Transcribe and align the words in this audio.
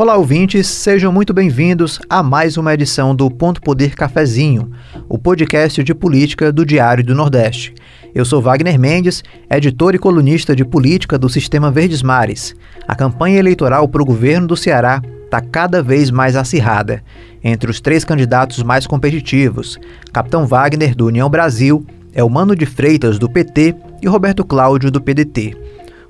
Olá, 0.00 0.16
ouvintes, 0.16 0.66
sejam 0.66 1.12
muito 1.12 1.34
bem-vindos 1.34 2.00
a 2.08 2.22
mais 2.22 2.56
uma 2.56 2.72
edição 2.72 3.14
do 3.14 3.30
Ponto 3.30 3.60
Poder 3.60 3.94
Cafezinho, 3.94 4.70
o 5.06 5.18
podcast 5.18 5.84
de 5.84 5.94
política 5.94 6.50
do 6.50 6.64
Diário 6.64 7.04
do 7.04 7.14
Nordeste. 7.14 7.74
Eu 8.14 8.24
sou 8.24 8.40
Wagner 8.40 8.80
Mendes, 8.80 9.22
editor 9.50 9.94
e 9.94 9.98
colunista 9.98 10.56
de 10.56 10.64
política 10.64 11.18
do 11.18 11.28
Sistema 11.28 11.70
Verdes 11.70 12.02
Mares. 12.02 12.54
A 12.88 12.94
campanha 12.94 13.38
eleitoral 13.38 13.86
para 13.88 14.00
o 14.00 14.06
governo 14.06 14.46
do 14.46 14.56
Ceará 14.56 15.02
está 15.26 15.42
cada 15.42 15.82
vez 15.82 16.10
mais 16.10 16.34
acirrada. 16.34 17.02
Entre 17.44 17.70
os 17.70 17.78
três 17.78 18.02
candidatos 18.02 18.62
mais 18.62 18.86
competitivos, 18.86 19.78
Capitão 20.14 20.46
Wagner, 20.46 20.94
do 20.94 21.08
União 21.08 21.28
Brasil, 21.28 21.84
Elmano 22.14 22.56
de 22.56 22.64
Freitas, 22.64 23.18
do 23.18 23.28
PT, 23.28 23.76
e 24.00 24.08
Roberto 24.08 24.46
Cláudio, 24.46 24.90
do 24.90 24.98
PDT. 24.98 25.54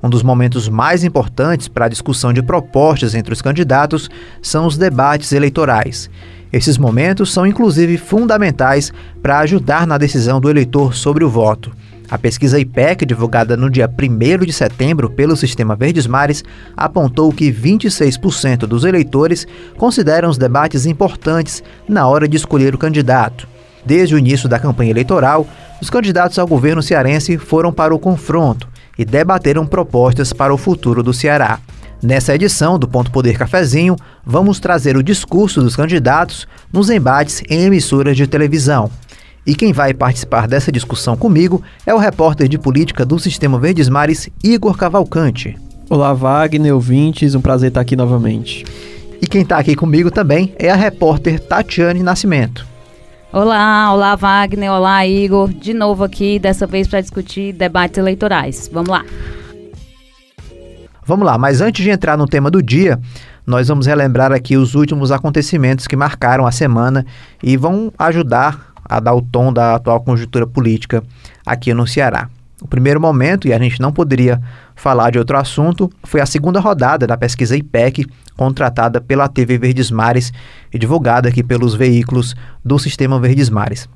Um 0.03 0.09
dos 0.09 0.23
momentos 0.23 0.69
mais 0.69 1.05
importantes 1.05 1.69
para 1.69 1.85
a 1.85 1.89
discussão 1.89 2.33
de 2.33 2.43
propostas 2.43 3.15
entre 3.15 3.35
os 3.35 3.43
candidatos 3.43 4.09
são 4.41 4.67
os 4.67 4.79
debates 4.79 5.33
eleitorais. 5.33 6.09
Esses 6.53 6.79
momentos 6.79 7.33
são 7.33 7.47
inclusive 7.47 7.97
fundamentais 7.99 8.93
para 9.23 9.39
ajudar 9.41 9.87
na 9.87 9.99
decisão 9.99 10.41
do 10.41 10.49
eleitor 10.49 10.95
sobre 10.95 11.23
o 11.23 11.29
voto. 11.29 11.71
A 12.11 12.19
pesquisa 12.19 12.59
IPEC, 12.59 13.07
divulgada 13.07 13.57
no 13.57 13.71
dia 13.71 13.89
1 13.89 14.45
de 14.45 14.53
setembro 14.53 15.09
pelo 15.11 15.37
Sistema 15.37 15.77
Verdes 15.77 16.09
Mares, 16.09 16.43
apontou 16.77 17.31
que 17.31 17.53
26% 17.53 18.61
dos 18.61 18.85
eleitores 18.85 19.47
consideram 19.77 20.29
os 20.29 20.39
debates 20.39 20.87
importantes 20.87 21.63
na 21.87 22.09
hora 22.09 22.27
de 22.27 22.37
escolher 22.37 22.75
o 22.75 22.79
candidato. 22.79 23.47
Desde 23.87 24.15
o 24.15 24.19
início 24.19 24.49
da 24.49 24.59
campanha 24.59 24.91
eleitoral, 24.91 25.47
os 25.81 25.89
candidatos 25.89 26.39
ao 26.39 26.49
governo 26.49 26.83
cearense 26.83 27.39
foram 27.39 27.73
para 27.73 27.95
o 27.95 27.99
confronto 27.99 28.69
e 28.99 29.05
debateram 29.05 29.67
propostas 29.67 30.33
para 30.33 30.53
o 30.53 30.59
futuro 30.59 31.03
do 31.03 31.13
Ceará. 31.13 31.59
Nessa 32.03 32.35
edição 32.35 32.79
do 32.79 32.89
Ponto 32.89 33.11
Poder 33.11 33.37
Cafezinho, 33.37 33.95
vamos 34.25 34.59
trazer 34.59 34.97
o 34.97 35.03
discurso 35.03 35.61
dos 35.61 35.77
candidatos 35.77 36.49
nos 36.73 36.89
embates 36.89 37.43
em 37.49 37.63
emissoras 37.63 38.17
de 38.17 38.27
televisão. 38.27 38.91
E 39.47 39.55
quem 39.55 39.73
vai 39.73 39.93
participar 39.93 40.47
dessa 40.47 40.73
discussão 40.73 41.17
comigo 41.17 41.63
é 41.85 41.95
o 41.95 41.99
repórter 41.99 42.49
de 42.49 42.59
política 42.59 43.05
do 43.05 43.19
Sistema 43.19 43.59
Verdes 43.59 43.89
Mares, 43.89 44.29
Igor 44.43 44.77
Cavalcante. 44.77 45.57
Olá, 45.91 46.15
Wagner, 46.15 46.75
ouvintes, 46.75 47.35
um 47.35 47.41
prazer 47.41 47.69
estar 47.69 47.81
aqui 47.81 47.97
novamente. 47.97 48.65
E 49.21 49.27
quem 49.27 49.43
está 49.43 49.59
aqui 49.59 49.75
comigo 49.75 50.11
também 50.11 50.55
é 50.59 50.71
a 50.71 50.77
repórter 50.77 51.41
Tatiane 51.41 52.03
Nascimento. 52.03 52.70
Olá, 53.33 53.93
olá 53.93 54.17
Wagner, 54.17 54.73
olá 54.73 55.07
Igor, 55.07 55.49
de 55.55 55.73
novo 55.73 56.03
aqui, 56.03 56.37
dessa 56.41 56.67
vez 56.67 56.89
para 56.89 57.01
discutir 57.01 57.53
debates 57.53 57.97
eleitorais. 57.97 58.69
Vamos 58.73 58.89
lá. 58.89 59.05
Vamos 61.07 61.25
lá, 61.25 61.39
mas 61.39 61.61
antes 61.61 61.85
de 61.85 61.91
entrar 61.91 62.19
no 62.19 62.27
tema 62.27 62.51
do 62.51 62.61
dia, 62.61 62.99
nós 63.47 63.69
vamos 63.69 63.87
relembrar 63.87 64.33
aqui 64.33 64.57
os 64.57 64.75
últimos 64.75 65.13
acontecimentos 65.13 65.87
que 65.87 65.95
marcaram 65.95 66.45
a 66.45 66.51
semana 66.51 67.07
e 67.41 67.57
vão 67.57 67.93
ajudar 67.97 68.73
a 68.85 68.99
dar 68.99 69.15
o 69.15 69.23
tom 69.23 69.53
da 69.53 69.77
atual 69.77 70.01
conjuntura 70.01 70.45
política 70.45 71.01
aqui 71.47 71.73
no 71.73 71.87
Ceará. 71.87 72.29
O 72.61 72.67
primeiro 72.67 73.01
momento, 73.01 73.47
e 73.47 73.53
a 73.53 73.59
gente 73.59 73.81
não 73.81 73.93
poderia 73.93 74.41
falar 74.75 75.11
de 75.11 75.19
outro 75.19 75.39
assunto, 75.39 75.89
foi 76.03 76.21
a 76.21 76.27
segunda 76.27 76.59
rodada 76.59 77.07
da 77.07 77.17
pesquisa 77.17 77.57
IPEC, 77.57 78.07
contratada 78.41 79.03
pela 79.03 79.29
TV 79.29 79.59
Verdes 79.59 79.91
Mares 79.91 80.33
e 80.73 80.79
divulgada 80.79 81.29
aqui 81.29 81.43
pelos 81.43 81.75
veículos 81.75 82.35
do 82.65 82.79
Sistema 82.79 83.21
Verdes 83.21 83.51
Mares. 83.51 83.87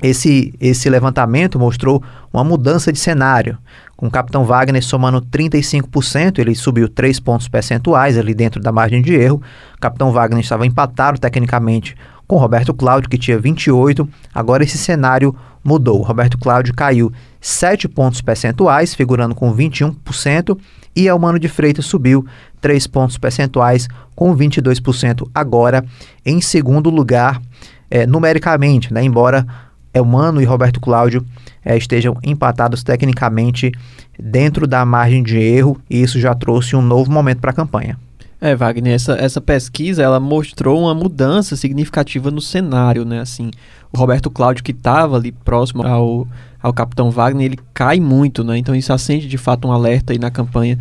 Esse, 0.00 0.54
esse 0.60 0.88
levantamento 0.88 1.58
mostrou 1.58 2.00
uma 2.32 2.44
mudança 2.44 2.92
de 2.92 3.00
cenário, 3.00 3.58
com 3.96 4.06
o 4.06 4.10
Capitão 4.10 4.44
Wagner 4.44 4.84
somando 4.84 5.20
35%, 5.20 6.38
ele 6.38 6.54
subiu 6.54 6.88
3 6.88 7.18
pontos 7.18 7.48
percentuais 7.48 8.16
ali 8.16 8.34
dentro 8.34 8.60
da 8.60 8.70
margem 8.70 9.02
de 9.02 9.14
erro. 9.14 9.42
O 9.76 9.80
Capitão 9.80 10.12
Wagner 10.12 10.40
estava 10.44 10.64
empatado 10.64 11.18
tecnicamente 11.18 11.96
com 12.28 12.36
Roberto 12.36 12.72
Cláudio, 12.72 13.10
que 13.10 13.18
tinha 13.18 13.38
28. 13.38 14.08
Agora 14.32 14.62
esse 14.62 14.78
cenário 14.78 15.34
mudou. 15.64 16.02
Roberto 16.02 16.38
Cláudio 16.38 16.72
caiu 16.72 17.12
7 17.42 17.88
pontos 17.88 18.20
percentuais, 18.20 18.94
figurando 18.94 19.34
com 19.34 19.52
21%, 19.54 20.56
e 20.94 21.08
Elmano 21.08 21.38
de 21.38 21.48
Freitas 21.48 21.84
subiu 21.84 22.24
3 22.60 22.86
pontos 22.86 23.18
percentuais, 23.18 23.88
com 24.14 24.34
22% 24.34 25.28
agora 25.34 25.84
em 26.24 26.40
segundo 26.40 26.88
lugar 26.88 27.42
é, 27.90 28.06
numericamente, 28.06 28.94
né? 28.94 29.02
embora 29.02 29.44
Elmano 29.92 30.40
e 30.40 30.44
Roberto 30.44 30.80
Cláudio 30.80 31.26
é, 31.64 31.76
estejam 31.76 32.16
empatados 32.22 32.82
tecnicamente 32.82 33.72
dentro 34.18 34.66
da 34.66 34.84
margem 34.84 35.22
de 35.22 35.36
erro, 35.38 35.78
e 35.90 36.00
isso 36.00 36.20
já 36.20 36.34
trouxe 36.34 36.76
um 36.76 36.82
novo 36.82 37.10
momento 37.10 37.40
para 37.40 37.50
a 37.50 37.54
campanha. 37.54 37.98
É, 38.44 38.56
Wagner, 38.56 38.92
essa, 38.92 39.12
essa 39.12 39.40
pesquisa 39.40 40.02
ela 40.02 40.18
mostrou 40.18 40.80
uma 40.80 40.92
mudança 40.92 41.54
significativa 41.54 42.28
no 42.28 42.40
cenário, 42.40 43.04
né? 43.04 43.20
Assim, 43.20 43.52
o 43.92 43.96
Roberto 43.96 44.28
Cláudio, 44.28 44.64
que 44.64 44.72
estava 44.72 45.14
ali 45.14 45.30
próximo 45.30 45.86
ao, 45.86 46.26
ao 46.60 46.72
Capitão 46.72 47.08
Wagner, 47.08 47.46
ele 47.46 47.58
cai 47.72 48.00
muito, 48.00 48.42
né? 48.42 48.58
Então 48.58 48.74
isso 48.74 48.92
acende 48.92 49.28
de 49.28 49.38
fato 49.38 49.68
um 49.68 49.70
alerta 49.70 50.12
aí 50.12 50.18
na 50.18 50.28
campanha 50.28 50.76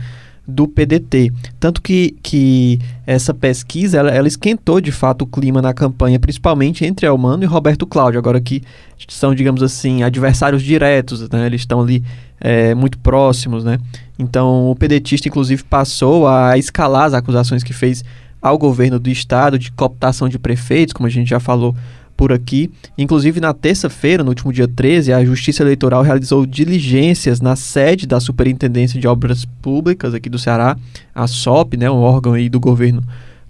do 0.51 0.67
PDT. 0.67 1.31
Tanto 1.59 1.81
que, 1.81 2.15
que 2.21 2.79
essa 3.05 3.33
pesquisa 3.33 3.97
ela, 3.97 4.11
ela 4.11 4.27
esquentou 4.27 4.79
de 4.79 4.91
fato 4.91 5.23
o 5.23 5.27
clima 5.27 5.61
na 5.61 5.73
campanha, 5.73 6.19
principalmente 6.19 6.85
entre 6.85 7.07
Elmano 7.07 7.43
e 7.43 7.47
Roberto 7.47 7.87
Cláudio, 7.87 8.19
agora 8.19 8.39
que 8.39 8.61
são, 9.07 9.33
digamos 9.33 9.63
assim, 9.63 10.03
adversários 10.03 10.61
diretos, 10.61 11.27
né? 11.29 11.45
Eles 11.45 11.61
estão 11.61 11.81
ali 11.81 12.03
é, 12.39 12.75
muito 12.75 12.99
próximos, 12.99 13.63
né? 13.63 13.79
Então 14.19 14.69
o 14.69 14.75
pedetista, 14.75 15.27
inclusive, 15.27 15.63
passou 15.63 16.27
a 16.27 16.57
escalar 16.57 17.05
as 17.05 17.13
acusações 17.13 17.63
que 17.63 17.73
fez 17.73 18.03
ao 18.41 18.57
governo 18.57 18.99
do 18.99 19.09
estado 19.09 19.57
de 19.57 19.71
cooptação 19.71 20.27
de 20.27 20.39
prefeitos, 20.39 20.93
como 20.93 21.07
a 21.07 21.09
gente 21.09 21.29
já 21.29 21.39
falou 21.39 21.75
por 22.21 22.31
aqui. 22.31 22.69
Inclusive, 22.95 23.39
na 23.39 23.51
terça-feira, 23.51 24.23
no 24.23 24.29
último 24.29 24.53
dia 24.53 24.67
13, 24.67 25.11
a 25.11 25.25
Justiça 25.25 25.63
Eleitoral 25.63 26.03
realizou 26.03 26.45
diligências 26.45 27.41
na 27.41 27.55
sede 27.55 28.05
da 28.05 28.19
Superintendência 28.19 29.01
de 29.01 29.07
Obras 29.07 29.43
Públicas 29.43 30.13
aqui 30.13 30.29
do 30.29 30.37
Ceará, 30.37 30.77
a 31.15 31.25
SOP, 31.25 31.77
né, 31.77 31.89
um 31.89 31.95
órgão 31.95 32.33
aí 32.33 32.47
do 32.47 32.59
governo 32.59 33.01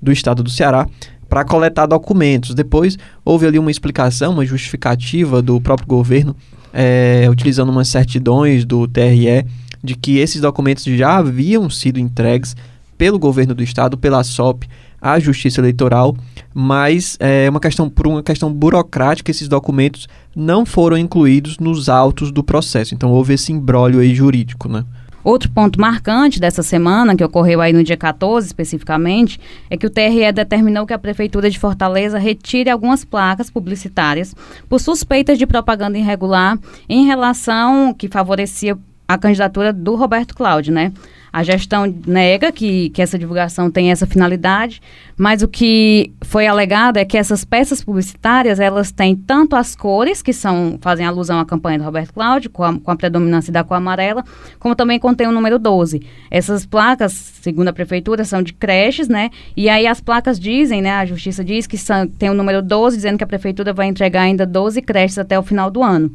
do 0.01 0.09
estado 0.09 0.41
do 0.41 0.49
Ceará, 0.49 0.87
para 1.27 1.43
coletar 1.43 1.85
documentos. 1.85 2.55
Depois, 2.55 2.97
houve 3.25 3.45
ali 3.45 3.59
uma 3.59 3.69
explicação, 3.69 4.31
uma 4.31 4.45
justificativa 4.45 5.41
do 5.41 5.59
próprio 5.59 5.89
governo, 5.89 6.33
é, 6.71 7.27
utilizando 7.29 7.71
umas 7.73 7.89
certidões 7.89 8.63
do 8.63 8.87
TRE, 8.87 9.45
de 9.83 9.95
que 9.95 10.19
esses 10.19 10.39
documentos 10.39 10.85
já 10.85 11.17
haviam 11.17 11.69
sido 11.69 11.99
entregues 11.99 12.55
pelo 12.97 13.19
governo 13.19 13.53
do 13.53 13.63
estado, 13.63 13.97
pela 13.97 14.23
SOP, 14.23 14.63
à 15.01 15.19
Justiça 15.19 15.59
Eleitoral, 15.59 16.15
mas 16.53 17.17
é 17.19 17.49
uma 17.49 17.59
questão 17.59 17.89
por 17.89 18.07
uma 18.07 18.21
questão 18.21 18.53
burocrática 18.53 19.31
esses 19.31 19.47
documentos 19.47 20.07
não 20.35 20.65
foram 20.65 20.97
incluídos 20.97 21.57
nos 21.57 21.89
autos 21.89 22.31
do 22.31 22.43
processo. 22.43 22.93
Então 22.93 23.11
houve 23.11 23.33
esse 23.33 23.51
embrólio 23.51 23.99
aí 23.99 24.13
jurídico, 24.13 24.69
né? 24.69 24.85
Outro 25.23 25.51
ponto 25.51 25.79
marcante 25.79 26.39
dessa 26.39 26.63
semana, 26.63 27.15
que 27.15 27.23
ocorreu 27.23 27.61
aí 27.61 27.71
no 27.71 27.83
dia 27.83 27.97
14 27.97 28.47
especificamente, 28.47 29.39
é 29.69 29.77
que 29.77 29.85
o 29.85 29.89
TRE 29.89 30.31
determinou 30.33 30.85
que 30.85 30.93
a 30.93 30.99
Prefeitura 30.99 31.49
de 31.49 31.59
Fortaleza 31.59 32.17
retire 32.17 32.71
algumas 32.71 33.05
placas 33.05 33.49
publicitárias 33.49 34.35
por 34.67 34.79
suspeitas 34.79 35.37
de 35.37 35.45
propaganda 35.45 35.97
irregular 35.97 36.57
em 36.89 37.05
relação 37.05 37.93
que 37.93 38.07
favorecia 38.07 38.75
a 39.07 39.17
candidatura 39.17 39.71
do 39.71 39.95
Roberto 39.95 40.33
Cláudio, 40.33 40.73
né? 40.73 40.91
A 41.33 41.43
gestão 41.43 41.85
nega 42.05 42.51
que, 42.51 42.89
que 42.89 43.01
essa 43.01 43.17
divulgação 43.17 43.71
tem 43.71 43.89
essa 43.89 44.05
finalidade, 44.05 44.81
mas 45.15 45.41
o 45.41 45.47
que 45.47 46.11
foi 46.23 46.45
alegado 46.45 46.97
é 46.97 47.05
que 47.05 47.17
essas 47.17 47.45
peças 47.45 47.81
publicitárias, 47.81 48.59
elas 48.59 48.91
têm 48.91 49.15
tanto 49.15 49.55
as 49.55 49.73
cores, 49.73 50.21
que 50.21 50.33
são 50.33 50.77
fazem 50.81 51.05
alusão 51.05 51.39
à 51.39 51.45
campanha 51.45 51.79
do 51.79 51.85
Roberto 51.85 52.13
Cláudio, 52.13 52.49
com 52.49 52.63
a, 52.63 52.77
com 52.77 52.91
a 52.91 52.95
predominância 52.95 53.51
da 53.51 53.63
cor 53.63 53.77
amarela, 53.77 54.25
como 54.59 54.75
também 54.75 54.99
contém 54.99 55.25
o 55.27 55.31
número 55.31 55.57
12. 55.57 56.01
Essas 56.29 56.65
placas, 56.65 57.13
segundo 57.13 57.69
a 57.69 57.73
prefeitura, 57.73 58.25
são 58.25 58.43
de 58.43 58.51
creches, 58.51 59.07
né? 59.07 59.29
E 59.55 59.69
aí 59.69 59.87
as 59.87 60.01
placas 60.01 60.37
dizem, 60.37 60.81
né, 60.81 60.91
a 60.91 61.05
justiça 61.05 61.45
diz 61.45 61.65
que 61.65 61.77
são, 61.77 62.07
tem 62.07 62.29
o 62.29 62.33
número 62.33 62.61
12, 62.61 62.97
dizendo 62.97 63.17
que 63.17 63.23
a 63.23 63.27
prefeitura 63.27 63.71
vai 63.71 63.87
entregar 63.87 64.23
ainda 64.23 64.45
12 64.45 64.81
creches 64.81 65.17
até 65.17 65.39
o 65.39 65.43
final 65.43 65.71
do 65.71 65.81
ano. 65.81 66.11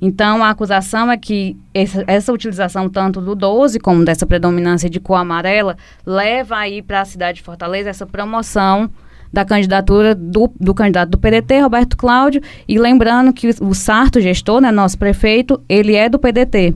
Então, 0.00 0.42
a 0.42 0.50
acusação 0.50 1.10
é 1.10 1.16
que 1.16 1.56
essa, 1.74 2.32
utilização 2.32 2.88
tanto 2.88 3.20
do 3.20 3.34
12 3.34 3.78
como 3.78 4.04
dessa 4.04 4.24
predominância 4.24 4.88
de 4.88 4.98
cor 4.98 5.16
amarela 5.16 5.76
leva 6.06 6.56
aí 6.56 6.80
para 6.80 7.02
a 7.02 7.04
cidade 7.04 7.38
de 7.38 7.42
Fortaleza 7.42 7.90
essa 7.90 8.06
promoção 8.06 8.90
da 9.32 9.44
candidatura 9.44 10.14
do, 10.14 10.50
do 10.58 10.74
candidato 10.74 11.10
do 11.10 11.18
PDT, 11.18 11.60
Roberto 11.60 11.96
Cláudio, 11.96 12.40
e 12.66 12.78
lembrando 12.78 13.32
que 13.32 13.48
o, 13.48 13.68
o 13.68 13.74
Sarto, 13.74 14.20
gestor, 14.20 14.60
né, 14.60 14.72
nosso 14.72 14.98
prefeito, 14.98 15.60
ele 15.68 15.94
é 15.94 16.08
do 16.08 16.18
PDT. 16.18 16.74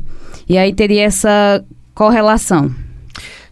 E 0.49 0.59
aí 0.59 0.73
teria 0.73 1.05
essa 1.05 1.65
correlação. 1.95 2.71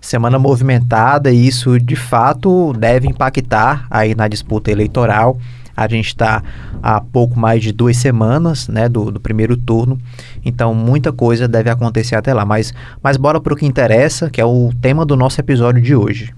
Semana 0.01 0.39
movimentada 0.39 1.31
e 1.31 1.47
isso 1.47 1.79
de 1.79 1.97
fato 1.97 2.73
deve 2.75 3.09
impactar 3.09 3.87
aí 3.91 4.15
na 4.15 4.29
disputa 4.29 4.71
eleitoral. 4.71 5.39
A 5.77 5.89
gente 5.89 6.09
está 6.09 6.43
há 6.83 7.01
pouco 7.01 7.39
mais 7.39 7.63
de 7.63 7.73
duas 7.73 7.97
semanas 7.97 8.69
né, 8.69 8.89
do, 8.89 9.11
do, 9.11 9.21
primeiro 9.21 9.57
turno, 9.57 9.99
então 10.45 10.75
muita 10.75 11.13
coisa 11.13 11.49
deve 11.49 11.71
acontecer 11.71 12.15
até 12.15 12.33
lá. 12.35 12.45
Mas, 12.45 12.73
mas 13.03 13.17
bora 13.17 13.41
para 13.41 13.53
o 13.53 13.57
que 13.57 13.67
interessa, 13.67 14.31
que 14.31 14.41
é 14.41 14.45
o 14.45 14.71
tema 14.81 15.05
do 15.05 15.17
nosso 15.17 15.41
episódio 15.41 15.81
de 15.81 15.95
hoje. 15.95 16.35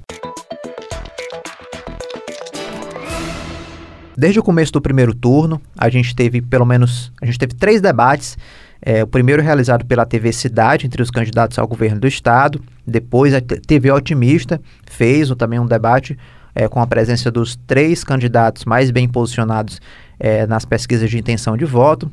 Desde 4.16 4.38
o 4.38 4.42
começo 4.42 4.72
do 4.72 4.80
primeiro 4.80 5.12
turno, 5.12 5.60
a 5.76 5.88
gente 5.88 6.14
teve 6.14 6.40
pelo 6.40 6.64
menos, 6.64 7.12
a 7.20 7.26
gente 7.26 7.38
teve 7.38 7.54
três 7.54 7.80
debates. 7.80 8.38
É, 8.86 9.02
o 9.02 9.06
primeiro 9.06 9.40
realizado 9.42 9.86
pela 9.86 10.04
TV 10.04 10.30
Cidade 10.30 10.86
entre 10.86 11.02
os 11.02 11.10
candidatos 11.10 11.58
ao 11.58 11.66
governo 11.66 11.98
do 12.00 12.06
estado. 12.06 12.60
Depois 12.86 13.32
a 13.32 13.40
TV 13.40 13.90
Otimista 13.90 14.60
fez 14.86 15.30
também 15.30 15.58
um 15.58 15.66
debate 15.66 16.18
é, 16.54 16.68
com 16.68 16.80
a 16.80 16.86
presença 16.86 17.30
dos 17.30 17.56
três 17.66 18.04
candidatos 18.04 18.64
mais 18.64 18.90
bem 18.90 19.08
posicionados 19.08 19.80
é, 20.18 20.46
nas 20.46 20.64
pesquisas 20.64 21.10
de 21.10 21.18
intenção 21.18 21.56
de 21.56 21.64
voto. 21.64 22.10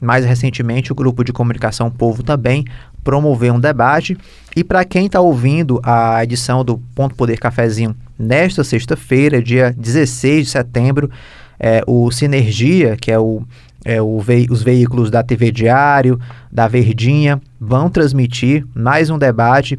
Mais 0.00 0.24
recentemente, 0.24 0.92
o 0.92 0.94
grupo 0.94 1.22
de 1.22 1.32
comunicação 1.32 1.90
Povo 1.90 2.22
também 2.22 2.64
promoveu 3.04 3.54
um 3.54 3.60
debate. 3.60 4.16
E 4.56 4.64
para 4.64 4.84
quem 4.84 5.06
está 5.06 5.20
ouvindo 5.20 5.80
a 5.82 6.22
edição 6.22 6.64
do 6.64 6.78
Ponto 6.94 7.14
Poder 7.14 7.38
Cafezinho 7.38 7.94
nesta 8.18 8.64
sexta-feira, 8.64 9.42
dia 9.42 9.74
16 9.76 10.46
de 10.46 10.50
setembro, 10.50 11.10
é, 11.58 11.82
o 11.86 12.10
Sinergia, 12.10 12.96
que 12.96 13.10
é 13.10 13.18
o 13.18 13.42
é, 13.84 13.96
ve 14.22 14.46
os 14.50 14.62
veículos 14.62 15.10
da 15.10 15.22
TV 15.22 15.50
Diário, 15.50 16.20
da 16.52 16.68
Verdinha, 16.68 17.40
vão 17.58 17.88
transmitir 17.88 18.66
mais 18.74 19.10
um 19.10 19.18
debate 19.18 19.78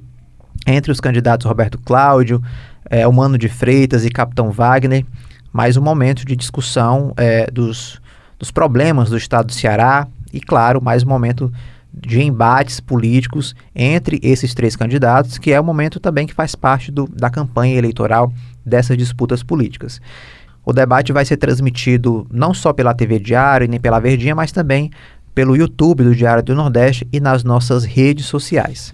entre 0.65 0.91
os 0.91 0.99
candidatos 0.99 1.45
Roberto 1.45 1.79
Cláudio, 1.79 2.41
é, 2.91 3.07
Humano 3.07 3.37
de 3.37 3.47
Freitas 3.47 4.05
e 4.05 4.09
Capitão 4.09 4.51
Wagner, 4.51 5.05
mais 5.53 5.77
um 5.77 5.81
momento 5.81 6.25
de 6.25 6.35
discussão 6.35 7.13
é, 7.15 7.49
dos, 7.49 8.01
dos 8.37 8.51
problemas 8.51 9.09
do 9.09 9.15
estado 9.15 9.47
do 9.47 9.53
Ceará 9.53 10.05
e, 10.33 10.41
claro, 10.41 10.83
mais 10.83 11.01
um 11.01 11.07
momento 11.07 11.51
de 11.93 12.21
embates 12.21 12.81
políticos 12.81 13.55
entre 13.73 14.19
esses 14.21 14.53
três 14.53 14.75
candidatos, 14.75 15.37
que 15.37 15.53
é 15.53 15.59
o 15.59 15.63
um 15.63 15.65
momento 15.65 16.01
também 16.01 16.27
que 16.27 16.33
faz 16.33 16.53
parte 16.53 16.91
do, 16.91 17.07
da 17.07 17.29
campanha 17.29 17.77
eleitoral 17.77 18.31
dessas 18.65 18.97
disputas 18.97 19.41
políticas. 19.41 20.01
O 20.65 20.73
debate 20.73 21.13
vai 21.13 21.23
ser 21.23 21.37
transmitido 21.37 22.27
não 22.29 22.53
só 22.53 22.73
pela 22.73 22.93
TV 22.93 23.19
Diário 23.19 23.69
nem 23.69 23.79
pela 23.79 23.99
Verdinha, 23.99 24.35
mas 24.35 24.51
também 24.51 24.91
pelo 25.33 25.55
YouTube 25.55 26.03
do 26.03 26.13
Diário 26.13 26.43
do 26.43 26.53
Nordeste 26.53 27.07
e 27.11 27.21
nas 27.21 27.41
nossas 27.41 27.85
redes 27.85 28.25
sociais. 28.25 28.93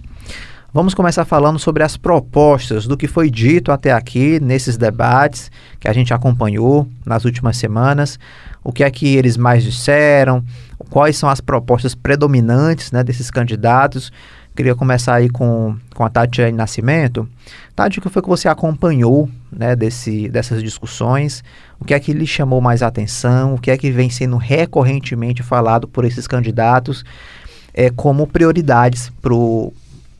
Vamos 0.70 0.92
começar 0.92 1.24
falando 1.24 1.58
sobre 1.58 1.82
as 1.82 1.96
propostas 1.96 2.86
do 2.86 2.94
que 2.94 3.06
foi 3.06 3.30
dito 3.30 3.72
até 3.72 3.90
aqui 3.90 4.38
nesses 4.38 4.76
debates 4.76 5.50
que 5.80 5.88
a 5.88 5.94
gente 5.94 6.12
acompanhou 6.12 6.86
nas 7.06 7.24
últimas 7.24 7.56
semanas. 7.56 8.18
O 8.62 8.70
que 8.70 8.84
é 8.84 8.90
que 8.90 9.16
eles 9.16 9.38
mais 9.38 9.64
disseram? 9.64 10.44
Quais 10.90 11.16
são 11.16 11.30
as 11.30 11.40
propostas 11.40 11.94
predominantes 11.94 12.92
né, 12.92 13.02
desses 13.02 13.30
candidatos? 13.30 14.12
Queria 14.54 14.74
começar 14.74 15.14
aí 15.14 15.30
com, 15.30 15.74
com 15.94 16.04
a 16.04 16.10
Tatiane 16.10 16.52
Nascimento. 16.52 17.26
Tati, 17.74 17.98
o 17.98 18.02
que 18.02 18.10
foi 18.10 18.20
que 18.20 18.28
você 18.28 18.46
acompanhou 18.46 19.26
né, 19.50 19.74
desse, 19.74 20.28
dessas 20.28 20.62
discussões? 20.62 21.42
O 21.80 21.84
que 21.86 21.94
é 21.94 21.98
que 21.98 22.12
lhe 22.12 22.26
chamou 22.26 22.60
mais 22.60 22.82
atenção? 22.82 23.54
O 23.54 23.58
que 23.58 23.70
é 23.70 23.78
que 23.78 23.90
vem 23.90 24.10
sendo 24.10 24.36
recorrentemente 24.36 25.42
falado 25.42 25.88
por 25.88 26.04
esses 26.04 26.26
candidatos 26.26 27.06
é, 27.72 27.88
como 27.90 28.26
prioridades 28.26 29.10
para 29.22 29.32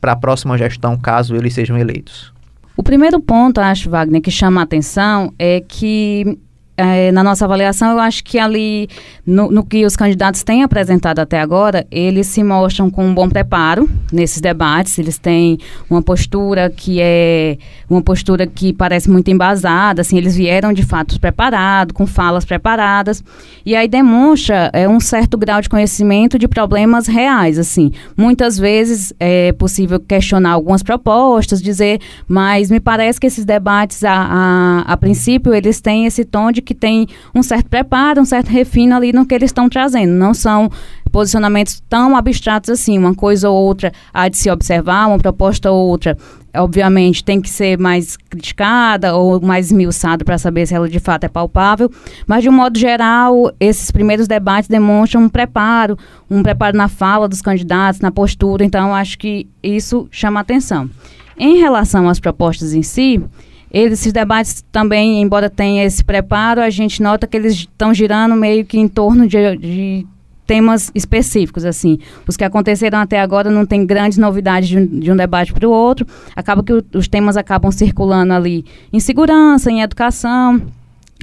a 0.01 0.15
próxima 0.15 0.57
gestão, 0.57 0.97
caso 0.97 1.35
eles 1.35 1.53
sejam 1.53 1.77
eleitos? 1.77 2.33
O 2.75 2.83
primeiro 2.83 3.19
ponto, 3.19 3.59
acho, 3.59 3.89
Wagner, 3.89 4.21
que 4.21 4.31
chama 4.31 4.61
a 4.61 4.63
atenção 4.63 5.33
é 5.37 5.59
que 5.59 6.37
é, 6.79 7.11
na 7.11 7.21
nossa 7.21 7.43
avaliação, 7.43 7.91
eu 7.91 7.99
acho 7.99 8.23
que 8.23 8.39
ali, 8.39 8.87
no, 9.25 9.51
no, 9.51 9.65
que 9.65 9.85
os 9.85 9.97
candidatos 9.97 10.43
têm 10.43 10.63
apresentado 10.63 11.19
até 11.19 11.37
agora, 11.41 11.85
eles 11.91 12.27
se 12.27 12.41
mostram 12.41 12.89
com 12.89 13.05
um 13.05 13.13
bom 13.13 13.27
preparo 13.27 13.89
nesses 14.13 14.39
debates, 14.39 14.97
eles 14.97 15.17
têm 15.17 15.57
uma 15.89 16.01
postura 16.01 16.69
que 16.69 16.99
é 17.01 17.57
uma 17.89 18.01
postura 18.01 18.47
que 18.47 18.71
parece 18.71 19.09
muito 19.09 19.29
embasada, 19.29 20.01
assim, 20.01 20.17
eles 20.17 20.37
vieram 20.37 20.71
de 20.71 20.83
fato 20.83 21.19
preparados, 21.19 21.93
com 21.93 22.07
falas 22.07 22.45
preparadas, 22.45 23.21
e 23.65 23.75
aí 23.75 23.87
demonstra 23.87 24.69
é, 24.71 24.87
um 24.87 25.01
certo 25.01 25.37
grau 25.37 25.59
de 25.59 25.67
conhecimento 25.67 26.39
de 26.39 26.47
problemas 26.47 27.07
reais, 27.07 27.59
assim. 27.59 27.91
Muitas 28.15 28.57
vezes 28.57 29.13
é 29.19 29.51
possível 29.51 29.99
questionar 29.99 30.51
algumas 30.51 30.81
propostas, 30.81 31.61
dizer, 31.61 31.99
mas 32.25 32.71
me 32.71 32.79
parece 32.79 33.19
que 33.19 33.27
esses 33.27 33.43
debates, 33.43 34.01
a, 34.05 34.13
a, 34.13 34.93
a 34.93 34.95
princípio, 34.95 35.53
eles 35.53 35.81
têm 35.81 36.05
esse 36.05 36.23
tom 36.23 36.53
de 36.53 36.68
que 36.69 36.75
tem 36.75 37.07
um 37.33 37.41
certo 37.41 37.67
preparo, 37.67 38.21
um 38.21 38.25
certo 38.25 38.49
refino 38.49 38.95
ali 38.95 39.11
no 39.11 39.25
que 39.25 39.33
eles 39.33 39.49
estão 39.49 39.67
trazendo. 39.67 40.11
Não 40.11 40.35
são 40.35 40.69
posicionamentos 41.11 41.81
tão 41.89 42.15
abstratos 42.15 42.69
assim, 42.69 42.95
uma 42.95 43.15
coisa 43.15 43.49
ou 43.49 43.57
outra 43.57 43.91
há 44.13 44.29
de 44.29 44.37
se 44.37 44.51
observar, 44.51 45.07
uma 45.07 45.17
proposta 45.17 45.71
ou 45.71 45.89
outra, 45.89 46.15
obviamente, 46.55 47.23
tem 47.23 47.41
que 47.41 47.49
ser 47.49 47.79
mais 47.79 48.15
criticada 48.15 49.15
ou 49.15 49.41
mais 49.41 49.65
esmiuçada 49.71 50.23
para 50.23 50.37
saber 50.37 50.67
se 50.67 50.75
ela 50.75 50.87
de 50.87 50.99
fato 50.99 51.23
é 51.23 51.27
palpável, 51.27 51.89
mas 52.27 52.43
de 52.43 52.49
um 52.49 52.53
modo 52.53 52.77
geral, 52.77 53.51
esses 53.59 53.89
primeiros 53.89 54.27
debates 54.27 54.69
demonstram 54.69 55.23
um 55.23 55.29
preparo, 55.29 55.97
um 56.29 56.43
preparo 56.43 56.77
na 56.77 56.87
fala 56.87 57.27
dos 57.27 57.41
candidatos, 57.41 57.99
na 57.99 58.11
postura, 58.11 58.63
então 58.63 58.93
acho 58.93 59.17
que 59.17 59.47
isso 59.63 60.07
chama 60.11 60.39
atenção. 60.39 60.87
Em 61.35 61.57
relação 61.57 62.07
às 62.07 62.19
propostas 62.19 62.75
em 62.75 62.83
si, 62.83 63.19
esses 63.71 64.11
debates 64.11 64.63
também, 64.71 65.21
embora 65.21 65.49
tenha 65.49 65.83
esse 65.83 66.03
preparo, 66.03 66.61
a 66.61 66.69
gente 66.69 67.01
nota 67.01 67.27
que 67.27 67.37
eles 67.37 67.53
estão 67.53 67.93
girando 67.93 68.35
meio 68.35 68.65
que 68.65 68.79
em 68.79 68.87
torno 68.87 69.27
de, 69.27 69.57
de 69.57 70.07
temas 70.49 70.91
específicos, 70.95 71.63
assim. 71.63 71.99
Os 72.27 72.35
que 72.35 72.43
aconteceram 72.43 72.97
até 72.97 73.19
agora 73.19 73.51
não 73.51 73.67
tem 73.67 73.85
grandes 73.85 74.17
novidades 74.17 74.67
de 74.67 74.79
um, 74.79 74.85
de 74.85 75.11
um 75.11 75.15
debate 75.15 75.53
para 75.53 75.67
o 75.67 75.71
outro. 75.71 76.07
Acaba 76.35 76.63
que 76.63 76.73
o, 76.73 76.83
os 76.95 77.07
temas 77.07 77.37
acabam 77.37 77.71
circulando 77.71 78.33
ali 78.33 78.65
em 78.91 78.99
segurança, 78.99 79.69
em 79.69 79.81
educação, 79.81 80.59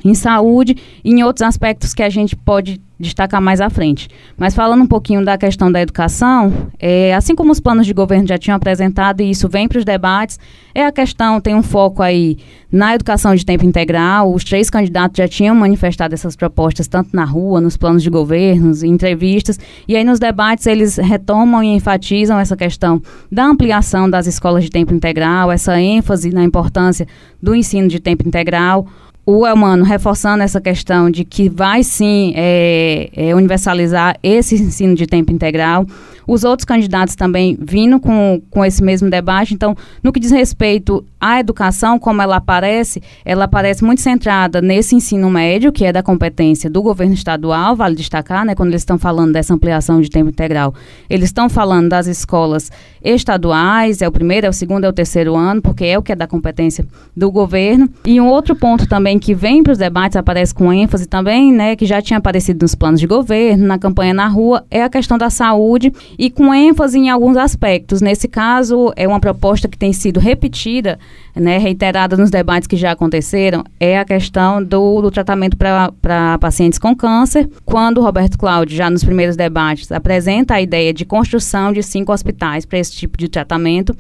em 0.05 0.15
saúde 0.15 0.77
e 1.05 1.11
em 1.11 1.23
outros 1.23 1.43
aspectos 1.43 1.95
que 1.95 2.03
a 2.03 2.11
gente 2.11 2.37
pode 2.37 2.81
destacar 2.99 3.43
mais 3.43 3.61
à 3.61 3.69
frente. 3.69 4.09
Mas 4.37 4.55
falando 4.55 4.83
um 4.83 4.87
pouquinho 4.87 5.23
da 5.25 5.37
questão 5.37 5.71
da 5.71 5.81
educação, 5.81 6.71
é, 6.79 7.15
assim 7.15 7.35
como 7.35 7.53
os 7.53 7.61
planos 7.61 7.87
de 7.87 7.93
governo 7.93 8.27
já 8.27 8.39
tinham 8.39 8.57
apresentado 8.57 9.21
e 9.21 9.31
isso 9.31 9.49
vem 9.49 9.69
para 9.69 9.79
os 9.79 9.85
debates, 9.85 10.39
é 10.75 10.85
a 10.85 10.93
questão, 10.93 11.41
tem 11.41 11.55
um 11.55 11.63
foco 11.63 12.03
aí 12.03 12.39
na 12.73 12.95
educação 12.95 13.35
de 13.35 13.45
tempo 13.45 13.65
integral, 13.65 14.33
os 14.33 14.45
três 14.45 14.69
candidatos 14.69 15.17
já 15.17 15.29
tinham 15.29 15.55
manifestado 15.55 16.15
essas 16.15 16.35
propostas 16.35 16.89
tanto 16.89 17.11
na 17.15 17.25
rua, 17.25 17.61
nos 17.61 17.77
planos 17.77 18.03
de 18.03 18.11
governo, 18.11 18.73
em 18.83 18.89
entrevistas, 18.89 19.59
e 19.87 19.95
aí 19.95 20.05
nos 20.05 20.19
debates 20.19 20.67
eles 20.67 20.97
retomam 20.97 21.62
e 21.62 21.69
enfatizam 21.69 22.38
essa 22.38 22.57
questão 22.57 23.00
da 23.31 23.45
ampliação 23.45 24.09
das 24.09 24.26
escolas 24.26 24.65
de 24.65 24.71
tempo 24.71 24.93
integral, 24.93 25.53
essa 25.53 25.79
ênfase 25.81 26.31
na 26.31 26.43
importância 26.43 27.07
do 27.41 27.55
ensino 27.55 27.88
de 27.88 28.00
tempo 28.00 28.26
integral, 28.26 28.87
o 29.26 29.45
Elmano 29.45 29.85
reforçando 29.85 30.45
essa 30.45 30.61
questão 30.61 31.11
de 31.11 31.25
que 31.25 31.49
vai 31.49 31.83
sim 31.83 32.33
é, 32.37 33.11
é, 33.12 33.35
universalizar 33.35 34.16
esse 34.23 34.54
ensino 34.54 34.95
de 34.95 35.04
tempo 35.04 35.33
integral. 35.33 35.85
Os 36.26 36.45
outros 36.45 36.64
candidatos 36.64 37.14
também 37.14 37.56
vindo 37.61 38.00
com, 38.00 38.40
com 38.50 38.64
esse 38.64 38.83
mesmo 38.83 39.09
debate. 39.09 39.54
Então, 39.54 39.76
no 40.02 40.12
que 40.12 40.21
diz 40.21 40.30
respeito 40.30 41.04
à 41.21 41.40
educação, 41.40 41.99
como 41.99 42.21
ela 42.21 42.37
aparece, 42.37 43.02
ela 43.25 43.45
aparece 43.45 43.85
muito 43.85 44.00
centrada 44.00 44.61
nesse 44.61 44.95
ensino 44.95 45.30
médio, 45.30 45.73
que 45.73 45.85
é 45.85 45.92
da 45.92 46.02
competência 46.02 46.68
do 46.68 46.83
governo 46.83 47.14
estadual, 47.14 47.76
vale 47.76 47.95
destacar, 47.95 48.45
né, 48.45 48.54
quando 48.54 48.71
eles 48.71 48.83
estão 48.83 48.99
falando 48.99 49.33
dessa 49.33 49.54
ampliação 49.54 50.00
de 50.00 50.11
tempo 50.11 50.30
integral. 50.30 50.75
Eles 51.09 51.26
estão 51.26 51.49
falando 51.49 51.88
das 51.88 52.06
escolas 52.06 52.71
estaduais, 53.02 54.02
é 54.02 54.09
o 54.09 54.12
primeiro, 54.12 54.47
é 54.47 54.50
o 54.50 54.52
segundo, 54.52 54.85
é 54.85 54.88
o 54.88 54.92
terceiro 54.92 55.37
ano, 55.37 55.62
porque 55.62 55.85
é 55.85 55.99
o 55.99 56.02
que 56.02 56.12
é 56.12 56.16
da 56.16 56.26
competência 56.26 56.85
do 57.16 57.30
governo. 57.30 57.88
E 58.04 58.21
um 58.21 58.26
outro 58.28 58.56
ponto 58.56 58.88
também 58.88 59.18
que 59.18 59.35
vem 59.35 59.62
para 59.62 59.73
os 59.73 59.78
debates, 59.78 60.16
aparece 60.16 60.54
com 60.54 60.73
ênfase 60.73 61.06
também, 61.06 61.52
né, 61.52 61.76
que 61.76 61.87
já 61.87 62.02
tinha 62.02 62.18
aparecido 62.18 62.62
nos 62.62 62.75
planos 62.75 63.00
de 63.00 63.06
governo, 63.06 63.66
na 63.66 63.78
campanha 63.78 64.12
na 64.12 64.26
rua, 64.26 64.64
é 64.71 64.83
a 64.83 64.88
questão 64.88 65.16
da 65.16 65.30
saúde 65.30 65.92
e 66.18 66.30
com 66.30 66.54
ênfase 66.54 66.99
em 66.99 67.11
alguns 67.11 67.37
aspectos. 67.37 68.00
Nesse 68.00 68.28
caso, 68.28 68.92
é 68.96 69.06
uma 69.06 69.20
proposta 69.20 69.68
que 69.68 69.78
tem 69.78 69.92
sido 69.92 70.20
repetida, 70.20 70.99
né, 71.35 71.58
reiterada 71.58 72.16
nos 72.16 72.30
debates 72.30 72.66
que 72.66 72.76
já 72.76 72.92
aconteceram, 72.92 73.62
é 73.78 73.99
a 73.99 74.04
questão 74.04 74.62
do, 74.62 75.02
do 75.02 75.11
tratamento 75.11 75.56
para 75.56 76.38
pacientes 76.38 76.78
com 76.78 76.94
câncer. 76.94 77.49
Quando 77.64 77.99
o 77.99 78.02
Roberto 78.02 78.38
Cláudio, 78.38 78.76
já 78.76 78.88
nos 78.88 79.04
primeiros 79.04 79.37
debates, 79.37 79.92
apresenta 79.92 80.54
a 80.54 80.61
ideia 80.61 80.92
de 80.92 81.04
construção 81.04 81.73
de 81.73 81.82
cinco 81.82 82.12
hospitais 82.12 82.64
para 82.64 82.78
esse 82.78 82.92
tipo 82.92 83.18
de 83.18 83.28
tratamento, 83.28 83.94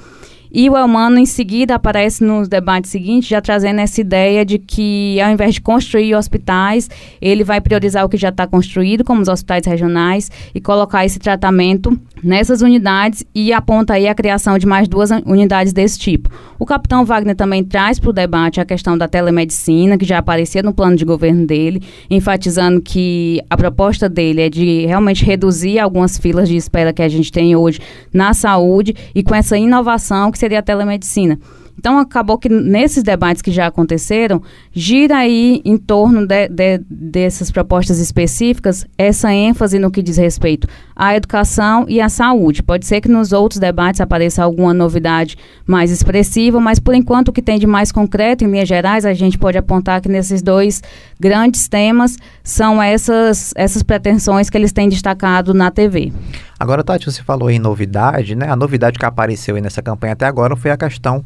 e 0.58 0.70
o 0.70 0.76
Elmano, 0.78 1.18
em 1.18 1.26
seguida, 1.26 1.74
aparece 1.74 2.24
nos 2.24 2.48
debates 2.48 2.90
seguintes, 2.90 3.28
já 3.28 3.42
trazendo 3.42 3.78
essa 3.78 4.00
ideia 4.00 4.42
de 4.42 4.58
que, 4.58 5.20
ao 5.20 5.30
invés 5.30 5.52
de 5.52 5.60
construir 5.60 6.14
hospitais, 6.14 6.88
ele 7.20 7.44
vai 7.44 7.60
priorizar 7.60 8.06
o 8.06 8.08
que 8.08 8.16
já 8.16 8.30
está 8.30 8.46
construído, 8.46 9.04
como 9.04 9.20
os 9.20 9.28
hospitais 9.28 9.66
regionais, 9.66 10.30
e 10.54 10.58
colocar 10.58 11.04
esse 11.04 11.18
tratamento 11.18 12.00
nessas 12.22 12.62
unidades 12.62 13.24
e 13.34 13.52
aponta 13.52 13.94
aí 13.94 14.08
a 14.08 14.14
criação 14.14 14.58
de 14.58 14.66
mais 14.66 14.88
duas 14.88 15.10
unidades 15.24 15.72
desse 15.72 15.98
tipo. 15.98 16.30
O 16.58 16.64
capitão 16.64 17.04
Wagner 17.04 17.36
também 17.36 17.62
traz 17.62 17.98
para 17.98 18.10
o 18.10 18.12
debate 18.12 18.60
a 18.60 18.64
questão 18.64 18.96
da 18.96 19.06
telemedicina, 19.06 19.98
que 19.98 20.04
já 20.04 20.18
aparecia 20.18 20.62
no 20.62 20.72
plano 20.72 20.96
de 20.96 21.04
governo 21.04 21.46
dele, 21.46 21.82
enfatizando 22.10 22.80
que 22.80 23.40
a 23.50 23.56
proposta 23.56 24.08
dele 24.08 24.42
é 24.42 24.48
de 24.48 24.86
realmente 24.86 25.24
reduzir 25.24 25.78
algumas 25.78 26.18
filas 26.18 26.48
de 26.48 26.56
espera 26.56 26.92
que 26.92 27.02
a 27.02 27.08
gente 27.08 27.30
tem 27.30 27.54
hoje 27.54 27.80
na 28.12 28.32
saúde 28.32 28.94
e 29.14 29.22
com 29.22 29.34
essa 29.34 29.56
inovação 29.56 30.30
que 30.30 30.38
seria 30.38 30.60
a 30.60 30.62
telemedicina. 30.62 31.38
Então, 31.78 31.98
acabou 31.98 32.38
que 32.38 32.48
nesses 32.48 33.02
debates 33.02 33.42
que 33.42 33.50
já 33.50 33.66
aconteceram, 33.66 34.42
gira 34.72 35.18
aí 35.18 35.60
em 35.64 35.76
torno 35.76 36.26
de, 36.26 36.48
de, 36.48 36.78
dessas 36.88 37.50
propostas 37.50 37.98
específicas 37.98 38.86
essa 38.96 39.32
ênfase 39.32 39.78
no 39.78 39.90
que 39.90 40.02
diz 40.02 40.16
respeito 40.16 40.66
à 40.94 41.14
educação 41.14 41.84
e 41.88 42.00
à 42.00 42.08
saúde. 42.08 42.62
Pode 42.62 42.86
ser 42.86 43.00
que 43.00 43.08
nos 43.08 43.32
outros 43.32 43.60
debates 43.60 44.00
apareça 44.00 44.42
alguma 44.42 44.72
novidade 44.72 45.36
mais 45.66 45.90
expressiva, 45.90 46.58
mas 46.58 46.78
por 46.78 46.94
enquanto 46.94 47.28
o 47.28 47.32
que 47.32 47.42
tem 47.42 47.58
de 47.58 47.66
mais 47.66 47.92
concreto, 47.92 48.44
em 48.44 48.50
linhas 48.50 48.68
gerais, 48.68 49.04
a 49.04 49.12
gente 49.12 49.36
pode 49.38 49.58
apontar 49.58 50.00
que 50.00 50.08
nesses 50.08 50.40
dois 50.40 50.82
grandes 51.20 51.68
temas 51.68 52.16
são 52.42 52.82
essas, 52.82 53.52
essas 53.54 53.82
pretensões 53.82 54.48
que 54.48 54.56
eles 54.56 54.72
têm 54.72 54.88
destacado 54.88 55.52
na 55.52 55.70
TV. 55.70 56.12
Agora, 56.58 56.82
Tati, 56.82 57.04
você 57.04 57.22
falou 57.22 57.50
em 57.50 57.58
novidade, 57.58 58.34
né? 58.34 58.48
A 58.48 58.56
novidade 58.56 58.98
que 58.98 59.04
apareceu 59.04 59.60
nessa 59.60 59.82
campanha 59.82 60.14
até 60.14 60.26
agora 60.26 60.56
foi 60.56 60.70
a 60.70 60.76
questão 60.76 61.22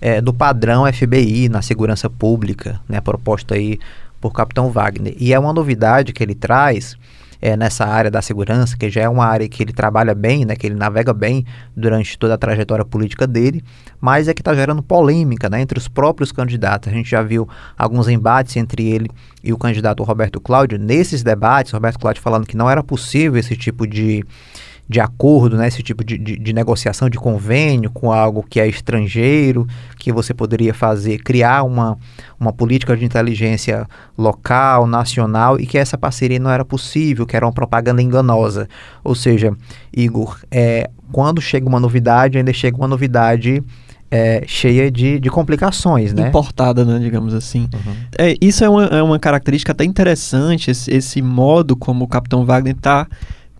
é, 0.00 0.20
do 0.20 0.34
padrão 0.34 0.92
FBI 0.92 1.48
na 1.48 1.62
segurança 1.62 2.10
pública, 2.10 2.80
né, 2.88 3.00
proposta 3.00 3.54
aí 3.54 3.78
por 4.20 4.32
Capitão 4.32 4.68
Wagner. 4.68 5.14
E 5.16 5.32
é 5.32 5.38
uma 5.38 5.52
novidade 5.52 6.12
que 6.12 6.20
ele 6.20 6.34
traz 6.34 6.96
é, 7.40 7.56
nessa 7.56 7.84
área 7.84 8.10
da 8.10 8.20
segurança, 8.20 8.76
que 8.76 8.90
já 8.90 9.02
é 9.02 9.08
uma 9.08 9.24
área 9.24 9.48
que 9.48 9.62
ele 9.62 9.72
trabalha 9.72 10.12
bem, 10.12 10.44
né, 10.44 10.56
que 10.56 10.66
ele 10.66 10.74
navega 10.74 11.14
bem 11.14 11.46
durante 11.76 12.18
toda 12.18 12.34
a 12.34 12.38
trajetória 12.38 12.84
política 12.84 13.26
dele, 13.26 13.62
mas 14.00 14.26
é 14.26 14.34
que 14.34 14.40
está 14.40 14.52
gerando 14.54 14.82
polêmica 14.82 15.48
né, 15.48 15.60
entre 15.60 15.78
os 15.78 15.86
próprios 15.86 16.32
candidatos. 16.32 16.92
A 16.92 16.92
gente 16.92 17.08
já 17.08 17.22
viu 17.22 17.48
alguns 17.78 18.08
embates 18.08 18.56
entre 18.56 18.88
ele 18.88 19.08
e 19.42 19.52
o 19.52 19.58
candidato 19.58 20.02
Roberto 20.02 20.40
Cláudio. 20.40 20.78
Nesses 20.78 21.22
debates, 21.22 21.72
Roberto 21.72 22.00
Cláudio 22.00 22.22
falando 22.22 22.46
que 22.46 22.56
não 22.56 22.68
era 22.68 22.82
possível 22.82 23.38
esse 23.38 23.56
tipo 23.56 23.86
de 23.86 24.24
de 24.88 25.00
acordo, 25.00 25.56
né, 25.56 25.68
esse 25.68 25.82
tipo 25.82 26.04
de, 26.04 26.18
de, 26.18 26.36
de, 26.36 26.52
negociação, 26.52 27.08
de 27.08 27.16
convênio 27.16 27.90
com 27.90 28.12
algo 28.12 28.44
que 28.48 28.60
é 28.60 28.66
estrangeiro, 28.66 29.66
que 29.98 30.12
você 30.12 30.34
poderia 30.34 30.74
fazer, 30.74 31.18
criar 31.18 31.62
uma, 31.62 31.96
uma 32.38 32.52
política 32.52 32.96
de 32.96 33.04
inteligência 33.04 33.88
local, 34.18 34.86
nacional, 34.86 35.58
e 35.58 35.66
que 35.66 35.78
essa 35.78 35.96
parceria 35.96 36.38
não 36.38 36.50
era 36.50 36.64
possível, 36.64 37.24
que 37.24 37.36
era 37.36 37.46
uma 37.46 37.52
propaganda 37.52 38.02
enganosa. 38.02 38.68
Ou 39.02 39.14
seja, 39.14 39.56
Igor, 39.96 40.38
é, 40.50 40.90
quando 41.10 41.40
chega 41.40 41.66
uma 41.66 41.80
novidade, 41.80 42.36
ainda 42.36 42.52
chega 42.52 42.76
uma 42.76 42.88
novidade 42.88 43.62
é, 44.10 44.44
cheia 44.46 44.90
de, 44.90 45.18
de 45.18 45.30
complicações, 45.30 46.12
né? 46.12 46.28
Importada, 46.28 46.84
né, 46.84 46.98
digamos 46.98 47.32
assim. 47.32 47.66
Uhum. 47.72 47.94
É, 48.18 48.36
isso 48.42 48.62
é 48.62 48.68
uma, 48.68 48.84
é 48.84 49.02
uma 49.02 49.18
característica 49.18 49.72
até 49.72 49.84
interessante, 49.84 50.70
esse, 50.70 50.90
esse 50.92 51.22
modo 51.22 51.74
como 51.74 52.04
o 52.04 52.08
Capitão 52.08 52.44
Wagner 52.44 52.74
está 52.76 53.06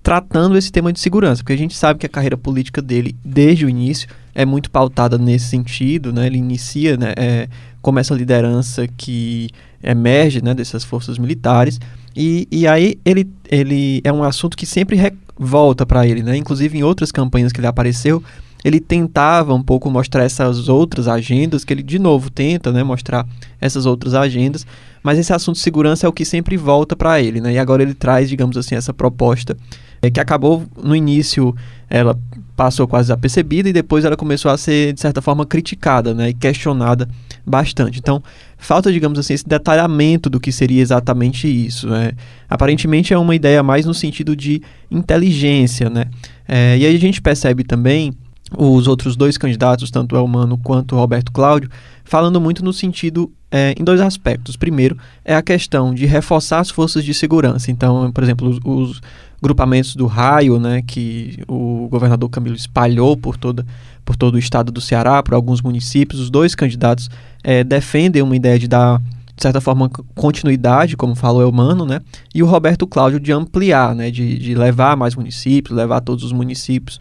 tratando 0.03 0.57
esse 0.57 0.73
tema 0.73 0.93
de 0.93 1.01
segurança, 1.01 1.43
porque 1.43 1.53
a 1.53 1.59
gente 1.59 1.77
sabe 1.77 2.01
que 2.01 2.07
a 2.07 2.09
carreira 2.09 2.37
política 2.37 2.83
dele, 2.83 3.15
desde 3.25 3.65
o 3.65 3.69
início, 3.69 4.09
é 4.35 4.45
muito 4.45 4.71
pautada 4.71 5.17
nesse 5.17 5.47
sentido, 5.47 6.13
né? 6.13 6.27
Ele 6.27 6.39
inicia 6.39 6.97
né, 6.97 7.13
é, 7.17 7.49
como 7.81 7.99
essa 7.99 8.15
liderança 8.15 8.87
que 8.97 9.51
emerge 9.83 10.43
né, 10.43 10.55
dessas 10.55 10.85
forças 10.85 11.19
militares, 11.19 11.79
e, 12.17 12.47
e 12.51 12.67
aí 12.67 12.99
ele, 13.05 13.29
ele 13.49 14.01
é 14.05 14.13
um 14.13 14.23
assunto 14.23 14.57
que 14.57 14.67
sempre 14.67 14.99
volta 15.39 15.87
para 15.87 16.07
ele, 16.07 16.23
né? 16.23 16.37
Inclusive 16.37 16.77
em 16.77 16.83
outras 16.83 17.13
campanhas 17.13 17.53
que 17.53 17.61
ele 17.61 17.67
apareceu, 17.67 18.23
ele 18.65 18.81
tentava 18.81 19.55
um 19.55 19.63
pouco 19.63 19.91
mostrar 19.91 20.25
essas 20.25 20.69
outras 20.69 21.09
agendas, 21.09 21.65
que 21.65 21.73
ele 21.73 21.83
de 21.83 21.99
novo 21.99 22.31
tenta, 22.31 22.71
né, 22.71 22.83
mostrar 22.83 23.27
essas 23.61 23.87
outras 23.87 24.15
agendas, 24.15 24.65
mas 25.03 25.19
esse 25.19 25.33
assunto 25.33 25.57
de 25.57 25.63
segurança 25.63 26.07
é 26.07 26.09
o 26.09 26.13
que 26.13 26.25
sempre 26.25 26.57
volta 26.57 26.95
para 26.95 27.21
ele, 27.21 27.41
né? 27.41 27.55
E 27.55 27.59
agora 27.59 27.83
ele 27.83 27.95
traz, 27.95 28.29
digamos 28.29 28.57
assim, 28.57 28.75
essa 28.75 28.95
proposta 28.95 29.57
é, 30.03 30.11
que 30.11 30.21
acabou 30.21 30.65
no 30.83 30.95
início 30.95 31.55
ela 31.89 32.19
passou 32.57 32.89
quase 32.89 33.09
desapercebida 33.09 33.69
e 33.69 33.73
depois 33.73 34.05
ela 34.05 34.17
começou 34.17 34.51
a 34.51 34.57
ser 34.57 34.95
de 34.95 35.01
certa 35.01 35.21
forma 35.21 35.45
criticada, 35.45 36.15
né, 36.15 36.31
e 36.31 36.35
questionada 36.35 37.07
bastante. 37.45 37.99
Então, 37.99 38.23
falta, 38.57 38.91
digamos 38.91 39.19
assim, 39.19 39.35
esse 39.35 39.47
detalhamento 39.47 40.31
do 40.31 40.41
que 40.41 40.51
seria 40.51 40.81
exatamente 40.81 41.47
isso. 41.47 41.89
Né? 41.89 42.13
Aparentemente 42.49 43.13
é 43.13 43.19
uma 43.19 43.35
ideia 43.35 43.63
mais 43.63 43.85
no 43.85 43.93
sentido 43.93 44.35
de 44.35 44.63
inteligência, 44.91 45.91
né? 45.91 46.07
É, 46.49 46.79
e 46.79 46.87
aí 46.87 46.97
a 46.97 46.99
gente 46.99 47.21
percebe 47.21 47.63
também 47.63 48.13
os 48.57 48.87
outros 48.87 49.17
dois 49.17 49.37
candidatos, 49.37 49.91
tanto 49.91 50.15
o 50.15 50.19
Elmano 50.19 50.57
quanto 50.59 50.95
o 50.95 50.99
Roberto 50.99 51.31
Cláudio, 51.33 51.71
falando 52.05 52.41
muito 52.41 52.65
no 52.65 52.73
sentido 52.73 53.31
é, 53.51 53.75
em 53.79 53.85
dois 53.85 54.01
aspectos. 54.01 54.57
Primeiro, 54.57 54.97
é 55.25 55.35
a 55.35 55.43
questão 55.43 55.95
de 55.95 56.07
reforçar 56.07 56.61
as 56.61 56.71
forças 56.71 57.05
de 57.05 57.13
segurança. 57.13 57.71
Então, 57.71 58.11
por 58.13 58.23
exemplo, 58.23 58.49
os, 58.49 58.59
os 58.65 59.01
grupamentos 59.43 59.97
do 59.97 60.07
raio, 60.07 60.61
né, 60.61 60.83
que 60.83 61.43
o 61.49 61.89
governador 61.91 62.31
Camilo 62.31 62.55
espalhou 62.55 63.17
por, 63.17 63.37
toda, 63.37 63.67
por 64.05 64.15
todo 64.15 64.37
o 64.37 64.39
estado 64.39 64.71
do 64.71 64.81
Ceará, 64.81 65.21
por 65.21 65.35
alguns 65.35 65.61
municípios. 65.61 66.21
Os 66.21 66.31
dois 66.31 66.55
candidatos 66.55 67.11
é, 67.43 67.65
defendem 67.65 68.23
uma 68.23 68.37
ideia 68.37 68.57
de 68.57 68.69
dar, 68.69 69.01
de 69.01 69.43
certa 69.43 69.61
forma, 69.61 69.91
continuidade, 70.15 70.97
como 70.97 71.17
falou 71.17 71.43
Elmano, 71.43 71.85
né, 71.85 72.01
e 72.33 72.41
o 72.41 72.47
Roberto 72.47 72.87
Cláudio 72.87 73.19
de 73.19 73.33
ampliar, 73.33 73.97
né, 73.97 74.13
de, 74.13 74.39
de 74.39 74.55
levar 74.55 74.97
mais 74.97 75.17
municípios, 75.17 75.77
levar 75.77 76.01
todos 76.01 76.23
os 76.23 76.33
municípios 76.33 77.01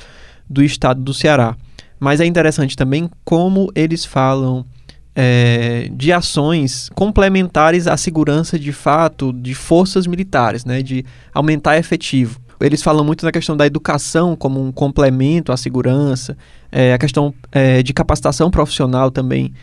do 0.49 0.63
estado 0.63 1.01
do 1.01 1.13
Ceará. 1.13 1.55
Mas 1.99 2.19
é 2.19 2.25
interessante 2.25 2.75
também 2.75 3.07
como 3.23 3.71
eles 3.75 4.03
falam 4.03 4.65
é, 5.15 5.89
de 5.91 6.11
ações 6.11 6.89
complementares 6.95 7.87
à 7.87 7.97
segurança 7.97 8.57
de 8.57 8.71
fato 8.71 9.33
de 9.33 9.53
forças 9.53 10.07
militares, 10.07 10.65
né, 10.65 10.81
de 10.81 11.05
aumentar 11.33 11.77
efetivo. 11.77 12.39
Eles 12.59 12.83
falam 12.83 13.03
muito 13.03 13.25
na 13.25 13.31
questão 13.31 13.57
da 13.57 13.65
educação 13.65 14.35
como 14.35 14.63
um 14.63 14.71
complemento 14.71 15.51
à 15.51 15.57
segurança, 15.57 16.37
é, 16.71 16.93
a 16.93 16.97
questão 16.97 17.33
é, 17.51 17.81
de 17.81 17.91
capacitação 17.93 18.51
profissional 18.51 19.09
também 19.09 19.53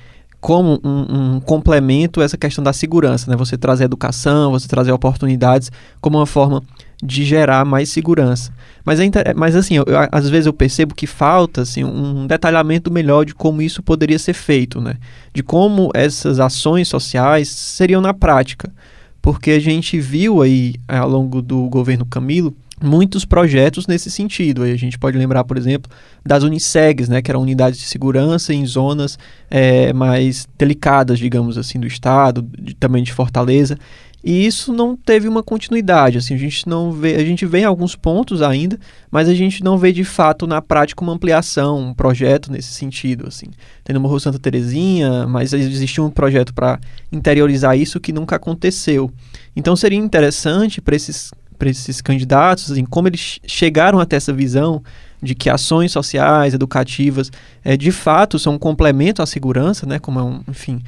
como 0.40 0.80
um, 0.84 1.34
um, 1.36 1.40
complemento 1.40 2.20
a 2.20 2.24
essa 2.24 2.36
questão 2.36 2.62
da 2.62 2.72
segurança, 2.72 3.28
né? 3.28 3.36
Você 3.36 3.56
trazer 3.56 3.84
educação, 3.84 4.52
você 4.52 4.68
trazer 4.68 4.92
oportunidades 4.92 5.70
como 6.00 6.18
uma 6.18 6.26
forma 6.26 6.62
de 7.02 7.24
gerar 7.24 7.64
mais 7.64 7.88
segurança. 7.90 8.52
Mas, 8.84 8.98
é, 9.00 9.34
mas 9.36 9.54
assim, 9.54 9.76
eu, 9.76 9.84
eu, 9.86 9.96
às 10.10 10.28
vezes 10.28 10.46
eu 10.46 10.52
percebo 10.52 10.94
que 10.94 11.06
falta 11.06 11.62
assim, 11.62 11.84
um 11.84 12.26
detalhamento 12.26 12.90
melhor 12.90 13.24
de 13.24 13.34
como 13.34 13.62
isso 13.62 13.82
poderia 13.82 14.18
ser 14.18 14.34
feito, 14.34 14.80
né? 14.80 14.96
De 15.32 15.42
como 15.42 15.90
essas 15.94 16.40
ações 16.40 16.88
sociais 16.88 17.48
seriam 17.48 18.00
na 18.00 18.12
prática. 18.12 18.72
Porque 19.20 19.52
a 19.52 19.60
gente 19.60 20.00
viu 20.00 20.42
aí, 20.42 20.74
ao 20.86 21.08
longo 21.08 21.42
do 21.42 21.68
governo 21.68 22.06
Camilo, 22.06 22.54
muitos 22.82 23.24
projetos 23.24 23.86
nesse 23.86 24.10
sentido. 24.10 24.62
A 24.62 24.76
gente 24.76 24.98
pode 24.98 25.18
lembrar, 25.18 25.44
por 25.44 25.56
exemplo, 25.56 25.90
das 26.24 26.42
Unicegs, 26.42 27.08
né, 27.08 27.20
que 27.20 27.30
eram 27.30 27.42
unidades 27.42 27.78
de 27.78 27.86
segurança 27.86 28.54
em 28.54 28.64
zonas 28.64 29.18
é, 29.50 29.92
mais 29.92 30.48
delicadas, 30.56 31.18
digamos 31.18 31.58
assim, 31.58 31.78
do 31.78 31.86
estado, 31.86 32.46
de, 32.58 32.74
também 32.74 33.02
de 33.02 33.12
Fortaleza. 33.12 33.78
E 34.22 34.44
isso 34.44 34.72
não 34.72 34.96
teve 34.96 35.28
uma 35.28 35.44
continuidade, 35.44 36.18
assim, 36.18 36.34
a 36.34 36.38
gente 36.38 36.68
não 36.68 36.90
vê, 36.90 37.14
a 37.14 37.24
gente 37.24 37.46
vê 37.46 37.62
alguns 37.62 37.94
pontos 37.94 38.42
ainda, 38.42 38.78
mas 39.10 39.28
a 39.28 39.34
gente 39.34 39.62
não 39.62 39.78
vê 39.78 39.92
de 39.92 40.02
fato 40.02 40.44
na 40.44 40.60
prática 40.60 41.02
uma 41.02 41.12
ampliação, 41.12 41.78
um 41.78 41.94
projeto 41.94 42.50
nesse 42.50 42.72
sentido, 42.72 43.28
assim. 43.28 43.46
Tem 43.84 43.94
no 43.94 44.00
Morro 44.00 44.18
Santa 44.18 44.38
Terezinha, 44.38 45.24
mas 45.26 45.52
existe 45.52 46.00
um 46.00 46.10
projeto 46.10 46.52
para 46.52 46.80
interiorizar 47.12 47.78
isso 47.78 48.00
que 48.00 48.12
nunca 48.12 48.36
aconteceu. 48.36 49.10
Então 49.54 49.76
seria 49.76 49.98
interessante 49.98 50.80
para 50.80 50.96
esses 50.96 51.30
para 51.58 51.68
esses 51.68 52.00
candidatos, 52.00 52.70
assim, 52.70 52.84
como 52.84 53.08
eles 53.08 53.40
chegaram 53.44 53.98
até 53.98 54.14
essa 54.14 54.32
visão 54.32 54.80
de 55.20 55.34
que 55.34 55.50
ações 55.50 55.90
sociais, 55.90 56.54
educativas, 56.54 57.32
é, 57.64 57.76
de 57.76 57.90
fato 57.90 58.38
são 58.38 58.54
um 58.54 58.58
complemento 58.58 59.20
à 59.20 59.26
segurança, 59.26 59.84
né, 59.84 59.98
como 59.98 60.20
é 60.20 60.22
um, 60.22 60.40
enfim, 60.48 60.80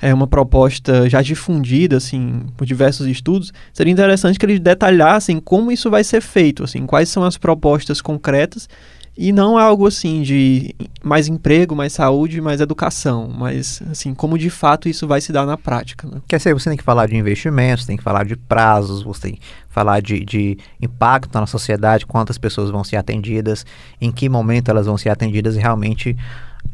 é 0.00 0.12
uma 0.14 0.26
proposta 0.26 1.08
já 1.08 1.20
difundida 1.22 1.96
assim 1.96 2.42
por 2.56 2.64
diversos 2.64 3.06
estudos, 3.06 3.52
seria 3.72 3.92
interessante 3.92 4.38
que 4.38 4.46
eles 4.46 4.60
detalhassem 4.60 5.40
como 5.40 5.70
isso 5.70 5.90
vai 5.90 6.02
ser 6.04 6.20
feito, 6.20 6.64
assim, 6.64 6.86
quais 6.86 7.08
são 7.08 7.22
as 7.24 7.36
propostas 7.36 8.00
concretas 8.00 8.68
e 9.16 9.32
não 9.32 9.58
algo 9.58 9.86
assim 9.86 10.22
de 10.22 10.74
mais 11.02 11.28
emprego, 11.28 11.76
mais 11.76 11.92
saúde, 11.92 12.40
mais 12.40 12.60
educação, 12.60 13.28
mas 13.28 13.82
assim, 13.90 14.14
como 14.14 14.38
de 14.38 14.48
fato 14.48 14.88
isso 14.88 15.06
vai 15.06 15.20
se 15.20 15.32
dar 15.32 15.44
na 15.44 15.58
prática. 15.58 16.08
Né? 16.08 16.22
Quer 16.26 16.38
dizer, 16.38 16.54
você 16.54 16.70
tem 16.70 16.78
que 16.78 16.84
falar 16.84 17.06
de 17.06 17.16
investimentos, 17.16 17.84
tem 17.84 17.96
que 17.96 18.02
falar 18.02 18.24
de 18.24 18.36
prazos, 18.36 19.02
você 19.02 19.20
tem 19.20 19.32
que 19.34 19.40
falar 19.68 20.00
de, 20.00 20.24
de 20.24 20.58
impacto 20.80 21.38
na 21.38 21.46
sociedade, 21.46 22.06
quantas 22.06 22.38
pessoas 22.38 22.70
vão 22.70 22.82
ser 22.82 22.96
atendidas, 22.96 23.66
em 24.00 24.10
que 24.10 24.28
momento 24.28 24.70
elas 24.70 24.86
vão 24.86 24.96
ser 24.96 25.10
atendidas 25.10 25.56
e 25.56 25.58
realmente 25.58 26.16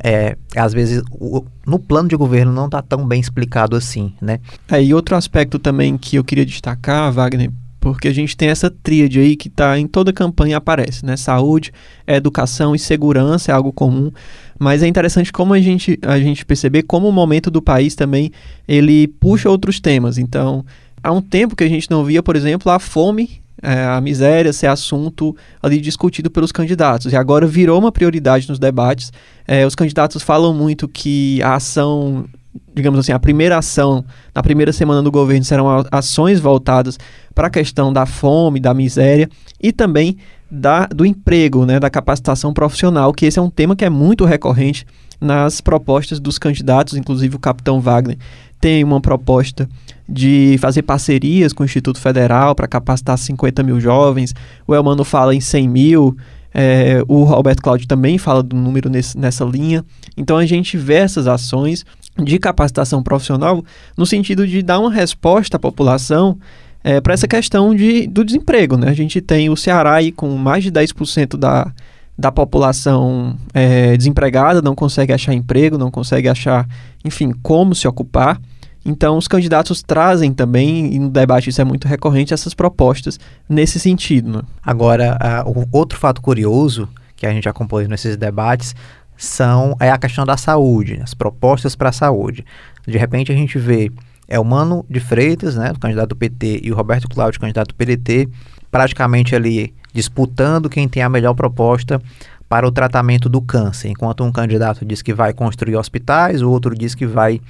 é, 0.02 0.36
às 0.56 0.72
vezes 0.72 1.02
o, 1.10 1.44
no 1.66 1.78
plano 1.78 2.08
de 2.08 2.16
governo 2.16 2.52
não 2.52 2.66
está 2.66 2.82
tão 2.82 3.06
bem 3.06 3.20
explicado 3.20 3.76
assim, 3.76 4.12
né? 4.20 4.40
É, 4.70 4.82
e 4.82 4.92
outro 4.92 5.16
aspecto 5.16 5.58
também 5.58 5.96
que 5.96 6.16
eu 6.16 6.24
queria 6.24 6.44
destacar, 6.44 7.12
Wagner, 7.12 7.50
porque 7.80 8.08
a 8.08 8.12
gente 8.12 8.36
tem 8.36 8.48
essa 8.48 8.70
tríade 8.70 9.20
aí 9.20 9.36
que 9.36 9.48
está 9.48 9.78
em 9.78 9.86
toda 9.86 10.12
campanha 10.12 10.56
aparece, 10.56 11.04
né? 11.04 11.16
Saúde, 11.16 11.72
educação 12.06 12.74
e 12.74 12.78
segurança 12.78 13.52
é 13.52 13.54
algo 13.54 13.72
comum, 13.72 14.10
mas 14.58 14.82
é 14.82 14.86
interessante 14.86 15.32
como 15.32 15.54
a 15.54 15.60
gente, 15.60 15.98
a 16.02 16.18
gente 16.18 16.44
perceber 16.44 16.82
como 16.82 17.08
o 17.08 17.12
momento 17.12 17.50
do 17.50 17.62
país 17.62 17.94
também 17.94 18.32
ele 18.66 19.06
puxa 19.06 19.48
outros 19.48 19.80
temas. 19.80 20.18
Então, 20.18 20.64
há 21.02 21.12
um 21.12 21.22
tempo 21.22 21.54
que 21.56 21.64
a 21.64 21.68
gente 21.68 21.90
não 21.90 22.04
via, 22.04 22.22
por 22.22 22.36
exemplo, 22.36 22.70
a 22.72 22.78
fome 22.78 23.40
é, 23.62 23.84
a 23.84 24.00
miséria 24.00 24.52
ser 24.52 24.66
assunto 24.66 25.36
ali 25.62 25.80
discutido 25.80 26.30
pelos 26.30 26.52
candidatos. 26.52 27.12
E 27.12 27.16
agora 27.16 27.46
virou 27.46 27.78
uma 27.78 27.92
prioridade 27.92 28.48
nos 28.48 28.58
debates. 28.58 29.12
É, 29.46 29.66
os 29.66 29.74
candidatos 29.74 30.22
falam 30.22 30.52
muito 30.52 30.86
que 30.88 31.42
a 31.42 31.54
ação, 31.54 32.26
digamos 32.74 33.00
assim, 33.00 33.12
a 33.12 33.18
primeira 33.18 33.58
ação 33.58 34.04
na 34.34 34.42
primeira 34.42 34.72
semana 34.72 35.02
do 35.02 35.10
governo 35.10 35.44
serão 35.44 35.84
ações 35.90 36.40
voltadas 36.40 36.98
para 37.34 37.46
a 37.46 37.50
questão 37.50 37.92
da 37.92 38.06
fome, 38.06 38.60
da 38.60 38.74
miséria 38.74 39.28
e 39.62 39.72
também 39.72 40.16
da, 40.50 40.86
do 40.86 41.04
emprego, 41.04 41.64
né, 41.66 41.80
da 41.80 41.90
capacitação 41.90 42.52
profissional, 42.52 43.12
que 43.12 43.26
esse 43.26 43.38
é 43.38 43.42
um 43.42 43.50
tema 43.50 43.74
que 43.74 43.84
é 43.84 43.90
muito 43.90 44.24
recorrente 44.24 44.86
nas 45.20 45.60
propostas 45.60 46.20
dos 46.20 46.38
candidatos, 46.38 46.94
inclusive 46.94 47.34
o 47.34 47.40
capitão 47.40 47.80
Wagner 47.80 48.18
tem 48.60 48.82
uma 48.82 49.00
proposta 49.00 49.68
de 50.08 50.56
fazer 50.60 50.82
parcerias 50.82 51.52
com 51.52 51.62
o 51.62 51.66
Instituto 51.66 52.00
Federal 52.00 52.54
para 52.54 52.68
capacitar 52.68 53.18
50 53.18 53.62
mil 53.62 53.80
jovens, 53.80 54.34
o 54.66 54.74
Elmano 54.74 55.04
fala 55.04 55.34
em 55.34 55.40
100 55.40 55.68
mil, 55.68 56.16
é, 56.54 57.02
o 57.06 57.24
Roberto 57.24 57.62
Cláudio 57.62 57.86
também 57.86 58.16
fala 58.16 58.42
do 58.42 58.56
número 58.56 58.88
nesse, 58.88 59.18
nessa 59.18 59.44
linha. 59.44 59.84
Então 60.16 60.38
a 60.38 60.46
gente 60.46 60.76
vê 60.76 60.94
essas 60.94 61.26
ações 61.26 61.84
de 62.16 62.38
capacitação 62.38 63.02
profissional 63.02 63.62
no 63.96 64.06
sentido 64.06 64.46
de 64.46 64.62
dar 64.62 64.78
uma 64.78 64.90
resposta 64.90 65.56
à 65.56 65.60
população 65.60 66.38
é, 66.82 67.00
para 67.00 67.12
essa 67.12 67.28
questão 67.28 67.74
de, 67.74 68.06
do 68.06 68.24
desemprego. 68.24 68.76
Né? 68.76 68.88
A 68.88 68.94
gente 68.94 69.20
tem 69.20 69.50
o 69.50 69.56
Ceará 69.56 69.96
aí 69.96 70.12
com 70.12 70.34
mais 70.36 70.64
de 70.64 70.72
10% 70.72 71.36
da, 71.36 71.70
da 72.16 72.32
população 72.32 73.36
é, 73.52 73.96
desempregada, 73.96 74.62
não 74.62 74.74
consegue 74.74 75.12
achar 75.12 75.34
emprego, 75.34 75.76
não 75.76 75.90
consegue 75.90 76.28
achar, 76.28 76.66
enfim, 77.04 77.32
como 77.42 77.74
se 77.74 77.86
ocupar. 77.86 78.40
Então, 78.88 79.18
os 79.18 79.26
candidatos 79.26 79.82
trazem 79.82 80.32
também, 80.32 80.94
e 80.94 80.98
no 81.00 81.10
debate 81.10 81.50
isso 81.50 81.60
é 81.60 81.64
muito 81.64 81.88
recorrente, 81.88 82.32
essas 82.32 82.54
propostas 82.54 83.18
nesse 83.48 83.80
sentido. 83.80 84.30
Né? 84.30 84.42
Agora, 84.62 85.18
uh, 85.44 85.66
outro 85.72 85.98
fato 85.98 86.22
curioso 86.22 86.88
que 87.16 87.26
a 87.26 87.32
gente 87.32 87.48
acompanha 87.48 87.88
nesses 87.88 88.16
debates 88.16 88.76
são 89.16 89.74
é 89.80 89.90
a 89.90 89.98
questão 89.98 90.24
da 90.24 90.36
saúde, 90.36 91.00
as 91.02 91.14
propostas 91.14 91.74
para 91.74 91.88
a 91.88 91.92
saúde. 91.92 92.44
De 92.86 92.96
repente, 92.96 93.32
a 93.32 93.34
gente 93.34 93.58
vê 93.58 93.90
é 94.28 94.38
o 94.38 94.44
Mano 94.44 94.86
de 94.88 95.00
Freitas, 95.00 95.56
né, 95.56 95.72
o 95.72 95.78
candidato 95.80 96.10
do 96.10 96.16
PT, 96.16 96.60
e 96.62 96.70
o 96.70 96.76
Roberto 96.76 97.08
Cláudio, 97.08 97.40
candidato 97.40 97.68
do 97.68 97.74
PDT, 97.74 98.28
praticamente 98.70 99.34
ali 99.34 99.74
disputando 99.92 100.70
quem 100.70 100.88
tem 100.88 101.02
a 101.02 101.08
melhor 101.08 101.34
proposta 101.34 102.00
para 102.48 102.66
o 102.66 102.70
tratamento 102.70 103.28
do 103.28 103.40
câncer. 103.40 103.88
Enquanto 103.88 104.22
um 104.22 104.30
candidato 104.30 104.84
diz 104.84 105.02
que 105.02 105.12
vai 105.12 105.32
construir 105.32 105.74
hospitais, 105.74 106.40
o 106.40 106.50
outro 106.50 106.72
diz 106.72 106.94
que 106.94 107.06
vai 107.06 107.40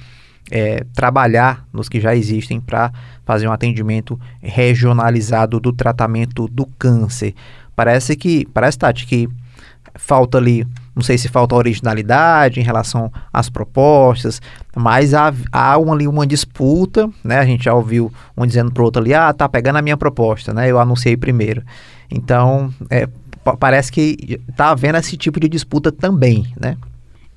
é, 0.51 0.83
trabalhar 0.93 1.65
nos 1.73 1.89
que 1.89 1.99
já 1.99 2.15
existem 2.15 2.59
para 2.59 2.91
fazer 3.25 3.47
um 3.47 3.51
atendimento 3.51 4.19
regionalizado 4.41 5.59
do 5.59 5.73
tratamento 5.73 6.47
do 6.47 6.65
câncer. 6.65 7.33
Parece 7.75 8.15
que, 8.15 8.45
parece, 8.53 8.77
Tati, 8.77 9.05
que 9.05 9.29
falta 9.95 10.37
ali, 10.37 10.65
não 10.95 11.03
sei 11.03 11.17
se 11.17 11.27
falta 11.27 11.55
originalidade 11.55 12.59
em 12.59 12.63
relação 12.63 13.11
às 13.31 13.49
propostas, 13.49 14.41
mas 14.75 15.13
há, 15.13 15.33
há 15.51 15.77
uma, 15.77 15.93
ali 15.93 16.07
uma 16.07 16.25
disputa, 16.25 17.09
né? 17.23 17.39
A 17.39 17.45
gente 17.45 17.65
já 17.65 17.73
ouviu 17.73 18.11
um 18.35 18.45
dizendo 18.45 18.71
para 18.71 18.81
o 18.81 18.85
outro 18.85 19.01
ali, 19.01 19.13
ah, 19.13 19.33
tá 19.33 19.49
pegando 19.49 19.77
a 19.77 19.81
minha 19.81 19.97
proposta, 19.97 20.53
né? 20.53 20.69
Eu 20.69 20.79
anunciei 20.79 21.17
primeiro. 21.17 21.63
Então, 22.09 22.73
é, 22.89 23.07
parece 23.59 23.91
que 23.91 24.39
está 24.49 24.69
havendo 24.69 24.97
esse 24.97 25.17
tipo 25.17 25.39
de 25.39 25.49
disputa 25.49 25.91
também, 25.91 26.51
né? 26.59 26.77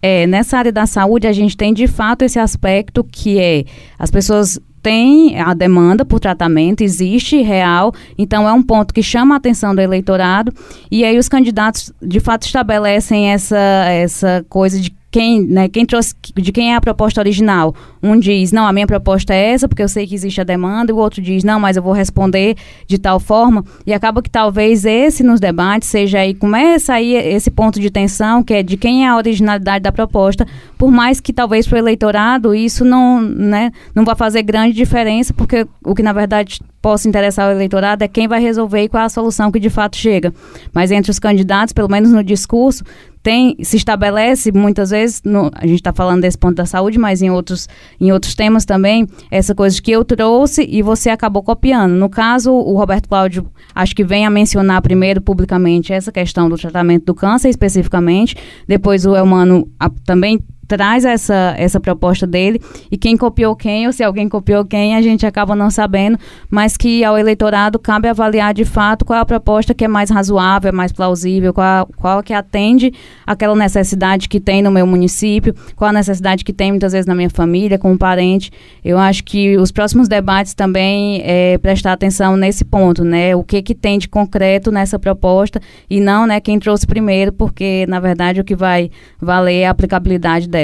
É, 0.03 0.27
nessa 0.27 0.59
área 0.59 0.73
da 0.73 0.87
saúde, 0.87 1.27
a 1.27 1.33
gente 1.33 1.57
tem 1.57 1.75
de 1.75 1.87
fato 1.87 2.23
esse 2.23 2.39
aspecto 2.39 3.05
que 3.05 3.39
é 3.39 3.65
as 3.99 4.11
pessoas 4.11 4.59
têm 4.83 5.39
a 5.39 5.53
demanda 5.53 6.05
por 6.05 6.19
tratamento, 6.19 6.81
existe 6.81 7.43
real, 7.43 7.93
então 8.17 8.49
é 8.49 8.53
um 8.53 8.63
ponto 8.63 8.95
que 8.95 9.03
chama 9.03 9.35
a 9.35 9.39
atenção 9.39 9.75
do 9.75 9.81
eleitorado, 9.81 10.53
e 10.91 11.05
aí 11.05 11.19
os 11.19 11.29
candidatos 11.29 11.93
de 12.01 12.19
fato 12.19 12.47
estabelecem 12.47 13.31
essa, 13.31 13.59
essa 13.59 14.45
coisa 14.49 14.81
de 14.81 14.91
quem, 15.11 15.43
né, 15.43 15.69
quem 15.69 15.85
trouxe, 15.85 16.15
de 16.35 16.53
quem 16.53 16.73
é 16.73 16.77
a 16.77 16.81
proposta 16.81 17.21
original. 17.21 17.75
Um 18.03 18.19
diz, 18.19 18.53
não, 18.53 18.67
a 18.67 18.73
minha 18.73 18.87
proposta 18.87 19.35
é 19.35 19.53
essa, 19.53 19.69
porque 19.69 19.83
eu 19.83 19.89
sei 19.89 20.07
que 20.07 20.15
existe 20.15 20.41
a 20.41 20.45
demanda, 20.45 20.93
e 20.93 20.95
o 20.95 20.99
outro 20.99 21.21
diz, 21.21 21.43
não, 21.43 21.59
mas 21.59 21.77
eu 21.77 21.83
vou 21.83 21.93
responder 21.93 22.57
de 22.87 22.99
tal 22.99 23.19
forma, 23.19 23.65
e 23.85 23.93
acaba 23.93 24.23
que 24.23 24.31
talvez 24.31 24.85
esse 24.85 25.23
nos 25.23 25.41
debates 25.41 25.89
seja 25.89 26.21
aí, 26.21 26.33
começa 26.33 26.95
aí 26.95 27.15
esse 27.15 27.51
ponto 27.51 27.81
de 27.81 27.91
tensão, 27.91 28.43
que 28.43 28.55
é 28.55 28.63
de 28.63 28.77
quem 28.77 29.05
é 29.05 29.09
a 29.09 29.17
originalidade 29.17 29.83
da 29.83 29.93
proposta, 29.93 30.47
por 30.79 30.91
mais 30.91 31.21
que 31.21 31.33
talvez 31.33 31.67
para 31.67 31.77
o 31.77 31.79
eleitorado 31.79 32.55
isso 32.55 32.85
não, 32.85 33.21
né, 33.21 33.73
não 33.95 34.05
vai 34.05 34.15
fazer 34.15 34.43
grande 34.43 34.75
diferença, 34.75 35.35
porque 35.35 35.67
o 35.85 35.95
que 35.95 36.03
na 36.03 36.13
verdade 36.13 36.61
possa 36.81 37.09
interessar 37.09 37.49
o 37.49 37.53
eleitorado 37.53 38.03
é 38.03 38.09
quem 38.09 38.27
vai 38.27 38.41
resolver 38.41 38.83
e 38.83 38.89
qual 38.89 39.03
é 39.03 39.07
a 39.07 39.11
solução 39.11 39.53
que 39.53 39.61
de 39.61 39.69
fato 39.69 39.97
chega. 39.97 40.33
Mas 40.73 40.91
entre 40.91 41.11
os 41.11 41.19
candidatos, 41.19 41.73
pelo 41.73 41.91
menos 41.91 42.11
no 42.11 42.25
discurso, 42.25 42.85
tem, 43.23 43.57
se 43.63 43.77
estabelece 43.77 44.51
muitas 44.53 44.91
vezes, 44.91 45.21
no, 45.25 45.51
a 45.55 45.67
gente 45.67 45.81
está 45.81 45.93
falando 45.93 46.23
desse 46.23 46.39
ponto 46.39 46.55
da 46.55 46.65
saúde, 46.65 46.99
mas 46.99 47.21
em 47.21 47.31
outros, 47.31 47.69
em 48.01 48.11
outros 48.13 48.35
temas 48.35 48.65
também, 48.65 49.07
essa 49.31 49.55
coisa 49.55 49.81
que 49.81 49.91
eu 49.91 50.05
trouxe 50.05 50.67
e 50.69 50.83
você 50.83 51.11
acabou 51.11 51.43
copiando. 51.43 51.93
No 51.93 52.09
caso, 52.09 52.53
o 52.53 52.77
Roberto 52.77 53.09
Cláudio, 53.09 53.47
acho 53.75 53.95
que 53.95 54.05
vem 54.05 54.25
a 54.25 54.31
mencionar 54.31 54.81
primeiro 54.81 55.21
publicamente 55.21 55.93
essa 55.93 56.11
questão 56.11 56.49
do 56.49 56.57
tratamento 56.57 57.07
do 57.07 57.15
câncer 57.15 57.49
especificamente, 57.49 58.37
depois 58.67 59.05
o 59.05 59.15
Elmano 59.15 59.69
a, 59.79 59.91
também 60.05 60.41
traz 60.71 61.05
essa, 61.05 61.53
essa 61.59 61.81
proposta 61.81 62.29
dele 62.29 62.61
e 62.93 62.97
quem 62.97 63.17
copiou 63.17 63.57
quem, 63.57 63.89
ou 63.89 63.93
se 63.93 64.05
alguém 64.05 64.29
copiou 64.29 64.65
quem, 64.65 64.95
a 64.95 65.03
gente 65.03 65.27
acaba 65.27 65.57
não 65.57 65.69
sabendo, 65.69 66.17
mas 66.49 66.77
que 66.77 67.03
ao 67.03 67.19
eleitorado 67.19 67.77
cabe 67.77 68.07
avaliar 68.07 68.55
de 68.55 68.65
fato 68.65 69.05
qual 69.05 69.19
é 69.19 69.23
a 69.23 69.25
proposta 69.25 69.75
que 69.75 69.85
é 69.85 69.89
mais 69.89 70.11
razoável, 70.11 70.69
é 70.69 70.73
mais 70.73 70.93
plausível, 70.93 71.53
qual, 71.53 71.89
qual 71.97 72.23
que 72.23 72.33
atende 72.33 72.93
aquela 73.27 73.57
necessidade 73.57 74.29
que 74.29 74.39
tem 74.39 74.63
no 74.63 74.71
meu 74.71 74.87
município, 74.87 75.53
qual 75.75 75.91
a 75.91 75.93
necessidade 75.93 76.45
que 76.45 76.53
tem 76.53 76.71
muitas 76.71 76.93
vezes 76.93 77.07
na 77.07 77.17
minha 77.17 77.31
família, 77.31 77.77
com 77.77 77.91
um 77.91 77.99
parente. 77.99 78.53
Eu 78.85 78.97
acho 78.97 79.25
que 79.25 79.57
os 79.57 79.73
próximos 79.73 80.07
debates 80.07 80.55
também 80.55 81.21
é 81.25 81.59
prestar 81.59 81.95
atenção 81.95 82.37
nesse 82.37 82.65
ponto, 82.65 83.03
né? 83.03 83.35
O 83.35 83.43
que 83.43 83.61
que 83.61 83.75
tem 83.75 83.99
de 83.99 84.09
concreto 84.09 84.71
nessa 84.71 85.01
proposta 85.01 85.61
e 85.89 85.99
não, 85.99 86.29
né, 86.29 86.39
quem 86.39 86.61
trouxe 86.61 86.87
primeiro, 86.87 87.33
porque 87.33 87.87
na 87.89 87.99
verdade 87.99 88.41
o 88.41 88.45
que 88.45 88.55
vai 88.55 88.89
valer 89.21 89.63
é 89.63 89.67
a 89.67 89.71
aplicabilidade 89.71 90.49
dela 90.49 90.60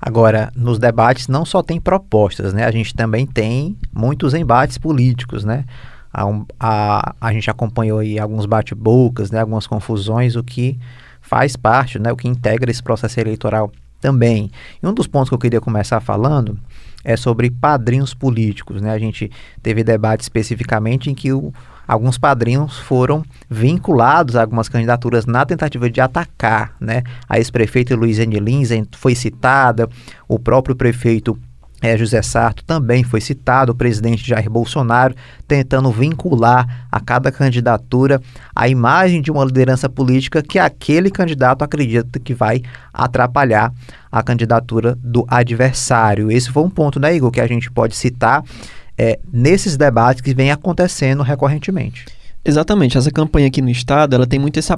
Agora, 0.00 0.52
nos 0.56 0.80
debates 0.80 1.28
não 1.28 1.44
só 1.44 1.62
tem 1.62 1.80
propostas, 1.80 2.52
né? 2.52 2.64
A 2.64 2.70
gente 2.72 2.94
também 2.94 3.24
tem 3.24 3.76
muitos 3.92 4.34
embates 4.34 4.76
políticos, 4.76 5.44
né? 5.44 5.64
A, 6.12 6.24
a, 6.58 7.14
a 7.20 7.32
gente 7.32 7.48
acompanhou 7.48 8.00
aí 8.00 8.18
alguns 8.18 8.44
bate-bocas, 8.44 9.30
né? 9.30 9.40
Algumas 9.40 9.66
confusões, 9.66 10.34
o 10.34 10.42
que 10.42 10.78
faz 11.20 11.54
parte, 11.54 11.98
né? 12.00 12.10
O 12.10 12.16
que 12.16 12.26
integra 12.26 12.70
esse 12.70 12.82
processo 12.82 13.20
eleitoral 13.20 13.70
também. 14.00 14.50
E 14.82 14.86
um 14.86 14.92
dos 14.92 15.06
pontos 15.06 15.28
que 15.28 15.34
eu 15.34 15.38
queria 15.38 15.60
começar 15.60 16.00
falando 16.00 16.58
é 17.04 17.16
sobre 17.16 17.50
padrinhos 17.50 18.12
políticos, 18.12 18.82
né? 18.82 18.90
A 18.90 18.98
gente 18.98 19.30
teve 19.62 19.84
debate 19.84 20.22
especificamente 20.22 21.10
em 21.10 21.14
que 21.14 21.32
o, 21.32 21.52
alguns 21.86 22.18
padrinhos 22.18 22.78
foram 22.78 23.24
vinculados 23.48 24.36
a 24.36 24.42
algumas 24.42 24.68
candidaturas 24.68 25.26
na 25.26 25.44
tentativa 25.44 25.90
de 25.90 26.00
atacar, 26.00 26.74
né? 26.80 27.02
A 27.28 27.38
ex-prefeita 27.38 27.94
Luiziane 27.94 28.38
Lins 28.38 28.70
foi 28.92 29.14
citada, 29.14 29.88
o 30.28 30.38
próprio 30.38 30.74
prefeito 30.74 31.38
é, 31.82 31.98
José 31.98 32.22
Sarto 32.22 32.64
também 32.64 33.02
foi 33.02 33.20
citado, 33.20 33.72
o 33.72 33.74
presidente 33.74 34.26
Jair 34.26 34.48
Bolsonaro 34.48 35.16
tentando 35.48 35.90
vincular 35.90 36.86
a 36.90 37.00
cada 37.00 37.32
candidatura 37.32 38.22
a 38.54 38.68
imagem 38.68 39.20
de 39.20 39.32
uma 39.32 39.44
liderança 39.44 39.88
política 39.88 40.40
que 40.42 40.60
aquele 40.60 41.10
candidato 41.10 41.62
acredita 41.62 42.20
que 42.20 42.32
vai 42.32 42.62
atrapalhar 42.94 43.72
a 44.12 44.22
candidatura 44.22 44.96
do 45.02 45.26
adversário. 45.26 46.30
Esse 46.30 46.52
foi 46.52 46.62
um 46.62 46.70
ponto, 46.70 47.00
né, 47.00 47.16
Igor, 47.16 47.32
que 47.32 47.40
a 47.40 47.46
gente 47.48 47.68
pode 47.68 47.96
citar 47.96 48.44
é, 48.96 49.18
nesses 49.32 49.76
debates 49.76 50.20
que 50.20 50.34
vem 50.34 50.50
acontecendo 50.50 51.22
recorrentemente. 51.22 52.04
Exatamente, 52.44 52.98
essa 52.98 53.10
campanha 53.10 53.46
aqui 53.46 53.62
no 53.62 53.70
estado, 53.70 54.16
ela 54.16 54.26
tem 54.26 54.36
muito 54.36 54.58
esse, 54.58 54.72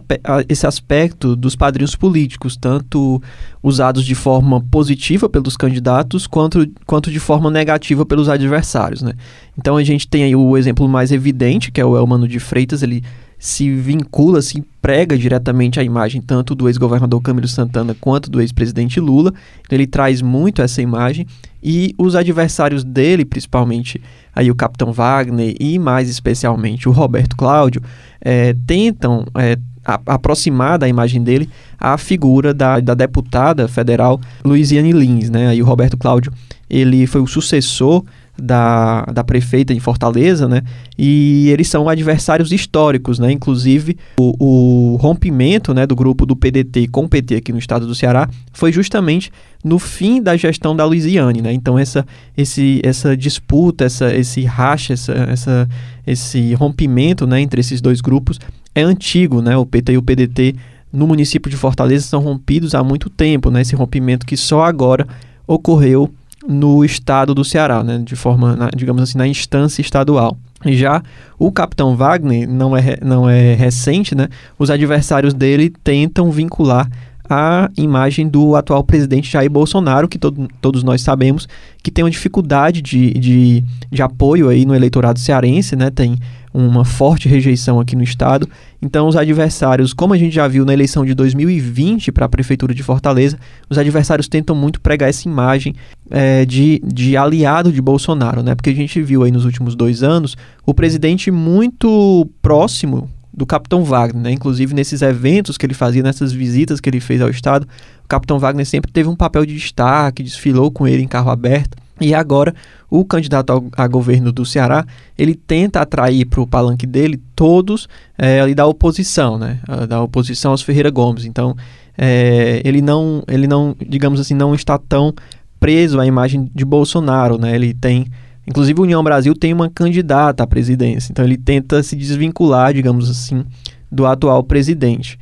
esse 0.50 0.66
aspecto 0.66 1.34
dos 1.34 1.56
padrinhos 1.56 1.96
políticos, 1.96 2.58
tanto 2.58 3.22
usados 3.62 4.04
de 4.04 4.14
forma 4.14 4.60
positiva 4.70 5.30
pelos 5.30 5.56
candidatos, 5.56 6.26
quanto, 6.26 6.70
quanto 6.84 7.10
de 7.10 7.18
forma 7.18 7.50
negativa 7.50 8.04
pelos 8.04 8.28
adversários, 8.28 9.00
né? 9.00 9.14
Então 9.56 9.78
a 9.78 9.82
gente 9.82 10.06
tem 10.06 10.24
aí 10.24 10.36
o 10.36 10.58
exemplo 10.58 10.86
mais 10.86 11.10
evidente, 11.10 11.72
que 11.72 11.80
é 11.80 11.84
o 11.84 11.96
Elmano 11.96 12.28
de 12.28 12.38
Freitas, 12.38 12.82
ele 12.82 13.02
se 13.44 13.70
vincula, 13.74 14.40
se 14.40 14.58
emprega 14.58 15.18
diretamente 15.18 15.78
a 15.78 15.82
imagem 15.82 16.22
tanto 16.22 16.54
do 16.54 16.66
ex-governador 16.66 17.20
Camilo 17.20 17.46
Santana 17.46 17.94
quanto 18.00 18.30
do 18.30 18.40
ex-presidente 18.40 18.98
Lula. 18.98 19.34
Então, 19.60 19.76
ele 19.76 19.86
traz 19.86 20.22
muito 20.22 20.62
essa 20.62 20.80
imagem 20.80 21.26
e 21.62 21.94
os 21.98 22.16
adversários 22.16 22.82
dele, 22.82 23.22
principalmente 23.22 24.00
aí 24.34 24.50
o 24.50 24.54
Capitão 24.54 24.94
Wagner 24.94 25.54
e 25.60 25.78
mais 25.78 26.08
especialmente 26.08 26.88
o 26.88 26.92
Roberto 26.92 27.36
Cláudio, 27.36 27.82
é, 28.18 28.56
tentam 28.66 29.26
é, 29.36 29.58
aproximar 29.84 30.78
da 30.78 30.88
imagem 30.88 31.22
dele 31.22 31.46
a 31.78 31.98
figura 31.98 32.54
da, 32.54 32.80
da 32.80 32.94
deputada 32.94 33.68
federal 33.68 34.18
Luiziane 34.42 34.90
Lins, 34.90 35.28
né? 35.28 35.48
Aí 35.48 35.60
o 35.60 35.66
Roberto 35.66 35.98
Cláudio 35.98 36.32
ele 36.70 37.06
foi 37.06 37.20
o 37.20 37.26
sucessor 37.26 38.02
da, 38.36 39.02
da 39.02 39.22
prefeita 39.22 39.72
em 39.72 39.78
Fortaleza, 39.78 40.48
né? 40.48 40.62
E 40.98 41.48
eles 41.50 41.68
são 41.68 41.88
adversários 41.88 42.52
históricos, 42.52 43.18
né? 43.18 43.30
Inclusive, 43.30 43.96
o, 44.18 44.94
o 44.94 44.96
rompimento 44.96 45.72
né, 45.72 45.86
do 45.86 45.94
grupo 45.94 46.26
do 46.26 46.34
PDT 46.34 46.88
com 46.88 47.04
o 47.04 47.08
PT 47.08 47.36
aqui 47.36 47.52
no 47.52 47.58
estado 47.58 47.86
do 47.86 47.94
Ceará 47.94 48.28
foi 48.52 48.72
justamente 48.72 49.30
no 49.62 49.78
fim 49.78 50.20
da 50.20 50.36
gestão 50.36 50.74
da 50.74 50.84
Luiziane, 50.84 51.40
né? 51.40 51.52
Então, 51.52 51.78
essa, 51.78 52.04
esse, 52.36 52.80
essa 52.84 53.16
disputa, 53.16 53.84
essa, 53.84 54.14
esse 54.14 54.42
racha, 54.44 54.92
essa, 54.92 55.12
essa, 55.12 55.68
esse 56.06 56.54
rompimento 56.54 57.26
né, 57.26 57.40
entre 57.40 57.60
esses 57.60 57.80
dois 57.80 58.00
grupos 58.00 58.38
é 58.74 58.82
antigo, 58.82 59.40
né? 59.40 59.56
O 59.56 59.64
PT 59.64 59.92
e 59.92 59.98
o 59.98 60.02
PDT 60.02 60.56
no 60.92 61.06
município 61.06 61.50
de 61.50 61.56
Fortaleza 61.56 62.06
são 62.06 62.20
rompidos 62.20 62.74
há 62.74 62.82
muito 62.82 63.08
tempo, 63.08 63.50
né? 63.50 63.60
Esse 63.60 63.76
rompimento 63.76 64.26
que 64.26 64.36
só 64.36 64.62
agora 64.64 65.06
ocorreu 65.46 66.12
no 66.46 66.84
estado 66.84 67.34
do 67.34 67.44
Ceará, 67.44 67.82
né, 67.82 67.98
de 67.98 68.16
forma, 68.16 68.54
na, 68.54 68.70
digamos 68.74 69.02
assim, 69.02 69.18
na 69.18 69.26
instância 69.26 69.80
estadual. 69.80 70.36
Já 70.66 71.02
o 71.38 71.52
capitão 71.52 71.94
Wagner 71.96 72.48
não 72.48 72.76
é, 72.76 72.98
não 73.02 73.28
é 73.28 73.54
recente, 73.54 74.14
né? 74.14 74.28
Os 74.58 74.70
adversários 74.70 75.34
dele 75.34 75.70
tentam 75.82 76.30
vincular 76.30 76.88
a 77.28 77.70
imagem 77.76 78.28
do 78.28 78.54
atual 78.54 78.84
presidente 78.84 79.30
Jair 79.30 79.50
Bolsonaro, 79.50 80.08
que 80.08 80.18
todo, 80.18 80.48
todos 80.60 80.82
nós 80.82 81.00
sabemos 81.02 81.48
que 81.82 81.90
tem 81.90 82.04
uma 82.04 82.10
dificuldade 82.10 82.82
de, 82.82 83.12
de, 83.14 83.64
de 83.90 84.02
apoio 84.02 84.48
aí 84.48 84.64
no 84.64 84.74
eleitorado 84.74 85.18
cearense, 85.18 85.74
né? 85.74 85.90
Tem 85.90 86.18
uma 86.54 86.84
forte 86.84 87.28
rejeição 87.28 87.80
aqui 87.80 87.96
no 87.96 88.04
estado. 88.04 88.48
Então, 88.80 89.08
os 89.08 89.16
adversários, 89.16 89.92
como 89.92 90.14
a 90.14 90.16
gente 90.16 90.32
já 90.32 90.46
viu 90.46 90.64
na 90.64 90.72
eleição 90.72 91.04
de 91.04 91.12
2020 91.12 92.12
para 92.12 92.26
a 92.26 92.28
Prefeitura 92.28 92.72
de 92.72 92.82
Fortaleza, 92.82 93.36
os 93.68 93.76
adversários 93.76 94.28
tentam 94.28 94.54
muito 94.54 94.80
pregar 94.80 95.08
essa 95.08 95.28
imagem 95.28 95.74
é, 96.08 96.44
de, 96.44 96.80
de 96.84 97.16
aliado 97.16 97.72
de 97.72 97.82
Bolsonaro, 97.82 98.42
né? 98.42 98.54
Porque 98.54 98.70
a 98.70 98.74
gente 98.74 99.02
viu 99.02 99.24
aí 99.24 99.32
nos 99.32 99.44
últimos 99.44 99.74
dois 99.74 100.04
anos 100.04 100.36
o 100.64 100.72
presidente 100.72 101.30
muito 101.30 102.30
próximo 102.40 103.10
do 103.32 103.44
Capitão 103.44 103.82
Wagner, 103.82 104.22
né? 104.22 104.30
Inclusive 104.30 104.74
nesses 104.74 105.02
eventos 105.02 105.58
que 105.58 105.66
ele 105.66 105.74
fazia, 105.74 106.04
nessas 106.04 106.32
visitas 106.32 106.78
que 106.78 106.88
ele 106.88 107.00
fez 107.00 107.20
ao 107.20 107.30
Estado, 107.30 107.66
o 108.04 108.08
Capitão 108.08 108.38
Wagner 108.38 108.64
sempre 108.64 108.92
teve 108.92 109.08
um 109.08 109.16
papel 109.16 109.44
de 109.44 109.54
destaque, 109.54 110.22
desfilou 110.22 110.70
com 110.70 110.86
ele 110.86 111.02
em 111.02 111.08
carro 111.08 111.30
aberto. 111.30 111.76
E 112.00 112.14
agora, 112.14 112.54
o 112.94 113.04
candidato 113.04 113.50
ao, 113.50 113.64
a 113.76 113.88
governo 113.88 114.30
do 114.30 114.46
Ceará, 114.46 114.86
ele 115.18 115.34
tenta 115.34 115.80
atrair 115.80 116.24
para 116.26 116.40
o 116.40 116.46
palanque 116.46 116.86
dele 116.86 117.20
todos 117.34 117.88
é, 118.16 118.40
ali 118.40 118.54
da 118.54 118.66
oposição, 118.66 119.36
né? 119.36 119.58
Da 119.88 120.00
oposição 120.00 120.52
aos 120.52 120.62
Ferreira 120.62 120.90
Gomes. 120.90 121.24
Então, 121.24 121.56
é, 121.98 122.62
ele 122.64 122.80
não, 122.80 123.24
ele 123.26 123.48
não, 123.48 123.74
digamos 123.84 124.20
assim, 124.20 124.34
não 124.34 124.54
está 124.54 124.78
tão 124.78 125.12
preso 125.58 125.98
à 125.98 126.06
imagem 126.06 126.48
de 126.54 126.64
Bolsonaro, 126.64 127.36
né? 127.36 127.56
Ele 127.56 127.74
tem, 127.74 128.06
inclusive, 128.46 128.78
o 128.78 128.84
União 128.84 129.02
Brasil 129.02 129.34
tem 129.34 129.52
uma 129.52 129.68
candidata 129.68 130.44
à 130.44 130.46
presidência. 130.46 131.10
Então, 131.10 131.24
ele 131.24 131.36
tenta 131.36 131.82
se 131.82 131.96
desvincular, 131.96 132.72
digamos 132.72 133.10
assim, 133.10 133.44
do 133.90 134.06
atual 134.06 134.44
presidente. 134.44 135.18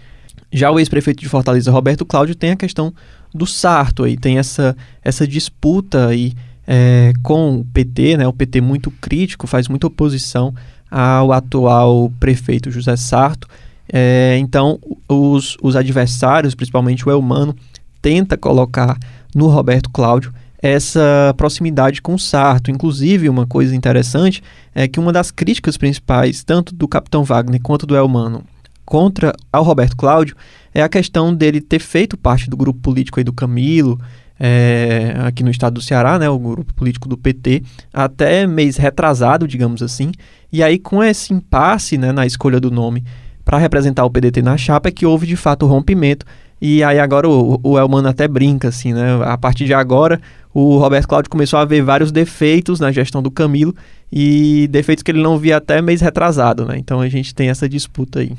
Já 0.53 0.71
o 0.71 0.79
ex-prefeito 0.79 1.23
de 1.23 1.29
Fortaleza, 1.31 1.71
Roberto 1.71 2.05
Cláudio, 2.05 2.35
tem 2.35 2.51
a 2.51 2.57
questão 2.57 2.93
do 3.35 3.47
Sarto 3.47 4.05
aí, 4.05 4.15
tem 4.15 4.37
essa, 4.37 4.77
essa 5.03 5.27
disputa 5.27 6.09
aí 6.09 6.35
é, 6.75 7.13
com 7.23 7.57
o 7.57 7.65
PT, 7.67 8.17
né, 8.17 8.27
o 8.27 8.33
PT 8.33 8.63
muito 8.63 8.91
crítico, 8.93 9.47
faz 9.47 9.69
muita 9.69 9.89
oposição 9.89 10.55
ao 10.91 11.31
atual 11.31 12.11
prefeito 12.19 12.71
José 12.71 12.97
Sarto. 12.97 13.47
É, 13.93 14.39
então, 14.41 14.79
os, 15.07 15.59
os 15.61 15.77
adversários, 15.77 16.55
principalmente 16.55 17.07
o 17.07 17.11
Elmano, 17.11 17.55
tenta 18.01 18.39
colocar 18.39 18.97
no 19.35 19.49
Roberto 19.49 19.91
Cláudio 19.91 20.33
essa 20.63 21.35
proximidade 21.37 22.01
com 22.01 22.15
o 22.15 22.19
Sarto. 22.19 22.71
Inclusive, 22.71 23.29
uma 23.29 23.47
coisa 23.47 23.77
interessante 23.77 24.43
é 24.75 24.89
que 24.89 24.99
uma 24.99 25.13
das 25.13 25.31
críticas 25.31 25.77
principais, 25.77 26.43
tanto 26.43 26.75
do 26.75 26.89
Capitão 26.89 27.23
Wagner 27.23 27.61
quanto 27.61 27.87
do 27.87 27.95
Elmano, 27.95 28.45
contra 28.83 29.35
ao 29.53 29.63
Roberto 29.63 29.95
Cláudio, 29.95 30.37
é 30.73 30.83
a 30.83 30.89
questão 30.89 31.35
dele 31.35 31.61
ter 31.61 31.81
feito 31.81 32.17
parte 32.17 32.49
do 32.49 32.57
grupo 32.57 32.81
político 32.81 33.21
aí 33.21 33.25
do 33.25 33.33
Camilo, 33.33 34.01
é, 34.45 35.15
aqui 35.21 35.45
no 35.45 35.53
estado 35.53 35.75
do 35.75 35.81
Ceará, 35.81 36.19
né, 36.19 36.29
o 36.29 36.37
grupo 36.37 36.75
político 36.75 37.09
do 37.09 37.17
PT, 37.17 37.63
até 37.95 38.45
mês 38.45 38.77
retrasado, 38.77 39.47
digamos 39.47 39.81
assim. 39.83 40.11
E 40.53 40.65
aí, 40.65 40.81
com 40.81 41.01
esse 41.01 41.33
impasse 41.33 41.97
né, 41.97 42.11
na 42.11 42.27
escolha 42.27 42.59
do 42.59 42.69
nome 42.69 43.05
para 43.45 43.57
representar 43.57 44.05
o 44.05 44.11
PDT 44.11 44.43
na 44.43 44.57
chapa, 44.57 44.89
é 44.89 44.93
que 44.93 45.07
houve 45.07 45.29
de 45.29 45.37
fato 45.37 45.65
o 45.65 45.69
rompimento. 45.69 46.27
E 46.61 46.83
aí 46.83 46.99
agora 46.99 47.29
o, 47.29 47.61
o 47.63 47.79
Elmano 47.79 48.09
até 48.09 48.27
brinca, 48.27 48.69
assim, 48.69 48.93
né? 48.93 49.21
A 49.25 49.39
partir 49.39 49.65
de 49.65 49.75
agora, 49.75 50.21
o 50.53 50.77
Roberto 50.77 51.07
Cláudio 51.07 51.31
começou 51.31 51.59
a 51.61 51.65
ver 51.65 51.83
vários 51.83 52.11
defeitos 52.11 52.81
na 52.81 52.91
gestão 52.91 53.23
do 53.23 53.31
Camilo 53.31 53.75
e 54.11 54.67
defeitos 54.71 55.05
que 55.05 55.11
ele 55.13 55.23
não 55.23 55.39
via 55.39 55.59
até 55.59 55.81
mês 55.81 56.01
retrasado, 56.01 56.65
né? 56.65 56.77
Então 56.79 57.01
a 57.01 57.09
gente 57.09 57.33
tem 57.33 57.49
essa 57.49 57.69
disputa 57.69 58.21
aí. 58.21 58.33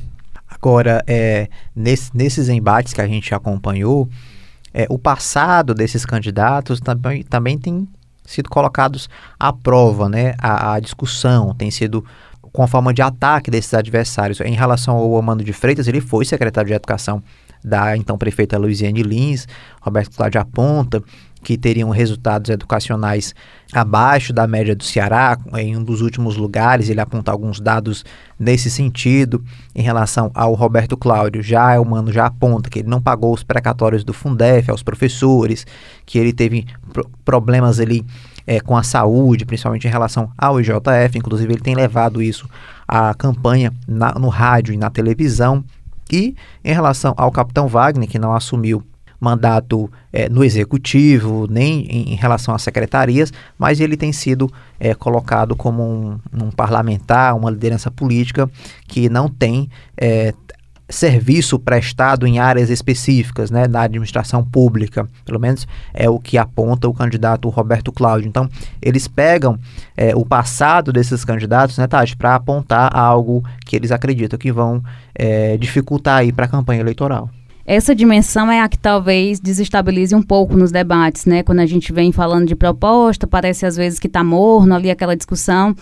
Agora, 0.50 1.02
é, 1.08 1.48
nesse, 1.74 2.12
nesses 2.13 2.50
embates 2.50 2.94
que 2.94 3.02
a 3.02 3.08
gente 3.08 3.34
acompanhou, 3.34 4.08
é, 4.74 4.88
o 4.90 4.98
passado 4.98 5.74
desses 5.74 6.06
candidatos 6.06 6.80
também, 6.80 7.24
também 7.24 7.58
tem 7.58 7.88
sido 8.26 8.50
colocados 8.50 9.10
à 9.40 9.54
prova, 9.54 10.10
né? 10.10 10.34
A, 10.40 10.74
a, 10.74 10.80
discussão 10.80 11.54
tem 11.54 11.70
sido 11.70 12.04
com 12.42 12.64
a 12.64 12.68
forma 12.68 12.94
de 12.94 13.02
ataque 13.02 13.52
desses 13.52 13.74
adversários. 13.74 14.40
Em 14.42 14.54
relação 14.54 14.96
ao 14.96 15.18
Amando 15.18 15.44
de 15.44 15.54
Freitas, 15.54 15.88
ele 15.88 16.02
foi 16.02 16.26
secretário 16.26 16.70
de 16.70 16.74
Educação 16.74 17.22
da 17.64 17.96
então 17.96 18.18
prefeita 18.18 18.58
Luiziane 18.58 19.04
Lins, 19.04 19.48
Roberto 19.82 20.16
Cláudio 20.18 20.42
aponta 20.42 21.02
que 21.44 21.58
teriam 21.58 21.90
resultados 21.90 22.50
educacionais 22.50 23.36
abaixo 23.72 24.32
da 24.32 24.48
média 24.48 24.76
do 24.76 24.84
Ceará, 24.84 25.38
em 25.58 25.76
um 25.76 25.84
dos 25.84 26.02
últimos 26.02 26.38
lugares, 26.38 26.90
ele 26.90 27.02
aponta 27.02 27.32
alguns 27.32 27.60
dados 27.60 28.06
nesse 28.40 28.70
sentido. 28.70 29.44
Em 29.76 29.82
relação 29.82 30.32
ao 30.34 30.54
Roberto 30.54 30.96
Cláudio, 30.96 31.44
já 31.44 31.80
o 31.80 31.86
Mano 31.86 32.12
já 32.12 32.26
aponta 32.26 32.70
que 32.70 32.80
ele 32.80 32.90
não 32.90 33.02
pagou 33.02 33.34
os 33.34 33.44
precatórios 33.44 34.04
do 34.04 34.14
Fundef 34.14 34.72
aos 34.72 34.82
professores, 34.82 35.66
que 36.06 36.18
ele 36.18 36.32
teve 36.32 36.66
pro 36.92 37.10
problemas 37.26 37.80
ali 37.80 38.06
é, 38.46 38.60
com 38.60 38.76
a 38.76 38.84
saúde, 38.84 39.46
principalmente 39.46 39.88
em 39.88 39.92
relação 39.92 40.32
ao 40.38 40.60
IJF, 40.60 41.18
inclusive 41.18 41.54
ele 41.54 41.62
tem 41.62 41.76
levado 41.76 42.22
isso 42.22 42.48
à 42.88 43.14
campanha 43.14 43.74
na, 43.88 44.14
no 44.14 44.30
rádio 44.30 44.74
e 44.74 44.78
na 44.78 44.90
televisão. 44.90 45.64
E 46.12 46.36
em 46.64 46.74
relação 46.74 47.14
ao 47.18 47.32
capitão 47.32 47.68
Wagner, 47.68 48.08
que 48.08 48.20
não 48.20 48.34
assumiu 48.34 48.84
mandato 49.24 49.90
é, 50.12 50.28
no 50.28 50.44
executivo, 50.44 51.48
nem 51.50 51.86
em, 51.86 52.14
em, 52.14 52.16
relação 52.16 52.54
às 52.54 52.62
secretarias, 52.62 53.32
mas 53.58 53.80
ele 53.80 53.96
tem 53.96 54.12
sido 54.12 54.52
é, 54.80 54.94
colocado 54.94 55.56
como 55.56 55.82
um, 55.82 56.20
um, 56.34 56.52
parlamentar, 56.52 57.36
uma 57.36 57.50
liderança 57.50 57.90
política 57.90 58.50
que 58.88 59.10
não 59.10 59.30
tem 59.30 59.70
é, 59.96 60.34
serviço 60.90 61.58
prestado 61.58 62.28
em 62.28 62.40
áreas 62.40 62.70
específicas 62.70 63.50
né, 63.50 63.68
da 63.68 63.82
administração 63.82 64.44
pública. 64.44 65.08
Pelo 65.26 65.40
menos 65.40 65.66
é 65.94 66.10
o 66.10 66.20
que 66.20 66.38
aponta 66.38 66.88
o 66.88 66.94
candidato 66.94 67.50
Roberto 67.50 67.92
Cláudio. 67.92 68.28
Então, 68.28 68.50
eles 68.82 69.08
pegam 69.08 69.58
é, 69.96 70.16
o 70.16 70.26
passado 70.26 70.92
desses 70.92 71.24
candidatos, 71.24 71.78
né, 71.78 71.88
Tati, 71.88 72.16
para 72.16 72.36
apontar 72.36 72.96
algo 72.96 73.44
que 73.66 73.76
eles 73.76 73.92
acreditam 73.92 74.38
que 74.38 74.52
vão 74.52 74.84
é, 75.16 75.58
dificultar 75.58 76.18
aí 76.18 76.32
para 76.32 76.46
a 76.46 76.50
campanha 76.50 76.82
eleitoral. 76.82 77.30
Essa 77.65 77.95
dimensão 77.95 78.52
é 78.52 78.60
a 78.60 78.67
que 78.67 78.78
talvez 78.78 79.39
desestabilize 79.39 80.13
um 80.13 80.21
pouco 80.21 80.58
nos 80.58 80.71
debates, 80.71 81.26
né? 81.26 81.43
Quando 81.43 81.60
a 81.60 81.65
gente 81.65 81.93
vem 81.93 82.12
falando 82.12 82.45
de 82.45 82.56
proposta, 82.56 83.26
parece 83.26 83.65
às 83.65 83.78
vezes 83.78 83.99
que 83.99 84.08
está 84.08 84.21
morno 84.23 84.76
ali 84.76 84.91
aquela 84.91 85.15
discussão. 85.15 85.73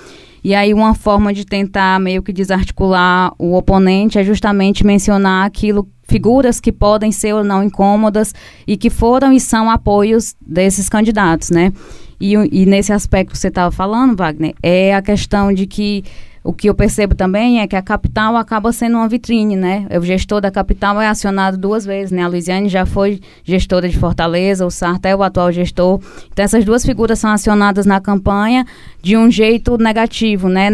E 0.43 0.53
aí 0.53 0.73
uma 0.73 0.93
forma 0.93 1.33
de 1.33 1.43
tentar 1.45 1.99
meio 1.99 2.21
que 2.21 2.31
desarticular 2.31 3.33
o 3.37 3.55
oponente 3.55 4.19
é 4.19 4.23
justamente 4.23 4.85
mencionar 4.85 5.45
aquilo 5.45 5.87
figuras 6.03 6.59
que 6.59 6.71
podem 6.71 7.11
ser 7.11 7.33
ou 7.33 7.43
não 7.43 7.63
incômodas 7.63 8.33
e 8.67 8.75
que 8.77 8.89
foram 8.89 9.31
e 9.31 9.39
são 9.39 9.69
apoios 9.69 10.35
desses 10.39 10.89
candidatos, 10.89 11.49
né? 11.49 11.71
E, 12.19 12.33
e 12.33 12.65
nesse 12.67 12.93
aspecto 12.93 13.31
que 13.31 13.37
você 13.37 13.47
estava 13.47 13.71
falando, 13.71 14.15
Wagner, 14.15 14.53
é 14.61 14.93
a 14.93 15.01
questão 15.01 15.51
de 15.51 15.65
que 15.65 16.03
o 16.43 16.51
que 16.51 16.67
eu 16.67 16.73
percebo 16.73 17.13
também 17.13 17.61
é 17.61 17.67
que 17.67 17.75
a 17.75 17.81
capital 17.83 18.35
acaba 18.35 18.71
sendo 18.71 18.97
uma 18.97 19.07
vitrine, 19.07 19.55
né? 19.55 19.85
O 19.95 20.01
gestor 20.01 20.41
da 20.41 20.49
capital 20.49 20.99
é 20.99 21.07
acionado 21.07 21.55
duas 21.55 21.85
vezes, 21.85 22.11
né? 22.11 22.23
A 22.23 22.27
Luiziane 22.27 22.67
já 22.67 22.83
foi 22.83 23.19
gestora 23.43 23.87
de 23.87 23.97
Fortaleza, 23.97 24.65
o 24.65 24.71
Sarta 24.71 25.07
é 25.07 25.15
o 25.15 25.21
atual 25.21 25.51
gestor. 25.51 25.99
Então, 26.31 26.43
essas 26.43 26.65
duas 26.65 26.83
figuras 26.83 27.19
são 27.19 27.29
acionadas 27.29 27.85
na 27.85 28.01
campanha 28.01 28.65
de 29.03 29.15
um 29.15 29.29
jeito 29.29 29.77
negativo, 29.77 30.49
né? 30.49 30.69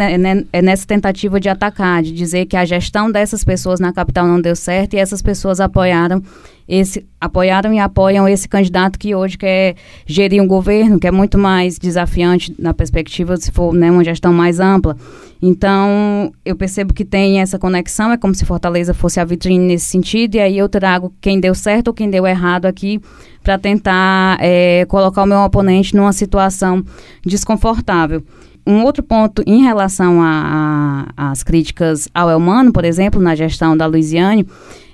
É 0.53 0.61
nessa 0.61 0.87
tentativa 0.87 1.37
de 1.37 1.49
atacar, 1.49 2.01
de 2.01 2.13
dizer 2.13 2.45
que 2.45 2.55
a 2.55 2.63
gestão 2.63 3.11
dessas 3.11 3.43
pessoas 3.43 3.81
na 3.81 3.91
capital 3.91 4.25
não 4.25 4.39
deu 4.39 4.55
certo 4.55 4.93
e 4.93 4.97
essas 4.97 5.21
pessoas 5.21 5.59
apoiaram 5.59 6.23
esse 6.67 7.05
apoiaram 7.19 7.73
e 7.73 7.79
apoiam 7.79 8.27
esse 8.27 8.47
candidato 8.47 8.99
que 8.99 9.15
hoje 9.15 9.37
quer 9.37 9.75
gerir 10.05 10.41
um 10.41 10.47
governo 10.47 10.99
que 10.99 11.07
é 11.07 11.11
muito 11.11 11.37
mais 11.37 11.79
desafiante 11.79 12.53
na 12.59 12.73
perspectiva 12.73 13.37
se 13.37 13.51
for 13.51 13.73
né, 13.73 13.89
uma 13.89 14.03
gestão 14.03 14.33
mais 14.33 14.59
ampla. 14.59 14.97
Então, 15.41 16.31
eu 16.43 16.55
percebo 16.55 16.93
que 16.93 17.05
tem 17.05 17.39
essa 17.39 17.59
conexão, 17.59 18.11
é 18.11 18.17
como 18.17 18.33
se 18.33 18.43
Fortaleza 18.43 18.93
fosse 18.93 19.19
a 19.19 19.25
vitrine 19.25 19.65
nesse 19.65 19.85
sentido, 19.85 20.35
e 20.35 20.39
aí 20.39 20.57
eu 20.57 20.67
trago 20.67 21.13
quem 21.21 21.39
deu 21.39 21.53
certo 21.53 21.89
ou 21.89 21.93
quem 21.93 22.09
deu 22.09 22.25
errado 22.25 22.65
aqui 22.65 22.99
para 23.43 23.57
tentar 23.57 24.37
é, 24.41 24.85
colocar 24.85 25.23
o 25.23 25.27
meu 25.27 25.39
oponente 25.39 25.95
numa 25.95 26.11
situação 26.11 26.83
desconfortável. 27.25 28.23
Um 28.65 28.83
outro 28.83 29.01
ponto 29.01 29.41
em 29.47 29.63
relação 29.63 30.19
às 31.15 31.41
críticas 31.41 32.09
ao 32.13 32.29
Elmano, 32.29 32.73
por 32.73 32.83
exemplo, 32.83 33.21
na 33.21 33.33
gestão 33.33 33.77
da 33.77 33.85
Luiziane, 33.85 34.45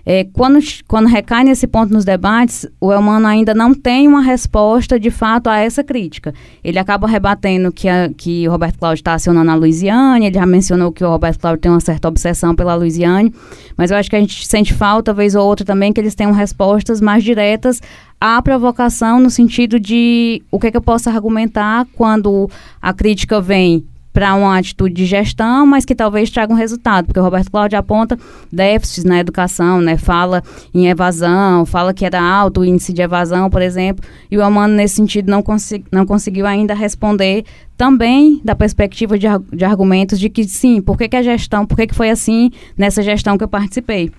é, 0.06 0.26
quando, 0.26 0.60
quando 0.88 1.08
recai 1.08 1.44
nesse 1.44 1.66
ponto 1.66 1.94
nos 1.94 2.04
debates, 2.04 2.68
o 2.80 2.92
Elmano 2.92 3.26
ainda 3.26 3.54
não 3.54 3.74
tem 3.74 4.08
uma 4.08 4.22
resposta 4.22 5.00
de 5.00 5.10
fato 5.10 5.48
a 5.48 5.60
essa 5.60 5.84
crítica. 5.84 6.34
Ele 6.64 6.78
acaba 6.78 7.08
rebatendo 7.08 7.72
que, 7.72 7.88
a, 7.88 8.10
que 8.16 8.48
o 8.48 8.52
Roberto 8.52 8.78
Cláudio 8.80 9.00
está 9.00 9.14
acionando 9.14 9.52
a 9.52 9.56
Luiziane, 9.56 10.26
ele 10.26 10.36
já 10.36 10.46
mencionou 10.46 10.92
que 10.92 11.04
o 11.04 11.10
Roberto 11.10 11.40
Cláudio 11.40 11.62
tem 11.62 11.72
uma 11.72 11.80
certa 11.80 12.08
obsessão 12.08 12.54
pela 12.54 12.76
Luiziane, 12.76 13.34
mas 13.78 13.92
eu 13.92 13.98
acho 13.98 14.10
que 14.10 14.16
a 14.16 14.20
gente 14.20 14.46
sente 14.46 14.74
falta, 14.74 15.14
vez 15.14 15.36
ou 15.36 15.46
outra 15.46 15.66
também, 15.66 15.94
que 15.94 16.02
eles 16.02 16.16
tenham 16.16 16.34
respostas 16.34 17.00
mais 17.00 17.24
diretas 17.24 17.82
à 18.20 18.42
provocação, 18.42 19.20
no 19.20 19.30
sentido 19.30 19.80
de 19.80 20.42
o 20.52 20.60
que, 20.60 20.68
é 20.68 20.72
que 20.72 20.78
eu 20.78 20.82
posso 20.82 21.10
argumentar 21.10 21.88
quando 21.96 22.50
a 22.82 22.94
crítica 22.94 23.40
vem 23.40 23.86
para 24.14 24.36
uma 24.36 24.58
atitude 24.58 24.94
de 24.94 25.06
gestão, 25.06 25.66
mas 25.66 25.84
que 25.84 25.96
talvez 25.96 26.30
traga 26.30 26.54
um 26.54 26.56
resultado, 26.56 27.06
porque 27.06 27.20
o 27.20 27.24
Roberto 27.24 27.50
Cláudio 27.50 27.80
aponta 27.80 28.18
déficits 28.52 29.04
na 29.04 29.20
educação, 29.20 29.82
né? 29.82 29.98
Fala 29.98 30.44
em 30.74 30.88
evasão, 30.88 31.66
fala 31.66 31.94
que 31.94 32.06
era 32.06 32.22
alto 32.22 32.62
o 32.62 32.66
índice 32.66 32.94
de 32.94 33.02
evasão, 33.02 33.50
por 33.50 33.62
exemplo, 33.62 34.06
e 34.30 34.38
o 34.38 34.44
Amano, 34.44 34.76
nesse 34.76 34.96
sentido, 34.96 35.32
não, 35.32 35.42
consegui, 35.42 35.86
não 35.92 36.06
conseguiu 36.06 36.46
ainda 36.46 36.76
responder 36.76 37.44
também 37.76 38.40
da 38.46 38.56
perspectiva 38.56 39.18
de, 39.18 39.28
de 39.52 39.66
argumentos 39.66 40.20
de 40.20 40.30
que 40.30 40.44
sim, 40.44 40.80
por 40.80 40.96
que, 40.96 41.10
que 41.10 41.16
a 41.16 41.24
gestão, 41.24 41.66
por 41.66 41.76
que, 41.76 41.88
que 41.88 41.96
foi 41.96 42.12
assim 42.12 42.52
nessa 42.78 43.02
gestão 43.02 43.36
que 43.36 43.44
eu 43.44 43.48
participei. 43.48 44.12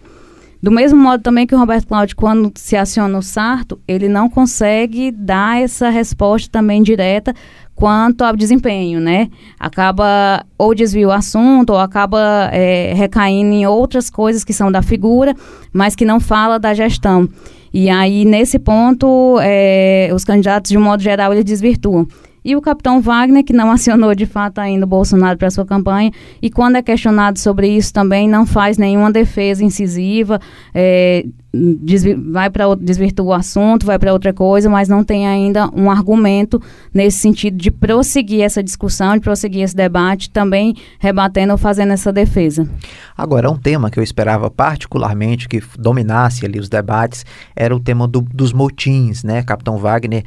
Do 0.64 0.70
mesmo 0.70 0.98
modo 0.98 1.22
também 1.22 1.46
que 1.46 1.54
o 1.54 1.58
Roberto 1.58 1.86
Cláudio, 1.86 2.16
quando 2.16 2.50
se 2.54 2.74
aciona 2.74 3.18
o 3.18 3.22
Sarto, 3.22 3.78
ele 3.86 4.08
não 4.08 4.30
consegue 4.30 5.10
dar 5.10 5.60
essa 5.60 5.90
resposta 5.90 6.48
também 6.50 6.82
direta 6.82 7.34
quanto 7.74 8.22
ao 8.22 8.36
desempenho, 8.36 9.00
né? 9.00 9.28
Acaba 9.58 10.44
ou 10.56 10.74
desvia 10.74 11.08
o 11.08 11.12
assunto 11.12 11.70
ou 11.70 11.78
acaba 11.78 12.48
é, 12.52 12.92
recaindo 12.94 13.52
em 13.52 13.66
outras 13.66 14.08
coisas 14.08 14.44
que 14.44 14.52
são 14.52 14.70
da 14.70 14.82
figura, 14.82 15.34
mas 15.72 15.94
que 15.96 16.04
não 16.04 16.20
fala 16.20 16.58
da 16.58 16.72
gestão. 16.72 17.28
E 17.72 17.90
aí, 17.90 18.24
nesse 18.24 18.58
ponto, 18.58 19.38
é, 19.42 20.08
os 20.14 20.24
candidatos, 20.24 20.70
de 20.70 20.78
um 20.78 20.82
modo 20.82 21.02
geral, 21.02 21.32
eles 21.32 21.44
desvirtuam. 21.44 22.06
E 22.44 22.54
o 22.54 22.60
capitão 22.60 23.00
Wagner, 23.00 23.42
que 23.42 23.52
não 23.52 23.70
acionou 23.72 24.14
de 24.14 24.26
fato 24.26 24.58
ainda 24.58 24.84
o 24.84 24.88
Bolsonaro 24.88 25.38
para 25.38 25.50
sua 25.50 25.64
campanha, 25.64 26.10
e 26.42 26.50
quando 26.50 26.76
é 26.76 26.82
questionado 26.82 27.38
sobre 27.38 27.68
isso 27.68 27.92
também, 27.92 28.28
não 28.28 28.44
faz 28.44 28.76
nenhuma 28.76 29.10
defesa 29.10 29.64
incisiva, 29.64 30.40
é, 30.74 31.24
vai 32.32 32.50
para 32.50 32.74
desvirtua 32.74 33.26
o 33.26 33.32
assunto, 33.32 33.86
vai 33.86 33.98
para 33.98 34.12
outra 34.12 34.32
coisa, 34.32 34.68
mas 34.68 34.88
não 34.88 35.04
tem 35.04 35.26
ainda 35.26 35.70
um 35.74 35.90
argumento 35.90 36.60
nesse 36.92 37.18
sentido 37.18 37.56
de 37.56 37.70
prosseguir 37.70 38.42
essa 38.42 38.62
discussão, 38.62 39.14
de 39.14 39.20
prosseguir 39.20 39.62
esse 39.62 39.76
debate, 39.76 40.30
também 40.30 40.74
rebatendo 40.98 41.52
ou 41.52 41.58
fazendo 41.58 41.92
essa 41.92 42.12
defesa. 42.12 42.68
Agora, 43.16 43.50
um 43.50 43.56
tema 43.56 43.90
que 43.90 43.98
eu 43.98 44.02
esperava 44.02 44.50
particularmente 44.50 45.48
que 45.48 45.62
dominasse 45.78 46.44
ali 46.44 46.58
os 46.58 46.68
debates 46.68 47.24
era 47.54 47.74
o 47.74 47.80
tema 47.80 48.08
do, 48.08 48.20
dos 48.20 48.52
motins, 48.52 49.22
né? 49.22 49.42
Capitão 49.42 49.78
Wagner 49.78 50.24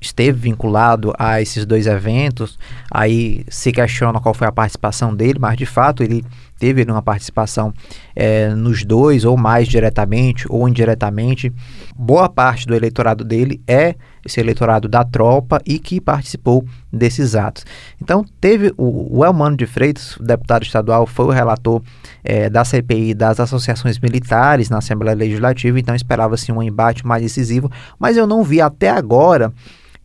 esteve 0.00 0.38
vinculado 0.38 1.12
a 1.18 1.40
esses 1.40 1.64
dois 1.64 1.86
eventos, 1.86 2.58
aí 2.90 3.44
se 3.48 3.72
questiona 3.72 4.20
qual 4.20 4.34
foi 4.34 4.46
a 4.46 4.52
participação 4.52 5.14
dele, 5.14 5.38
mas 5.38 5.56
de 5.56 5.66
fato 5.66 6.02
ele 6.02 6.24
teve 6.58 6.82
uma 6.84 7.02
participação 7.02 7.72
é, 8.14 8.48
nos 8.50 8.84
dois, 8.84 9.24
ou 9.24 9.36
mais 9.36 9.68
diretamente 9.68 10.46
ou 10.48 10.68
indiretamente. 10.68 11.52
Boa 11.94 12.28
parte 12.28 12.66
do 12.66 12.74
eleitorado 12.74 13.24
dele 13.24 13.60
é 13.66 13.94
esse 14.24 14.40
eleitorado 14.40 14.88
da 14.88 15.04
tropa 15.04 15.60
e 15.64 15.78
que 15.78 16.00
participou 16.00 16.64
desses 16.92 17.34
atos. 17.34 17.64
Então, 18.02 18.24
teve 18.40 18.72
o, 18.76 19.18
o 19.18 19.24
Elmano 19.24 19.56
de 19.56 19.66
Freitas, 19.66 20.16
deputado 20.20 20.64
estadual, 20.64 21.06
foi 21.06 21.26
o 21.26 21.30
relator 21.30 21.80
é, 22.24 22.50
da 22.50 22.64
CPI 22.64 23.14
das 23.14 23.38
associações 23.38 23.98
militares 23.98 24.68
na 24.68 24.78
Assembleia 24.78 25.16
Legislativa, 25.16 25.78
então 25.78 25.94
esperava-se 25.94 26.50
um 26.50 26.62
embate 26.62 27.06
mais 27.06 27.22
decisivo, 27.22 27.70
mas 27.98 28.16
eu 28.16 28.26
não 28.26 28.42
vi 28.42 28.60
até 28.60 28.90
agora 28.90 29.52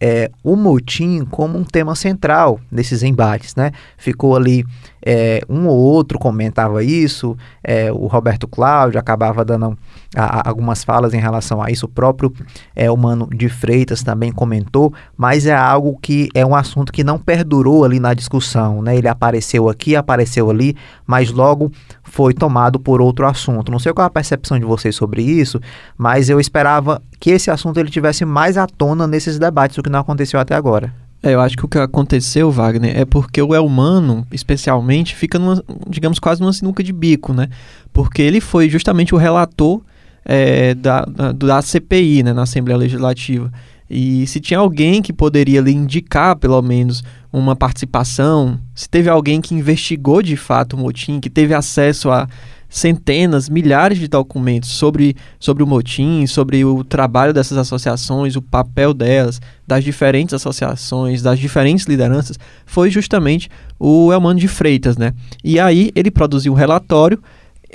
é, 0.02 0.32
o 0.44 0.56
motim 0.56 1.24
como 1.24 1.60
um 1.60 1.64
tema 1.64 1.94
central 1.94 2.60
nesses 2.72 3.04
embates, 3.04 3.56
né? 3.56 3.72
Ficou 3.98 4.36
ali 4.36 4.66
é, 5.06 5.42
um 5.48 5.68
ou 5.68 5.78
outro 5.78 6.18
comentava 6.18 6.84
isso, 6.84 7.38
é, 7.64 7.92
o 7.92 8.08
Roberto 8.08 8.48
Cláudio 8.48 9.00
acabava 9.00 9.46
dando 9.46 9.78
a, 10.16 10.40
a, 10.40 10.50
algumas 10.50 10.84
falas 10.84 11.14
em 11.14 11.20
relação 11.20 11.62
a 11.62 11.70
isso, 11.70 11.86
o 11.86 11.90
próprio 11.90 12.34
é, 12.76 12.90
o 12.90 12.98
Mano 12.98 13.28
de 13.28 13.48
Freitas 13.48 14.02
também 14.02 14.32
comentou, 14.32 14.92
mas 15.16 15.46
é 15.46 15.56
algo 15.56 15.98
que 16.02 16.30
é 16.34 16.44
um 16.44 16.56
assunto 16.56 16.92
que 16.92 17.04
não 17.04 17.20
perdurou 17.20 17.84
ali 17.86 18.00
na 18.00 18.16
discussão, 18.16 18.82
né? 18.82 18.98
Ele 18.98 19.08
apareceu 19.08 19.70
aqui, 19.70 19.96
apareceu 19.96 20.50
ali, 20.50 20.76
mas 21.06 21.30
logo 21.30 21.72
foi 22.04 22.34
tomado 22.34 22.80
por 22.80 23.02
outro 23.02 23.28
assunto. 23.28 23.72
Não 23.72 23.80
sei 23.80 23.94
qual 23.94 24.08
a 24.08 24.10
percepção 24.10 24.58
de 24.58 24.66
vocês 24.66 24.96
sobre 24.96 25.22
isso, 25.22 25.60
mas 25.98 26.30
eu 26.30 26.40
esperava 26.40 27.02
que 27.22 27.30
esse 27.30 27.52
assunto 27.52 27.80
ele 27.80 27.92
tivesse 27.92 28.26
mais 28.26 28.58
à 28.58 28.66
tona 28.66 29.06
nesses 29.06 29.38
debates, 29.38 29.78
o 29.78 29.84
que 29.84 29.92
não 29.92 30.00
aconteceu 30.00 30.40
até 30.40 30.56
agora. 30.56 30.92
É, 31.22 31.36
eu 31.36 31.40
acho 31.40 31.56
que 31.56 31.64
o 31.64 31.68
que 31.68 31.78
aconteceu, 31.78 32.50
Wagner, 32.50 33.00
é 33.00 33.06
porque 33.06 33.40
o 33.40 33.54
Elmano, 33.54 34.26
especialmente, 34.32 35.16
fica, 35.16 35.38
numa, 35.38 35.64
digamos, 35.88 36.18
quase 36.18 36.42
numa 36.42 36.52
sinuca 36.52 36.84
de 36.84 36.92
bico, 36.92 37.32
né? 37.32 37.48
Porque 37.94 38.24
ele 38.24 38.42
foi 38.42 38.68
justamente 38.68 39.14
o 39.14 39.20
relator 39.20 39.82
é, 40.26 40.74
da, 40.74 41.04
da, 41.04 41.32
da 41.32 41.62
CPI, 41.62 42.24
né, 42.24 42.34
na 42.34 42.42
Assembleia 42.42 42.80
Legislativa. 42.80 43.52
E 43.88 44.26
se 44.26 44.40
tinha 44.40 44.60
alguém 44.60 45.00
que 45.00 45.14
poderia 45.14 45.62
lhe 45.62 45.72
indicar, 45.72 46.36
pelo 46.38 46.60
menos, 46.64 47.04
uma 47.32 47.56
participação, 47.56 48.60
se 48.74 48.90
teve 48.90 49.10
alguém 49.10 49.42
que 49.42 49.54
investigou 49.54 50.24
de 50.24 50.36
fato 50.36 50.76
o 50.76 50.80
motim, 50.80 51.20
que 51.20 51.30
teve 51.30 51.54
acesso 51.54 52.10
a 52.10 52.28
centenas, 52.72 53.50
milhares 53.50 54.00
de 54.00 54.08
documentos 54.08 54.70
sobre, 54.70 55.16
sobre 55.38 55.62
o 55.62 55.68
motim, 55.68 56.26
sobre 56.26 56.64
o 56.64 56.86
trabalho 56.86 57.34
dessas 57.34 57.58
associações, 57.58 58.38
o 58.38 58.42
papel 58.42 58.94
delas, 58.94 59.42
das 59.68 59.84
diferentes 59.84 60.34
associações, 60.34 61.22
das 61.22 61.38
diferentes 61.38 61.86
lideranças, 61.86 62.40
foi 62.66 62.90
justamente 62.90 63.50
o 63.78 64.14
Elmano 64.14 64.40
de 64.40 64.48
Freitas, 64.48 64.96
né? 64.96 65.14
E 65.44 65.60
aí 65.60 65.92
ele 65.94 66.10
produziu 66.10 66.54
um 66.54 66.56
relatório 66.56 67.22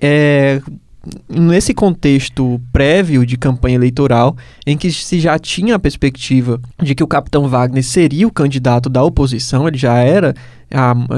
é, 0.01 0.63
nesse 1.29 1.75
contexto 1.75 2.59
prévio 2.73 3.27
de 3.27 3.37
campanha 3.37 3.77
eleitoral, 3.77 4.35
em 4.67 4.79
que 4.79 4.91
se 4.91 5.21
já 5.21 5.39
tinha 5.39 5.75
a 5.75 5.79
perspectiva 5.79 6.59
de 6.83 6.95
que 6.95 7.05
o 7.05 7.07
capitão 7.07 7.49
Wagner 7.49 7.85
seria 7.85 8.27
o 8.27 8.33
candidato 8.33 8.89
da 8.89 9.03
oposição, 9.03 9.69
ele 9.69 9.77
já 9.77 9.95
era, 9.99 10.35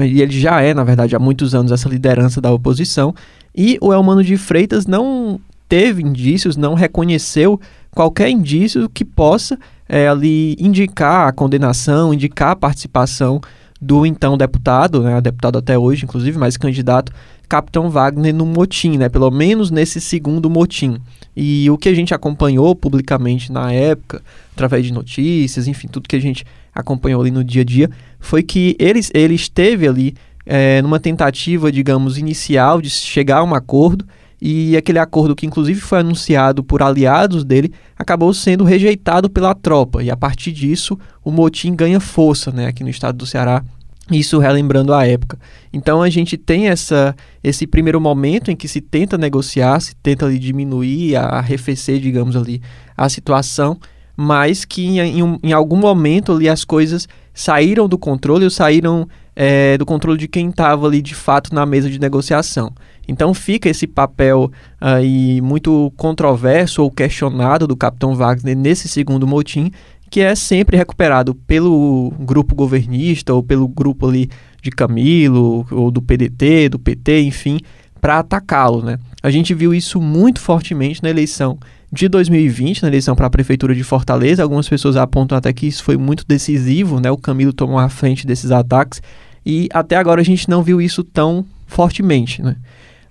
e 0.05 0.21
ele 0.21 0.37
já 0.37 0.61
é, 0.61 0.73
na 0.73 0.83
verdade, 0.83 1.15
há 1.15 1.19
muitos 1.19 1.55
anos 1.55 1.71
essa 1.71 1.87
liderança 1.87 2.41
da 2.41 2.51
oposição, 2.51 3.15
e 3.55 3.77
o 3.81 3.93
Elmano 3.93 4.23
de 4.23 4.37
Freitas 4.37 4.85
não 4.85 5.39
teve 5.67 6.01
indícios, 6.01 6.57
não 6.57 6.73
reconheceu 6.73 7.59
qualquer 7.91 8.29
indício 8.29 8.89
que 8.89 9.05
possa 9.05 9.57
é, 9.87 10.07
ali 10.07 10.55
indicar 10.59 11.27
a 11.27 11.31
condenação, 11.31 12.13
indicar 12.13 12.51
a 12.51 12.55
participação 12.55 13.41
do 13.81 14.05
então 14.05 14.37
deputado, 14.37 15.01
né, 15.01 15.21
deputado 15.21 15.57
até 15.57 15.77
hoje, 15.77 16.03
inclusive, 16.03 16.37
mas 16.37 16.57
candidato 16.57 17.13
Capitão 17.49 17.89
Wagner 17.89 18.33
no 18.33 18.45
motim, 18.45 18.95
né? 18.97 19.09
Pelo 19.09 19.31
menos 19.31 19.71
nesse 19.71 19.99
segundo 19.99 20.49
motim. 20.49 20.99
E 21.35 21.67
o 21.71 21.77
que 21.79 21.89
a 21.89 21.93
gente 21.95 22.13
acompanhou 22.13 22.75
publicamente 22.75 23.51
na 23.51 23.71
época, 23.71 24.21
através 24.53 24.85
de 24.85 24.93
notícias, 24.93 25.67
enfim, 25.67 25.87
tudo 25.87 26.07
que 26.07 26.15
a 26.15 26.21
gente 26.21 26.45
acompanhou 26.75 27.21
ali 27.21 27.31
no 27.31 27.43
dia 27.43 27.63
a 27.63 27.65
dia, 27.65 27.89
foi 28.19 28.43
que 28.43 28.75
ele, 28.77 28.99
ele 29.15 29.33
esteve 29.33 29.87
ali 29.87 30.13
é, 30.51 30.81
numa 30.81 30.99
tentativa, 30.99 31.71
digamos, 31.71 32.17
inicial 32.17 32.81
de 32.81 32.89
chegar 32.89 33.37
a 33.37 33.43
um 33.43 33.53
acordo, 33.53 34.03
e 34.41 34.75
aquele 34.75 34.97
acordo 34.97 35.35
que 35.35 35.45
inclusive 35.45 35.79
foi 35.79 35.99
anunciado 35.99 36.63
por 36.63 36.81
aliados 36.81 37.43
dele 37.43 37.73
acabou 37.97 38.33
sendo 38.33 38.63
rejeitado 38.63 39.29
pela 39.29 39.53
tropa, 39.53 40.01
e 40.01 40.09
a 40.09 40.17
partir 40.17 40.51
disso 40.51 40.97
o 41.23 41.29
motim 41.29 41.75
ganha 41.75 41.99
força 41.99 42.51
né, 42.51 42.65
aqui 42.65 42.83
no 42.83 42.89
estado 42.89 43.17
do 43.17 43.27
Ceará 43.27 43.63
isso 44.11 44.39
relembrando 44.39 44.91
a 44.91 45.05
época. 45.05 45.37
Então 45.71 46.01
a 46.01 46.09
gente 46.09 46.35
tem 46.35 46.67
essa, 46.67 47.15
esse 47.43 47.67
primeiro 47.67 48.01
momento 48.01 48.49
em 48.49 48.55
que 48.55 48.67
se 48.67 48.81
tenta 48.81 49.19
negociar, 49.19 49.79
se 49.79 49.95
tenta 49.97 50.25
ali, 50.25 50.39
diminuir, 50.39 51.15
arrefecer, 51.15 51.99
digamos 51.99 52.35
ali, 52.35 52.59
a 52.97 53.07
situação, 53.07 53.77
mas 54.17 54.65
que 54.65 54.83
em, 54.83 54.99
em, 54.99 55.39
em 55.43 55.53
algum 55.53 55.77
momento 55.77 56.31
ali 56.31 56.49
as 56.49 56.65
coisas 56.65 57.07
saíram 57.35 57.87
do 57.87 57.99
controle 57.99 58.45
ou 58.45 58.49
saíram 58.49 59.07
é, 59.35 59.77
do 59.77 59.85
controle 59.85 60.17
de 60.17 60.27
quem 60.27 60.49
estava 60.49 60.87
ali 60.87 61.01
de 61.01 61.15
fato 61.15 61.53
na 61.53 61.65
mesa 61.65 61.89
de 61.89 61.99
negociação. 61.99 62.71
Então 63.07 63.33
fica 63.33 63.69
esse 63.69 63.87
papel 63.87 64.51
aí 64.79 65.41
muito 65.41 65.91
controverso 65.97 66.83
ou 66.83 66.91
questionado 66.91 67.65
do 67.65 67.75
capitão 67.75 68.15
Wagner 68.15 68.55
nesse 68.55 68.87
segundo 68.87 69.25
motim, 69.25 69.71
que 70.09 70.21
é 70.21 70.35
sempre 70.35 70.77
recuperado 70.77 71.35
pelo 71.35 72.11
grupo 72.19 72.55
governista 72.55 73.33
ou 73.33 73.43
pelo 73.43 73.67
grupo 73.67 74.07
ali 74.07 74.29
de 74.61 74.71
Camilo 74.71 75.65
ou 75.71 75.89
do 75.89 76.01
PDT, 76.01 76.69
do 76.69 76.79
PT, 76.79 77.21
enfim, 77.21 77.59
para 78.01 78.19
atacá-lo, 78.19 78.81
né? 78.83 78.97
A 79.21 79.29
gente 79.29 79.53
viu 79.53 79.73
isso 79.73 80.01
muito 80.01 80.39
fortemente 80.39 81.03
na 81.03 81.09
eleição 81.09 81.57
de 81.91 82.07
2020, 82.07 82.83
na 82.83 82.87
eleição 82.87 83.15
para 83.15 83.27
a 83.27 83.29
prefeitura 83.29 83.73
de 83.73 83.83
Fortaleza. 83.83 84.43
Algumas 84.43 84.69
pessoas 84.69 84.95
apontam 84.95 85.37
até 85.37 85.51
que 85.51 85.67
isso 85.67 85.83
foi 85.83 85.97
muito 85.97 86.25
decisivo, 86.27 86.99
né? 86.99 87.09
O 87.09 87.17
Camilo 87.17 87.53
tomou 87.53 87.79
a 87.79 87.89
frente 87.89 88.27
desses 88.27 88.51
ataques 88.51 89.01
e 89.45 89.67
até 89.73 89.95
agora 89.95 90.21
a 90.21 90.23
gente 90.23 90.49
não 90.49 90.61
viu 90.61 90.81
isso 90.81 91.03
tão 91.03 91.45
fortemente, 91.65 92.41
né? 92.41 92.55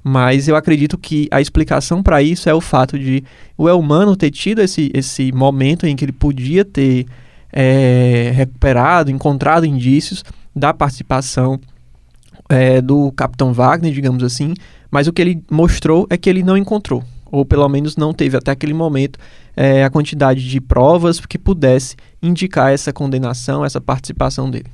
Mas 0.02 0.48
eu 0.48 0.56
acredito 0.56 0.96
que 0.96 1.28
a 1.30 1.40
explicação 1.40 2.02
para 2.02 2.22
isso 2.22 2.48
é 2.48 2.54
o 2.54 2.60
fato 2.60 2.98
de 2.98 3.22
o 3.56 3.68
Elmano 3.68 4.16
ter 4.16 4.30
tido 4.30 4.60
esse, 4.60 4.90
esse 4.94 5.32
momento 5.32 5.86
em 5.86 5.96
que 5.96 6.04
ele 6.04 6.12
podia 6.12 6.64
ter 6.64 7.06
é, 7.52 8.32
recuperado, 8.34 9.10
encontrado 9.10 9.66
indícios 9.66 10.24
da 10.54 10.72
participação 10.72 11.60
é, 12.48 12.80
do 12.80 13.12
Capitão 13.12 13.52
Wagner, 13.52 13.92
digamos 13.92 14.22
assim, 14.22 14.54
mas 14.90 15.06
o 15.06 15.12
que 15.12 15.20
ele 15.20 15.42
mostrou 15.50 16.06
é 16.08 16.16
que 16.16 16.30
ele 16.30 16.42
não 16.42 16.56
encontrou, 16.56 17.04
ou 17.30 17.44
pelo 17.44 17.68
menos 17.68 17.96
não 17.96 18.12
teve 18.12 18.36
até 18.36 18.50
aquele 18.50 18.74
momento 18.74 19.18
é, 19.56 19.84
a 19.84 19.90
quantidade 19.90 20.48
de 20.48 20.60
provas 20.60 21.20
que 21.20 21.38
pudesse 21.38 21.96
indicar 22.22 22.72
essa 22.72 22.92
condenação, 22.92 23.64
essa 23.64 23.80
participação 23.80 24.50
dele. 24.50 24.66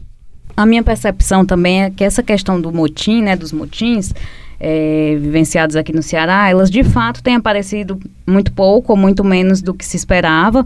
A 0.57 0.65
minha 0.65 0.83
percepção 0.83 1.45
também 1.45 1.83
é 1.83 1.91
que 1.91 2.05
essa 2.05 2.23
questão 2.23 2.61
do 2.61 2.73
motim, 2.73 3.23
né, 3.23 3.35
dos 3.35 3.53
motins, 3.53 4.13
é, 4.61 5.17
vivenciados 5.21 5.75
aqui 5.75 5.93
no 5.93 6.03
Ceará, 6.03 6.49
elas 6.49 6.71
de 6.71 6.85
fato 6.85 7.23
têm 7.23 7.35
aparecido 7.35 7.99
muito 8.27 8.53
pouco 8.53 8.93
ou 8.93 8.99
muito 8.99 9.25
menos 9.25 9.61
do 9.61 9.75
que 9.75 9.85
se 9.85 9.97
esperava. 9.97 10.65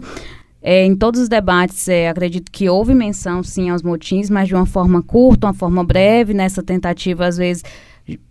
É, 0.61 0.85
em 0.85 0.95
todos 0.95 1.21
os 1.21 1.29
debates, 1.29 1.87
é, 1.87 2.09
acredito 2.09 2.51
que 2.51 2.69
houve 2.69 2.93
menção, 2.93 3.41
sim, 3.41 3.69
aos 3.69 3.81
motins, 3.81 4.29
mas 4.29 4.47
de 4.47 4.55
uma 4.55 4.65
forma 4.65 5.01
curta, 5.01 5.47
uma 5.47 5.53
forma 5.53 5.83
breve, 5.83 6.33
nessa 6.33 6.61
tentativa, 6.61 7.25
às 7.25 7.37
vezes, 7.37 7.63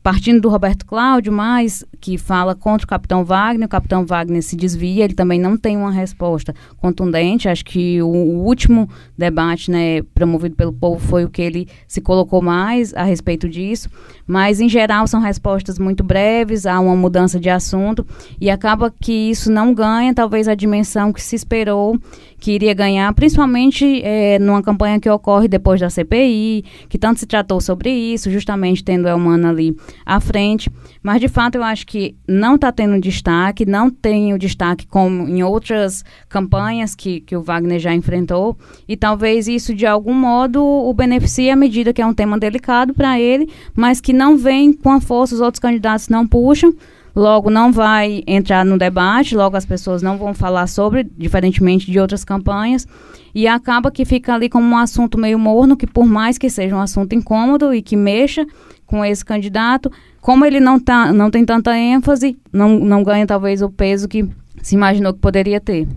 partindo 0.02 0.40
do 0.40 0.48
Roberto 0.48 0.86
Cláudio, 0.86 1.32
mais 1.32 1.84
que 2.00 2.16
fala 2.16 2.54
contra 2.54 2.84
o 2.84 2.88
Capitão 2.88 3.24
Wagner, 3.24 3.66
o 3.66 3.70
Capitão 3.70 4.06
Wagner 4.06 4.42
se 4.42 4.56
desvia, 4.56 5.04
ele 5.04 5.14
também 5.14 5.38
não 5.38 5.56
tem 5.56 5.76
uma 5.76 5.90
resposta 5.90 6.54
contundente. 6.78 7.48
Acho 7.48 7.64
que 7.64 8.00
o, 8.02 8.08
o, 8.08 8.44
último 8.44 8.88
debate, 9.16 9.70
né, 9.70 10.02
promovido 10.14 10.56
pelo 10.56 10.72
povo 10.72 10.98
foi 10.98 11.24
o 11.24 11.28
que 11.28 11.42
ele 11.42 11.68
se 11.86 12.00
colocou 12.00 12.40
mais 12.40 12.94
a 12.94 13.04
respeito 13.04 13.48
disso, 13.48 13.88
mas 14.28 14.60
em 14.60 14.68
geral 14.68 15.06
são 15.06 15.20
respostas 15.20 15.78
muito 15.78 16.04
breves, 16.04 16.66
há 16.66 16.78
uma 16.78 16.94
mudança 16.94 17.40
de 17.40 17.48
assunto 17.48 18.06
e 18.38 18.50
acaba 18.50 18.92
que 19.00 19.30
isso 19.30 19.50
não 19.50 19.72
ganha 19.72 20.14
talvez 20.14 20.46
a 20.46 20.54
dimensão 20.54 21.12
que 21.12 21.22
se 21.22 21.34
esperou 21.34 21.98
que 22.40 22.52
iria 22.52 22.72
ganhar, 22.72 23.12
principalmente 23.14 24.00
é, 24.04 24.38
numa 24.38 24.62
campanha 24.62 25.00
que 25.00 25.10
ocorre 25.10 25.48
depois 25.48 25.80
da 25.80 25.90
CPI, 25.90 26.64
que 26.88 26.96
tanto 26.96 27.18
se 27.18 27.26
tratou 27.26 27.60
sobre 27.60 27.90
isso, 27.90 28.30
justamente 28.30 28.84
tendo 28.84 29.06
o 29.06 29.08
Elmano 29.08 29.48
ali 29.48 29.76
à 30.06 30.20
frente. 30.20 30.70
Mas, 31.02 31.20
de 31.20 31.28
fato, 31.28 31.56
eu 31.56 31.62
acho 31.62 31.86
que 31.86 32.16
não 32.26 32.54
está 32.54 32.70
tendo 32.70 33.00
destaque, 33.00 33.66
não 33.66 33.90
tem 33.90 34.32
o 34.32 34.38
destaque 34.38 34.86
como 34.86 35.28
em 35.28 35.42
outras 35.42 36.04
campanhas 36.28 36.94
que, 36.94 37.20
que 37.20 37.36
o 37.36 37.42
Wagner 37.42 37.80
já 37.80 37.92
enfrentou. 37.92 38.56
E 38.86 38.96
talvez 38.96 39.48
isso, 39.48 39.74
de 39.74 39.86
algum 39.86 40.14
modo, 40.14 40.62
o 40.62 40.92
beneficie 40.94 41.50
à 41.50 41.56
medida 41.56 41.92
que 41.92 42.02
é 42.02 42.06
um 42.06 42.14
tema 42.14 42.38
delicado 42.38 42.94
para 42.94 43.18
ele, 43.18 43.48
mas 43.74 44.00
que 44.00 44.12
não 44.18 44.36
vem 44.36 44.72
com 44.72 44.90
a 44.90 45.00
força, 45.00 45.34
os 45.34 45.40
outros 45.40 45.60
candidatos 45.60 46.08
não 46.08 46.26
puxam 46.26 46.74
logo 47.18 47.50
não 47.50 47.72
vai 47.72 48.22
entrar 48.28 48.64
no 48.64 48.78
debate, 48.78 49.34
logo 49.34 49.56
as 49.56 49.66
pessoas 49.66 50.02
não 50.02 50.16
vão 50.16 50.32
falar 50.32 50.68
sobre, 50.68 51.04
diferentemente 51.18 51.90
de 51.90 51.98
outras 51.98 52.24
campanhas, 52.24 52.86
e 53.34 53.48
acaba 53.48 53.90
que 53.90 54.04
fica 54.04 54.34
ali 54.34 54.48
como 54.48 54.66
um 54.66 54.76
assunto 54.76 55.18
meio 55.18 55.36
morno, 55.36 55.76
que 55.76 55.86
por 55.86 56.06
mais 56.06 56.38
que 56.38 56.48
seja 56.48 56.76
um 56.76 56.80
assunto 56.80 57.14
incômodo 57.14 57.74
e 57.74 57.82
que 57.82 57.96
mexa 57.96 58.46
com 58.86 59.04
esse 59.04 59.24
candidato, 59.24 59.90
como 60.20 60.46
ele 60.46 60.60
não, 60.60 60.78
tá, 60.78 61.12
não 61.12 61.28
tem 61.28 61.44
tanta 61.44 61.76
ênfase, 61.76 62.38
não, 62.52 62.78
não 62.78 63.02
ganha 63.02 63.26
talvez 63.26 63.62
o 63.62 63.68
peso 63.68 64.06
que 64.06 64.24
se 64.62 64.76
imaginou 64.76 65.12
que 65.12 65.18
poderia 65.18 65.60
ter. 65.60 65.88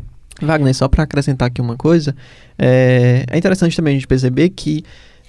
Wagner, 0.42 0.74
só 0.74 0.88
para 0.88 1.04
acrescentar 1.04 1.50
aqui 1.50 1.62
uma 1.62 1.78
coisa, 1.78 2.16
é, 2.58 3.26
é 3.30 3.38
interessante 3.38 3.76
também 3.76 3.92
a 3.92 3.96
gente 3.96 4.08
perceber 4.08 4.50
que 4.50 4.84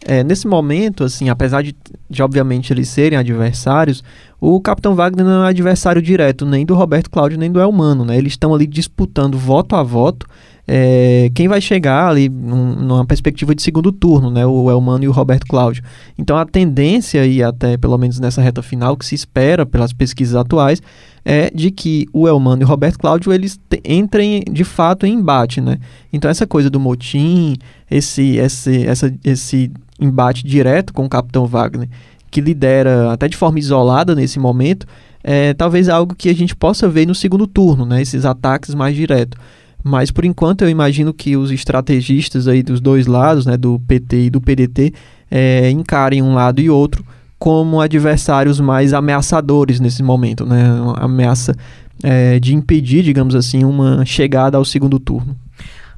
é, 0.06 0.24
nesse 0.24 0.46
momento, 0.46 1.04
assim, 1.04 1.28
apesar 1.28 1.62
de, 1.62 1.74
de 2.08 2.22
obviamente 2.22 2.72
eles 2.72 2.88
serem 2.88 3.18
adversários, 3.18 4.02
o 4.40 4.60
Capitão 4.60 4.94
Wagner 4.94 5.24
não 5.24 5.44
é 5.44 5.48
adversário 5.48 6.02
direto 6.02 6.44
nem 6.44 6.66
do 6.66 6.74
Roberto 6.74 7.10
Cláudio 7.10 7.38
nem 7.38 7.50
do 7.50 7.60
Elmano, 7.60 8.04
né? 8.04 8.16
Eles 8.16 8.32
estão 8.32 8.54
ali 8.54 8.66
disputando 8.66 9.38
voto 9.38 9.76
a 9.76 9.82
voto 9.82 10.26
é, 10.66 11.28
quem 11.34 11.48
vai 11.48 11.60
chegar 11.60 12.08
ali 12.08 12.28
num, 12.28 12.74
numa 12.74 13.04
perspectiva 13.04 13.54
de 13.54 13.62
segundo 13.62 13.90
turno, 13.90 14.30
né? 14.30 14.46
O 14.46 14.70
Elmano 14.70 15.04
e 15.04 15.08
o 15.08 15.12
Roberto 15.12 15.46
Cláudio. 15.46 15.82
Então 16.16 16.36
a 16.36 16.46
tendência, 16.46 17.26
e 17.26 17.42
até 17.42 17.76
pelo 17.76 17.98
menos 17.98 18.20
nessa 18.20 18.40
reta 18.40 18.62
final, 18.62 18.96
que 18.96 19.04
se 19.04 19.14
espera 19.14 19.66
pelas 19.66 19.92
pesquisas 19.92 20.36
atuais, 20.36 20.80
é 21.24 21.50
de 21.54 21.70
que 21.70 22.06
o 22.12 22.26
Elmano 22.26 22.62
e 22.62 22.64
o 22.64 22.68
Roberto 22.68 22.98
Cláudio 22.98 23.32
eles 23.32 23.58
entrem 23.84 24.42
de 24.50 24.64
fato 24.64 25.06
em 25.06 25.14
embate, 25.14 25.60
né? 25.60 25.78
Então 26.12 26.30
essa 26.30 26.46
coisa 26.46 26.68
do 26.68 26.80
motim, 26.80 27.56
esse, 27.90 28.36
esse, 28.36 28.86
essa, 28.86 29.14
esse 29.24 29.70
embate 30.00 30.44
direto 30.44 30.92
com 30.92 31.04
o 31.04 31.08
Capitão 31.08 31.46
Wagner, 31.46 31.88
que 32.30 32.40
lidera 32.40 33.12
até 33.12 33.28
de 33.28 33.36
forma 33.36 33.58
isolada 33.58 34.14
nesse 34.14 34.38
momento, 34.38 34.86
é 35.22 35.54
talvez 35.54 35.88
algo 35.88 36.14
que 36.14 36.28
a 36.28 36.34
gente 36.34 36.56
possa 36.56 36.88
ver 36.88 37.06
no 37.06 37.14
segundo 37.14 37.46
turno, 37.46 37.86
né? 37.86 38.02
Esses 38.02 38.24
ataques 38.24 38.74
mais 38.74 38.96
diretos. 38.96 39.38
Mas 39.84 40.10
por 40.10 40.24
enquanto 40.24 40.62
eu 40.62 40.68
imagino 40.68 41.12
que 41.12 41.36
os 41.36 41.50
estrategistas 41.50 42.46
aí 42.46 42.62
dos 42.62 42.80
dois 42.80 43.06
lados, 43.06 43.46
né, 43.46 43.56
do 43.56 43.80
PT 43.80 44.26
e 44.26 44.30
do 44.30 44.40
PDT, 44.40 44.92
é, 45.30 45.70
encarem 45.70 46.22
um 46.22 46.34
lado 46.34 46.60
e 46.60 46.70
outro 46.70 47.04
como 47.42 47.80
adversários 47.80 48.60
mais 48.60 48.94
ameaçadores 48.94 49.80
nesse 49.80 50.00
momento, 50.00 50.46
né? 50.46 50.74
Uma 50.74 50.94
ameaça 50.94 51.52
é, 52.00 52.38
de 52.38 52.54
impedir, 52.54 53.02
digamos 53.02 53.34
assim, 53.34 53.64
uma 53.64 54.06
chegada 54.06 54.56
ao 54.56 54.64
segundo 54.64 54.96
turno. 55.00 55.36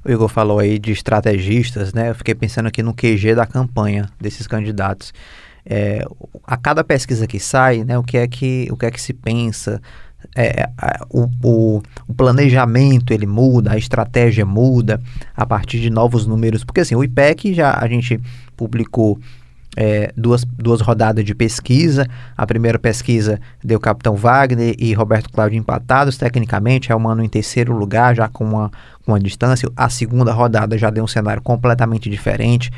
O 0.02 0.10
Igor 0.10 0.30
falou 0.30 0.58
aí 0.58 0.78
de 0.78 0.90
estrategistas, 0.90 1.92
né? 1.92 2.08
Eu 2.08 2.14
fiquei 2.14 2.34
pensando 2.34 2.68
aqui 2.68 2.82
no 2.82 2.94
QG 2.94 3.34
da 3.34 3.44
campanha 3.44 4.08
desses 4.18 4.46
candidatos. 4.46 5.12
É, 5.66 6.02
a 6.46 6.56
cada 6.56 6.82
pesquisa 6.82 7.26
que 7.26 7.38
sai, 7.38 7.84
né, 7.84 7.98
o 7.98 8.02
que 8.02 8.16
é 8.16 8.26
que, 8.26 8.66
o 8.70 8.76
que, 8.78 8.86
é 8.86 8.90
que 8.90 9.00
se 9.00 9.12
pensa, 9.12 9.82
é, 10.34 10.70
a, 10.78 11.04
o, 11.10 11.28
o, 11.42 11.82
o, 12.08 12.14
planejamento 12.14 13.12
ele 13.12 13.26
muda, 13.26 13.72
a 13.72 13.76
estratégia 13.76 14.46
muda 14.46 14.98
a 15.36 15.44
partir 15.44 15.78
de 15.78 15.90
novos 15.90 16.26
números, 16.26 16.64
porque 16.64 16.80
assim, 16.80 16.94
o 16.94 17.04
IPEC 17.04 17.52
já 17.52 17.78
a 17.78 17.86
gente 17.86 18.18
publicou 18.56 19.18
é, 19.76 20.12
duas, 20.16 20.44
duas 20.44 20.80
rodadas 20.80 21.24
de 21.24 21.34
pesquisa. 21.34 22.06
A 22.36 22.46
primeira 22.46 22.78
pesquisa 22.78 23.40
deu 23.62 23.80
Capitão 23.80 24.16
Wagner 24.16 24.74
e 24.78 24.92
Roberto 24.94 25.30
Cláudio 25.30 25.58
empatados 25.58 26.16
tecnicamente, 26.16 26.92
é 26.92 26.94
o 26.94 27.00
Mano 27.00 27.22
em 27.22 27.28
terceiro 27.28 27.76
lugar, 27.76 28.14
já 28.14 28.28
com 28.28 28.44
uma, 28.44 28.70
com 29.04 29.12
uma 29.12 29.20
distância. 29.20 29.68
A 29.76 29.88
segunda 29.88 30.32
rodada 30.32 30.78
já 30.78 30.90
deu 30.90 31.04
um 31.04 31.08
cenário 31.08 31.42
completamente 31.42 32.08
diferente, 32.08 32.70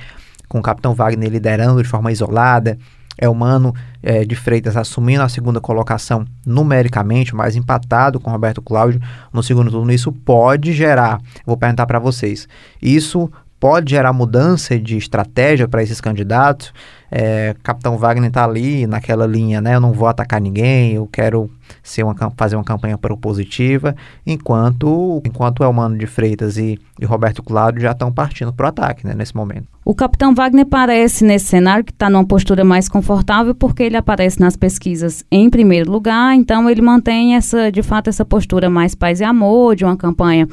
com 0.48 0.58
o 0.58 0.62
Capitão 0.62 0.94
Wagner 0.94 1.30
liderando 1.30 1.82
de 1.82 1.88
forma 1.88 2.12
isolada. 2.12 2.78
É 3.18 3.26
o 3.26 3.34
Mano 3.34 3.74
é, 4.02 4.26
de 4.26 4.36
Freitas 4.36 4.76
assumindo 4.76 5.22
a 5.22 5.28
segunda 5.28 5.58
colocação 5.58 6.26
numericamente, 6.44 7.34
mais 7.34 7.56
empatado 7.56 8.20
com 8.20 8.30
Roberto 8.30 8.60
Cláudio 8.60 9.00
no 9.32 9.42
segundo 9.42 9.70
turno. 9.70 9.90
Isso 9.90 10.12
pode 10.12 10.74
gerar, 10.74 11.18
vou 11.46 11.56
perguntar 11.56 11.86
para 11.86 11.98
vocês, 11.98 12.46
isso 12.80 13.30
pode 13.66 13.90
gerar 13.90 14.12
mudança 14.12 14.78
de 14.78 14.96
estratégia 14.96 15.66
para 15.66 15.82
esses 15.82 16.00
candidatos. 16.00 16.72
É, 17.10 17.54
Capitão 17.62 17.96
Wagner 17.96 18.28
está 18.28 18.44
ali 18.44 18.86
naquela 18.86 19.26
linha, 19.26 19.60
né? 19.60 19.74
Eu 19.74 19.80
não 19.80 19.92
vou 19.92 20.08
atacar 20.08 20.40
ninguém, 20.40 20.94
eu 20.94 21.06
quero 21.06 21.50
ser 21.82 22.02
uma, 22.02 22.14
fazer 22.36 22.56
uma 22.56 22.64
campanha 22.64 22.98
propositiva, 22.98 23.94
enquanto 24.26 25.22
enquanto 25.24 25.62
Elmano 25.62 25.96
de 25.96 26.06
Freitas 26.06 26.56
e, 26.56 26.78
e 27.00 27.04
Roberto 27.04 27.42
Cláudio 27.42 27.82
já 27.82 27.92
estão 27.92 28.12
partindo 28.12 28.52
para 28.52 28.66
o 28.66 28.68
ataque, 28.68 29.06
né? 29.06 29.14
Nesse 29.14 29.36
momento. 29.36 29.66
O 29.84 29.94
Capitão 29.94 30.34
Wagner 30.34 30.66
parece 30.66 31.24
nesse 31.24 31.46
cenário 31.46 31.84
que 31.84 31.92
está 31.92 32.10
numa 32.10 32.26
postura 32.26 32.64
mais 32.64 32.88
confortável 32.88 33.54
porque 33.54 33.84
ele 33.84 33.96
aparece 33.96 34.40
nas 34.40 34.56
pesquisas 34.56 35.24
em 35.30 35.48
primeiro 35.48 35.90
lugar, 35.90 36.34
então 36.34 36.68
ele 36.68 36.82
mantém 36.82 37.36
essa, 37.36 37.70
de 37.70 37.84
fato, 37.84 38.08
essa 38.08 38.24
postura 38.24 38.68
mais 38.68 38.96
paz 38.96 39.20
e 39.20 39.24
amor 39.24 39.76
de 39.76 39.84
uma 39.84 39.96
campanha 39.96 40.48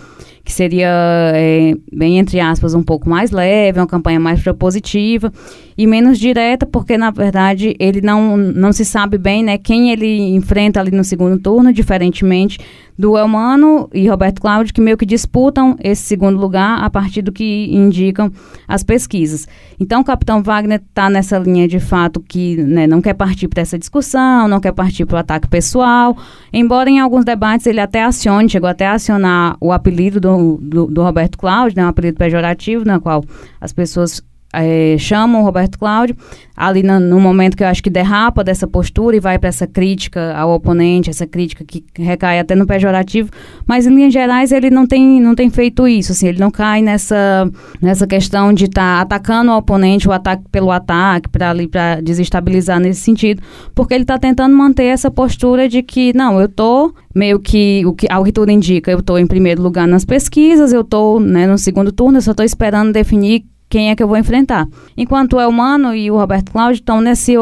que 0.45 0.51
seria, 0.51 0.91
é, 1.33 1.73
bem 1.91 2.19
entre 2.19 2.39
aspas, 2.39 2.73
um 2.73 2.83
pouco 2.83 3.09
mais 3.09 3.31
leve, 3.31 3.79
uma 3.79 3.87
campanha 3.87 4.19
mais 4.19 4.43
propositiva 4.43 5.31
e 5.75 5.87
menos 5.87 6.19
direta 6.19 6.42
direta, 6.43 6.65
porque 6.65 6.97
na 6.97 7.09
verdade 7.09 7.75
ele 7.79 8.01
não, 8.01 8.35
não 8.35 8.73
se 8.73 8.83
sabe 8.83 9.17
bem 9.17 9.43
né, 9.43 9.57
quem 9.57 9.91
ele 9.91 10.35
enfrenta 10.35 10.79
ali 10.79 10.91
no 10.91 11.03
segundo 11.03 11.39
turno, 11.39 11.71
diferentemente 11.71 12.59
do 12.97 13.17
Elmano 13.17 13.89
e 13.91 14.07
Roberto 14.07 14.39
Cláudio, 14.39 14.71
que 14.71 14.79
meio 14.79 14.95
que 14.95 15.05
disputam 15.05 15.75
esse 15.83 16.03
segundo 16.03 16.39
lugar 16.39 16.83
a 16.83 16.89
partir 16.91 17.23
do 17.23 17.31
que 17.31 17.67
indicam 17.71 18.31
as 18.67 18.83
pesquisas. 18.83 19.47
Então, 19.79 20.01
o 20.01 20.03
capitão 20.03 20.43
Wagner 20.43 20.79
está 20.79 21.09
nessa 21.09 21.39
linha 21.39 21.67
de 21.67 21.79
fato 21.79 22.19
que 22.19 22.55
né, 22.57 22.85
não 22.85 23.01
quer 23.01 23.15
partir 23.15 23.47
para 23.47 23.61
essa 23.61 23.79
discussão, 23.79 24.47
não 24.47 24.59
quer 24.59 24.73
partir 24.73 25.05
para 25.05 25.15
o 25.15 25.19
ataque 25.19 25.47
pessoal, 25.47 26.15
embora 26.51 26.87
em 26.87 26.99
alguns 26.99 27.25
debates 27.25 27.65
ele 27.65 27.79
até 27.79 28.03
acione, 28.03 28.47
chegou 28.47 28.69
até 28.69 28.85
a 28.85 28.93
acionar 28.93 29.57
o 29.59 29.71
apelido 29.71 30.19
do, 30.19 30.57
do, 30.61 30.85
do 30.85 31.01
Roberto 31.01 31.37
Cláudio, 31.37 31.77
né, 31.77 31.85
um 31.85 31.89
apelido 31.89 32.17
pejorativo, 32.17 32.85
na 32.85 32.99
qual 32.99 33.23
as 33.59 33.73
pessoas 33.73 34.21
é, 34.53 34.95
chamam 34.99 35.41
o 35.41 35.43
Roberto 35.43 35.79
Cláudio, 35.79 36.15
ali 36.55 36.83
no, 36.83 36.99
no, 36.99 37.19
momento 37.19 37.57
que 37.57 37.63
eu 37.63 37.67
acho 37.67 37.81
que 37.81 37.89
derrapa 37.89 38.43
dessa 38.43 38.67
postura 38.67 39.15
e 39.15 39.19
vai 39.19 39.39
para 39.39 39.49
essa 39.49 39.65
crítica 39.65 40.35
ao 40.37 40.51
oponente, 40.51 41.09
essa 41.09 41.25
crítica 41.25 41.63
que 41.65 41.83
recai 41.97 42.39
até 42.39 42.53
no 42.53 42.67
pejorativo, 42.67 43.31
mas 43.65 43.87
em 43.87 43.95
linhas 43.95 44.13
gerais 44.13 44.51
ele 44.51 44.69
não 44.69 44.85
tem, 44.85 45.19
não 45.19 45.33
tem 45.33 45.49
feito 45.49 45.87
isso, 45.87 46.11
assim, 46.11 46.27
ele 46.27 46.39
não 46.39 46.51
cai 46.51 46.81
nessa, 46.81 47.49
nessa 47.81 48.05
questão 48.05 48.53
de 48.53 48.65
estar 48.65 48.97
tá 48.97 49.01
atacando 49.01 49.51
o 49.51 49.57
oponente, 49.57 50.07
o 50.07 50.11
ataque 50.11 50.43
pelo 50.51 50.69
ataque, 50.69 51.29
para 51.29 51.49
ali 51.49 51.67
para 51.67 51.99
desestabilizar 52.01 52.79
nesse 52.79 53.01
sentido, 53.01 53.41
porque 53.73 53.93
ele 53.95 54.03
está 54.03 54.19
tentando 54.19 54.55
manter 54.55 54.85
essa 54.85 55.09
postura 55.09 55.67
de 55.67 55.81
que, 55.81 56.15
não, 56.15 56.39
eu 56.39 56.47
tô 56.47 56.93
meio 57.15 57.39
que, 57.39 57.83
o 57.85 57.93
que 57.93 58.07
ao 58.09 58.23
que 58.23 58.31
tudo 58.31 58.51
indica, 58.51 58.91
eu 58.91 58.99
estou 58.99 59.17
em 59.17 59.25
primeiro 59.25 59.61
lugar 59.61 59.87
nas 59.87 60.05
pesquisas, 60.05 60.71
eu 60.71 60.81
estou 60.81 61.19
né, 61.19 61.47
no 61.47 61.57
segundo 61.57 61.91
turno, 61.91 62.17
eu 62.17 62.21
só 62.21 62.31
estou 62.31 62.45
esperando 62.45 62.91
definir 62.91 63.45
quem 63.73 63.89
é 63.89 63.95
que 63.95 64.03
eu 64.03 64.07
vou 64.07 64.17
enfrentar. 64.17 64.67
Enquanto 64.95 65.33
o 65.33 65.41
Elmano 65.41 65.95
e 65.95 66.11
o 66.11 66.15
Roberto 66.15 66.51
Cláudio 66.51 66.75
estão 66.75 67.01
nesse, 67.01 67.33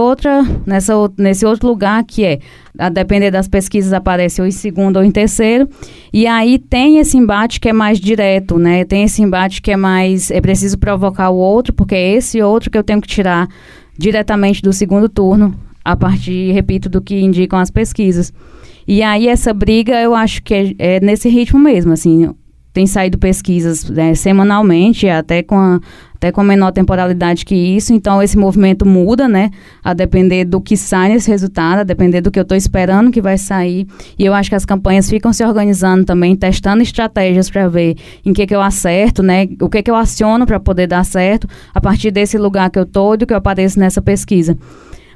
nessa, 0.65 0.93
nesse 1.17 1.45
outro 1.45 1.67
lugar 1.67 2.05
que 2.05 2.23
é, 2.23 2.39
a 2.79 2.87
depender 2.87 3.31
das 3.31 3.49
pesquisas, 3.49 3.91
aparece 3.91 4.39
ou 4.39 4.47
em 4.47 4.51
segundo 4.51 4.95
ou 4.95 5.03
em 5.03 5.11
terceiro. 5.11 5.67
E 6.13 6.25
aí 6.25 6.57
tem 6.57 6.99
esse 6.99 7.17
embate 7.17 7.59
que 7.59 7.67
é 7.67 7.73
mais 7.73 7.99
direto, 7.99 8.57
né? 8.57 8.85
Tem 8.85 9.03
esse 9.03 9.21
embate 9.21 9.61
que 9.61 9.71
é 9.71 9.75
mais. 9.75 10.31
É 10.31 10.39
preciso 10.39 10.79
provocar 10.79 11.31
o 11.31 11.35
outro, 11.35 11.73
porque 11.73 11.95
é 11.95 12.13
esse 12.13 12.41
outro 12.41 12.71
que 12.71 12.77
eu 12.77 12.83
tenho 12.83 13.01
que 13.01 13.09
tirar 13.09 13.49
diretamente 13.97 14.61
do 14.61 14.71
segundo 14.71 15.09
turno, 15.09 15.53
a 15.83 15.97
partir, 15.97 16.53
repito, 16.53 16.87
do 16.87 17.01
que 17.01 17.19
indicam 17.19 17.59
as 17.59 17.69
pesquisas. 17.69 18.31
E 18.87 19.03
aí 19.03 19.27
essa 19.27 19.53
briga 19.53 20.01
eu 20.01 20.15
acho 20.15 20.41
que 20.43 20.53
é, 20.53 20.75
é 20.79 20.99
nesse 21.01 21.27
ritmo 21.27 21.59
mesmo, 21.59 21.91
assim, 21.91 22.33
tem 22.73 22.87
saído 22.87 23.17
pesquisas 23.17 23.89
né, 23.89 24.15
semanalmente, 24.15 25.09
até 25.09 25.43
com, 25.43 25.57
a, 25.57 25.79
até 26.21 26.31
com 26.31 26.43
menor 26.43 26.71
temporalidade 26.71 27.43
que 27.43 27.55
isso, 27.55 27.91
então 27.91 28.21
esse 28.21 28.37
movimento 28.37 28.85
muda, 28.85 29.27
né? 29.27 29.49
A 29.83 29.91
depender 29.91 30.45
do 30.45 30.61
que 30.61 30.77
sai 30.77 31.09
nesse 31.09 31.27
resultado, 31.31 31.79
a 31.79 31.83
depender 31.83 32.21
do 32.21 32.29
que 32.29 32.37
eu 32.37 32.43
estou 32.43 32.55
esperando 32.55 33.09
que 33.09 33.19
vai 33.19 33.39
sair. 33.39 33.87
E 34.19 34.23
eu 34.23 34.31
acho 34.31 34.47
que 34.47 34.55
as 34.55 34.63
campanhas 34.63 35.09
ficam 35.09 35.33
se 35.33 35.43
organizando 35.43 36.05
também, 36.05 36.35
testando 36.35 36.83
estratégias 36.83 37.49
para 37.49 37.67
ver 37.67 37.95
em 38.23 38.33
que, 38.33 38.45
que 38.45 38.53
eu 38.53 38.61
acerto, 38.61 39.23
né? 39.23 39.47
O 39.59 39.67
que, 39.67 39.81
que 39.81 39.89
eu 39.89 39.95
aciono 39.95 40.45
para 40.45 40.59
poder 40.59 40.85
dar 40.85 41.03
certo 41.03 41.47
a 41.73 41.81
partir 41.81 42.11
desse 42.11 42.37
lugar 42.37 42.69
que 42.69 42.77
eu 42.77 42.83
estou 42.83 43.15
e 43.15 43.17
do 43.17 43.25
que 43.25 43.33
eu 43.33 43.37
apareço 43.37 43.79
nessa 43.79 43.99
pesquisa. 43.99 44.55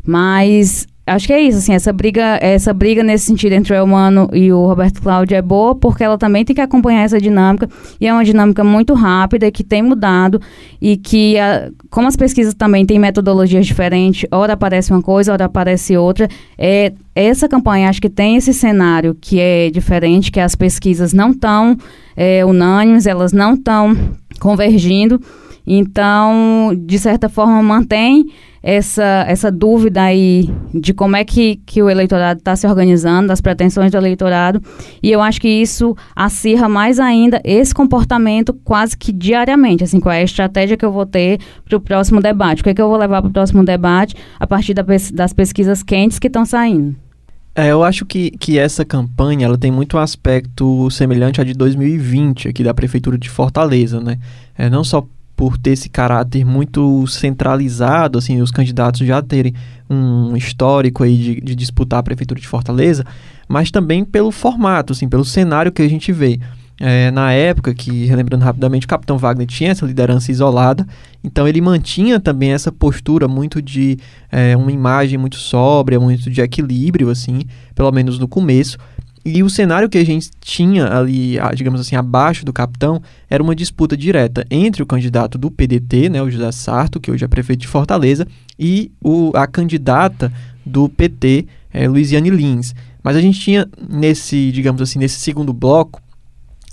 Mas 0.03 0.87
acho 1.07 1.27
que 1.27 1.33
é 1.33 1.39
isso, 1.39 1.59
assim, 1.59 1.73
essa 1.73 1.93
briga, 1.93 2.39
essa 2.41 2.73
briga 2.73 3.03
nesse 3.03 3.25
sentido 3.25 3.53
entre 3.53 3.73
o 3.73 3.75
Elmano 3.75 4.27
e 4.33 4.51
o 4.51 4.65
Roberto 4.65 5.01
Cláudio 5.01 5.37
é 5.37 5.41
boa, 5.41 5.75
porque 5.75 6.03
ela 6.03 6.17
também 6.17 6.43
tem 6.43 6.55
que 6.55 6.61
acompanhar 6.61 7.03
essa 7.03 7.21
dinâmica, 7.21 7.69
e 8.01 8.07
é 8.07 8.13
uma 8.13 8.25
dinâmica 8.25 8.63
muito 8.63 8.93
rápida, 8.93 9.51
que 9.51 9.63
tem 9.63 9.83
mudado, 9.83 10.41
e 10.81 10.97
que, 10.97 11.37
a, 11.37 11.69
como 11.89 12.07
as 12.07 12.15
pesquisas 12.15 12.53
também 12.53 12.85
têm 12.85 12.97
metodologias 12.97 13.67
diferentes, 13.67 14.27
ora 14.31 14.53
aparece 14.53 14.91
uma 14.91 15.01
coisa, 15.01 15.33
ora 15.33 15.45
aparece 15.45 15.95
outra, 15.95 16.27
é, 16.57 16.91
essa 17.13 17.47
campanha 17.47 17.87
acho 17.89 18.01
que 18.01 18.09
tem 18.09 18.35
esse 18.35 18.53
cenário 18.53 19.15
que 19.19 19.39
é 19.39 19.69
diferente, 19.69 20.31
que 20.31 20.39
as 20.39 20.55
pesquisas 20.55 21.13
não 21.13 21.31
estão 21.31 21.77
é, 22.15 22.43
unânimes, 22.43 23.05
elas 23.05 23.31
não 23.31 23.53
estão 23.53 23.95
convergindo, 24.39 25.21
então, 25.67 26.71
de 26.77 26.99
certa 26.99 27.27
forma, 27.27 27.61
mantém 27.63 28.25
essa, 28.67 29.23
essa 29.27 29.51
dúvida 29.51 30.01
aí 30.01 30.49
de 30.73 30.91
como 30.91 31.15
é 31.15 31.23
que, 31.23 31.57
que 31.67 31.83
o 31.83 31.87
eleitorado 31.87 32.39
está 32.39 32.55
se 32.55 32.65
organizando, 32.65 33.27
das 33.27 33.39
pretensões 33.39 33.91
do 33.91 33.97
eleitorado. 33.97 34.59
E 35.03 35.11
eu 35.11 35.21
acho 35.21 35.39
que 35.39 35.47
isso 35.47 35.95
acirra 36.15 36.67
mais 36.67 36.99
ainda 36.99 37.39
esse 37.43 37.75
comportamento 37.75 38.55
quase 38.63 38.97
que 38.97 39.11
diariamente. 39.11 39.83
Assim, 39.83 39.99
qual 39.99 40.13
é 40.13 40.21
a 40.21 40.23
estratégia 40.23 40.75
que 40.75 40.83
eu 40.83 40.91
vou 40.91 41.05
ter 41.05 41.39
para 41.63 41.77
o 41.77 41.79
próximo 41.79 42.19
debate? 42.19 42.61
O 42.61 42.63
que, 42.63 42.71
é 42.71 42.73
que 42.73 42.81
eu 42.81 42.89
vou 42.89 42.97
levar 42.97 43.21
para 43.21 43.29
o 43.29 43.33
próximo 43.33 43.63
debate 43.63 44.15
a 44.39 44.47
partir 44.47 44.73
da, 44.73 44.83
das 45.13 45.31
pesquisas 45.31 45.83
quentes 45.83 46.17
que 46.17 46.25
estão 46.25 46.43
saindo? 46.43 46.95
É, 47.53 47.71
eu 47.71 47.83
acho 47.83 48.03
que, 48.03 48.31
que 48.31 48.57
essa 48.57 48.83
campanha 48.83 49.45
ela 49.45 49.59
tem 49.59 49.71
muito 49.71 49.97
aspecto 49.99 50.89
semelhante 50.89 51.39
à 51.39 51.43
de 51.43 51.53
2020 51.53 52.49
aqui 52.49 52.63
da 52.63 52.73
Prefeitura 52.73 53.17
de 53.17 53.29
Fortaleza, 53.29 54.01
né? 54.01 54.17
É, 54.57 54.69
não 54.69 54.83
só 54.83 55.07
por 55.35 55.57
ter 55.57 55.71
esse 55.71 55.89
caráter 55.89 56.45
muito 56.45 57.05
centralizado, 57.07 58.17
assim, 58.17 58.41
os 58.41 58.51
candidatos 58.51 59.05
já 59.05 59.21
terem 59.21 59.53
um 59.89 60.35
histórico 60.35 61.03
aí 61.03 61.17
de, 61.17 61.41
de 61.41 61.55
disputar 61.55 61.99
a 61.99 62.03
prefeitura 62.03 62.39
de 62.39 62.47
Fortaleza, 62.47 63.05
mas 63.47 63.69
também 63.69 64.05
pelo 64.05 64.31
formato, 64.31 64.93
assim, 64.93 65.07
pelo 65.09 65.25
cenário 65.25 65.71
que 65.71 65.81
a 65.81 65.89
gente 65.89 66.11
vê. 66.11 66.39
É, 66.79 67.09
na 67.09 67.31
época 67.31 67.73
que, 67.73 68.05
relembrando 68.05 68.43
rapidamente, 68.43 68.85
o 68.85 68.89
Capitão 68.89 69.17
Wagner 69.17 69.47
tinha 69.47 69.71
essa 69.71 69.85
liderança 69.85 70.29
isolada, 70.29 70.85
então 71.23 71.47
ele 71.47 71.61
mantinha 71.61 72.19
também 72.19 72.51
essa 72.51 72.69
postura 72.69 73.29
muito 73.29 73.61
de 73.61 73.97
é, 74.29 74.57
uma 74.57 74.71
imagem 74.71 75.17
muito 75.17 75.37
sóbria, 75.37 75.99
muito 75.99 76.29
de 76.29 76.41
equilíbrio, 76.41 77.09
assim, 77.09 77.43
pelo 77.73 77.91
menos 77.91 78.19
no 78.19 78.27
começo, 78.27 78.77
e 79.25 79.41
o 79.41 79.49
cenário 79.49 79.89
que 79.89 79.97
a 79.97 80.05
gente 80.05 80.29
tinha 80.39 80.85
ali, 80.87 81.37
digamos 81.55 81.81
assim, 81.81 81.95
abaixo 81.95 82.45
do 82.45 82.53
capitão, 82.53 83.01
era 83.27 83.41
uma 83.41 83.55
disputa 83.55 83.97
direta 83.97 84.45
entre 84.51 84.83
o 84.83 84.85
candidato 84.85 85.35
do 85.35 85.49
PDT, 85.49 86.09
né, 86.09 86.21
o 86.21 86.29
José 86.29 86.51
Sarto, 86.51 86.99
que 86.99 87.09
hoje 87.09 87.25
é 87.25 87.27
prefeito 87.27 87.61
de 87.61 87.67
Fortaleza, 87.67 88.27
e 88.59 88.91
o, 89.01 89.31
a 89.33 89.47
candidata 89.47 90.31
do 90.63 90.87
PT, 90.87 91.47
é, 91.73 91.87
Luiziane 91.87 92.29
Lins. 92.29 92.75
Mas 93.01 93.15
a 93.15 93.21
gente 93.21 93.39
tinha 93.39 93.67
nesse, 93.89 94.51
digamos 94.51 94.79
assim, 94.79 94.99
nesse 94.99 95.19
segundo 95.19 95.51
bloco, 95.51 95.99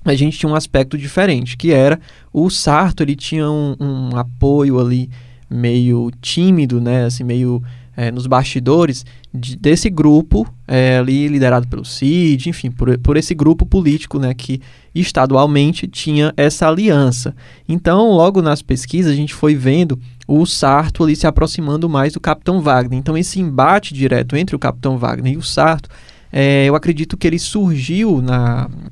a 0.05 0.14
gente 0.14 0.36
tinha 0.36 0.50
um 0.50 0.55
aspecto 0.55 0.98
diferente, 0.98 1.57
que 1.57 1.72
era 1.72 1.98
o 2.30 2.50
Sarto, 2.50 3.03
ele 3.03 3.16
tinha 3.16 3.50
um, 3.50 3.76
um 3.80 4.16
apoio 4.16 4.78
ali 4.78 5.09
meio 5.48 6.11
tímido, 6.20 6.82
né, 6.82 7.07
assim, 7.07 7.24
meio 7.24 7.62
é, 7.97 8.11
nos 8.11 8.26
bastidores 8.26 9.05
de, 9.32 9.57
desse 9.57 9.90
grupo 9.90 10.47
é, 10.66 10.99
ali 10.99 11.28
liderado 11.28 11.68
pelo 11.68 11.84
CID, 11.84 12.49
enfim, 12.49 12.70
por, 12.70 12.97
por 12.99 13.16
esse 13.16 13.34
grupo 13.34 13.66
político 13.66 14.18
né, 14.18 14.32
que 14.34 14.61
estadualmente 14.95 15.86
tinha 15.86 16.32
essa 16.36 16.68
aliança. 16.68 17.34
Então, 17.68 18.11
logo 18.11 18.40
nas 18.40 18.62
pesquisas, 18.62 19.12
a 19.12 19.16
gente 19.16 19.34
foi 19.34 19.55
vendo 19.55 19.99
o 20.26 20.47
Sarto 20.47 21.05
ali 21.05 21.16
se 21.16 21.26
aproximando 21.26 21.88
mais 21.88 22.12
do 22.12 22.20
Capitão 22.20 22.61
Wagner. 22.61 22.99
Então, 22.99 23.16
esse 23.16 23.40
embate 23.40 23.93
direto 23.93 24.36
entre 24.36 24.57
o 24.57 24.59
Capitão 24.59 24.97
Wagner 24.97 25.34
e 25.34 25.36
o 25.36 25.43
Sarto, 25.43 25.88
é, 26.32 26.64
eu 26.64 26.74
acredito 26.74 27.16
que 27.16 27.26
ele 27.26 27.38
surgiu 27.38 28.22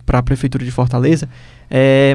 para 0.04 0.18
a 0.18 0.22
Prefeitura 0.22 0.64
de 0.64 0.70
Fortaleza 0.70 1.28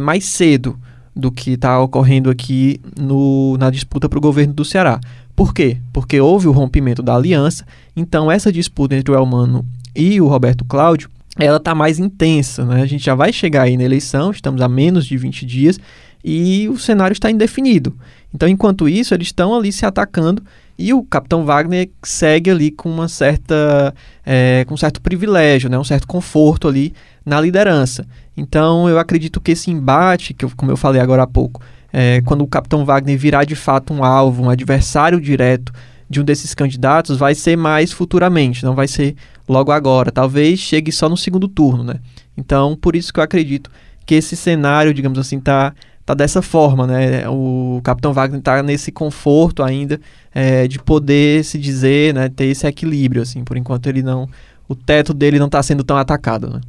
mais 0.02 0.26
cedo 0.26 0.78
do 1.16 1.32
que 1.32 1.52
está 1.52 1.80
ocorrendo 1.80 2.30
aqui 2.30 2.82
no, 3.00 3.58
na 3.58 3.70
disputa 3.70 4.10
para 4.10 4.18
o 4.18 4.22
governo 4.22 4.54
do 4.54 4.66
Ceará. 4.66 5.00
Por 5.36 5.54
quê? 5.54 5.78
Porque 5.92 6.20
houve 6.20 6.48
o 6.48 6.52
rompimento 6.52 7.04
da 7.04 7.16
aliança, 7.16 7.66
então 7.96 8.32
essa 8.32 8.52
disputa 8.52 8.96
entre 8.96 9.12
o 9.12 9.16
Elmano 9.16 9.66
e 9.96 10.22
o 10.22 10.28
Roberto 10.28 10.64
Cláudio, 10.64 11.10
ela 11.38 11.58
está 11.58 11.76
mais 11.76 12.00
intensa, 12.00 12.64
né? 12.66 12.82
A 12.82 12.86
gente 12.86 13.04
já 13.04 13.14
vai 13.14 13.34
chegar 13.34 13.64
aí 13.64 13.76
na 13.76 13.84
eleição, 13.84 14.32
estamos 14.32 14.62
a 14.62 14.70
menos 14.70 15.06
de 15.06 15.18
20 15.18 15.46
dias 15.46 15.80
e 16.24 16.70
o 16.70 16.78
cenário 16.78 17.14
está 17.14 17.30
indefinido. 17.30 17.94
Então, 18.34 18.48
enquanto 18.48 18.88
isso, 18.88 19.14
eles 19.14 19.28
estão 19.28 19.54
ali 19.54 19.72
se 19.72 19.86
atacando 19.86 20.42
e 20.78 20.94
o 20.94 21.04
Capitão 21.04 21.46
Wagner 21.46 21.90
segue 22.04 22.50
ali 22.50 22.72
com 22.72 22.90
uma 22.90 23.08
certa, 23.08 23.94
é, 24.26 24.66
com 24.66 24.74
um 24.74 24.78
certo 24.78 25.02
privilégio, 25.02 25.70
né? 25.70 25.78
um 25.78 25.84
certo 25.84 26.08
conforto 26.08 26.68
ali 26.68 26.94
na 27.26 27.40
liderança. 27.40 28.06
Então, 28.36 28.90
eu 28.90 28.98
acredito 28.98 29.40
que 29.40 29.52
esse 29.52 29.72
embate, 29.72 30.34
que 30.34 30.44
eu, 30.44 30.52
como 30.56 30.72
eu 30.72 30.78
falei 30.78 31.02
agora 31.02 31.24
há 31.24 31.28
pouco, 31.28 31.62
é, 31.98 32.20
quando 32.26 32.42
o 32.42 32.48
capitão 32.48 32.84
Wagner 32.84 33.18
virar 33.18 33.46
de 33.46 33.56
fato 33.56 33.94
um 33.94 34.04
alvo, 34.04 34.44
um 34.44 34.50
adversário 34.50 35.22
direto 35.22 35.72
de 36.10 36.20
um 36.20 36.26
desses 36.26 36.54
candidatos, 36.54 37.18
vai 37.18 37.34
ser 37.34 37.56
mais 37.56 37.94
futuramente, 37.94 38.66
não 38.66 38.76
vai 38.76 38.86
ser 38.86 39.16
logo 39.48 39.72
agora. 39.72 40.12
Talvez 40.12 40.60
chegue 40.60 40.92
só 40.92 41.08
no 41.08 41.16
segundo 41.16 41.48
turno, 41.48 41.86
né? 41.86 42.02
Então, 42.36 42.76
por 42.76 42.98
isso 42.98 43.14
que 43.14 43.20
eu 43.22 43.24
acredito 43.24 43.72
que 44.06 44.14
esse 44.14 44.36
cenário, 44.36 44.94
digamos 44.94 45.18
assim, 45.18 45.40
tá, 45.40 45.74
tá 46.06 46.14
dessa 46.14 46.42
forma, 46.42 46.86
né? 46.86 47.30
O 47.30 47.80
capitão 47.82 48.12
Wagner 48.12 48.42
tá 48.42 48.62
nesse 48.62 48.92
conforto 48.92 49.64
ainda 49.64 49.98
é, 50.34 50.68
de 50.68 50.80
poder 50.80 51.46
se 51.46 51.58
dizer, 51.58 52.14
né? 52.14 52.28
Ter 52.28 52.48
esse 52.48 52.68
equilíbrio, 52.68 53.22
assim. 53.22 53.42
Por 53.42 53.56
enquanto 53.56 53.88
ele 53.88 54.04
não... 54.04 54.28
O 54.68 54.76
teto 54.76 55.14
dele 55.14 55.40
não 55.40 55.46
está 55.46 55.64
sendo 55.64 55.82
tão 55.82 55.96
atacado, 55.96 56.50
né? 56.50 56.60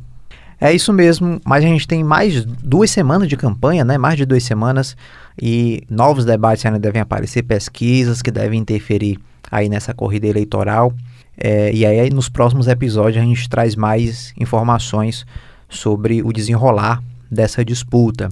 É 0.60 0.72
isso 0.72 0.92
mesmo, 0.92 1.40
mas 1.44 1.64
a 1.64 1.68
gente 1.68 1.86
tem 1.86 2.02
mais 2.02 2.44
duas 2.44 2.90
semanas 2.90 3.28
de 3.28 3.36
campanha, 3.36 3.84
né? 3.84 3.98
Mais 3.98 4.16
de 4.16 4.24
duas 4.24 4.42
semanas 4.42 4.96
e 5.40 5.82
novos 5.90 6.24
debates 6.24 6.64
ainda 6.64 6.78
devem 6.78 7.00
aparecer, 7.00 7.42
pesquisas 7.42 8.22
que 8.22 8.30
devem 8.30 8.58
interferir 8.58 9.18
aí 9.50 9.68
nessa 9.68 9.92
corrida 9.92 10.26
eleitoral. 10.26 10.92
É, 11.38 11.70
e 11.72 11.84
aí 11.84 12.08
nos 12.08 12.30
próximos 12.30 12.66
episódios 12.66 13.22
a 13.22 13.26
gente 13.26 13.48
traz 13.48 13.76
mais 13.76 14.32
informações 14.38 15.26
sobre 15.68 16.22
o 16.22 16.32
desenrolar 16.32 17.02
dessa 17.30 17.64
disputa. 17.64 18.30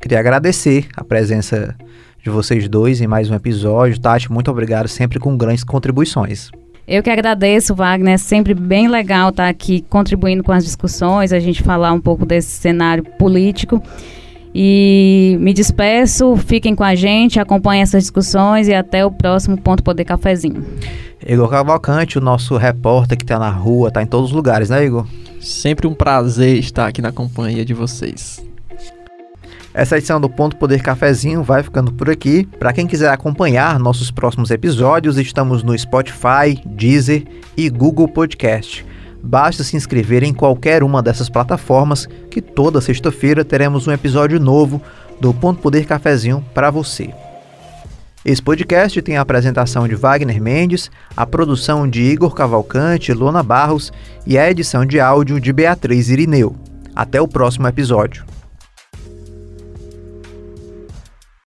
Queria 0.00 0.18
agradecer 0.18 0.86
a 0.94 1.02
presença 1.02 1.74
de 2.22 2.28
vocês 2.28 2.68
dois 2.68 3.00
em 3.00 3.06
mais 3.06 3.30
um 3.30 3.34
episódio. 3.34 3.98
Tati, 3.98 4.30
muito 4.30 4.50
obrigado, 4.50 4.88
sempre 4.88 5.18
com 5.18 5.34
grandes 5.36 5.64
contribuições. 5.64 6.50
Eu 6.86 7.02
que 7.02 7.10
agradeço, 7.10 7.74
Wagner. 7.74 8.14
É 8.14 8.18
sempre 8.18 8.54
bem 8.54 8.88
legal 8.88 9.30
estar 9.30 9.48
aqui 9.48 9.84
contribuindo 9.88 10.42
com 10.42 10.52
as 10.52 10.64
discussões, 10.64 11.32
a 11.32 11.40
gente 11.40 11.62
falar 11.62 11.92
um 11.92 12.00
pouco 12.00 12.26
desse 12.26 12.50
cenário 12.50 13.04
político. 13.18 13.82
E 14.54 15.36
me 15.40 15.52
despeço, 15.52 16.36
fiquem 16.36 16.76
com 16.76 16.84
a 16.84 16.94
gente, 16.94 17.40
acompanhem 17.40 17.82
essas 17.82 18.04
discussões 18.04 18.68
e 18.68 18.74
até 18.74 19.04
o 19.04 19.10
próximo 19.10 19.56
Ponto 19.56 19.82
Poder 19.82 20.04
Cafezinho. 20.04 20.64
Igor 21.26 21.48
Cavalcante, 21.48 22.18
o 22.18 22.20
nosso 22.20 22.56
repórter 22.56 23.18
que 23.18 23.24
está 23.24 23.38
na 23.38 23.50
rua, 23.50 23.88
está 23.88 24.02
em 24.02 24.06
todos 24.06 24.30
os 24.30 24.36
lugares, 24.36 24.70
né, 24.70 24.84
Igor? 24.84 25.06
Sempre 25.40 25.86
um 25.88 25.94
prazer 25.94 26.56
estar 26.58 26.86
aqui 26.86 27.02
na 27.02 27.10
companhia 27.10 27.64
de 27.64 27.74
vocês. 27.74 28.44
Essa 29.74 29.98
edição 29.98 30.20
do 30.20 30.30
Ponto 30.30 30.54
Poder 30.54 30.80
Cafezinho 30.80 31.42
vai 31.42 31.60
ficando 31.60 31.92
por 31.92 32.08
aqui. 32.08 32.46
Para 32.60 32.72
quem 32.72 32.86
quiser 32.86 33.10
acompanhar 33.10 33.76
nossos 33.80 34.08
próximos 34.08 34.52
episódios, 34.52 35.18
estamos 35.18 35.64
no 35.64 35.76
Spotify, 35.76 36.62
Deezer 36.64 37.24
e 37.56 37.68
Google 37.68 38.06
Podcast. 38.06 38.86
Basta 39.20 39.64
se 39.64 39.76
inscrever 39.76 40.22
em 40.22 40.32
qualquer 40.32 40.84
uma 40.84 41.02
dessas 41.02 41.28
plataformas 41.28 42.08
que 42.30 42.40
toda 42.40 42.80
sexta-feira 42.80 43.44
teremos 43.44 43.88
um 43.88 43.92
episódio 43.92 44.38
novo 44.38 44.80
do 45.20 45.34
Ponto 45.34 45.60
Poder 45.60 45.86
Cafezinho 45.86 46.44
para 46.54 46.70
você. 46.70 47.12
Esse 48.24 48.40
podcast 48.40 49.02
tem 49.02 49.16
a 49.16 49.22
apresentação 49.22 49.88
de 49.88 49.96
Wagner 49.96 50.40
Mendes, 50.40 50.88
a 51.16 51.26
produção 51.26 51.90
de 51.90 52.00
Igor 52.00 52.32
Cavalcante, 52.32 53.12
Lona 53.12 53.42
Barros 53.42 53.92
e 54.24 54.38
a 54.38 54.48
edição 54.48 54.86
de 54.86 55.00
áudio 55.00 55.40
de 55.40 55.52
Beatriz 55.52 56.10
Irineu. 56.10 56.54
Até 56.94 57.20
o 57.20 57.26
próximo 57.26 57.66
episódio. 57.66 58.33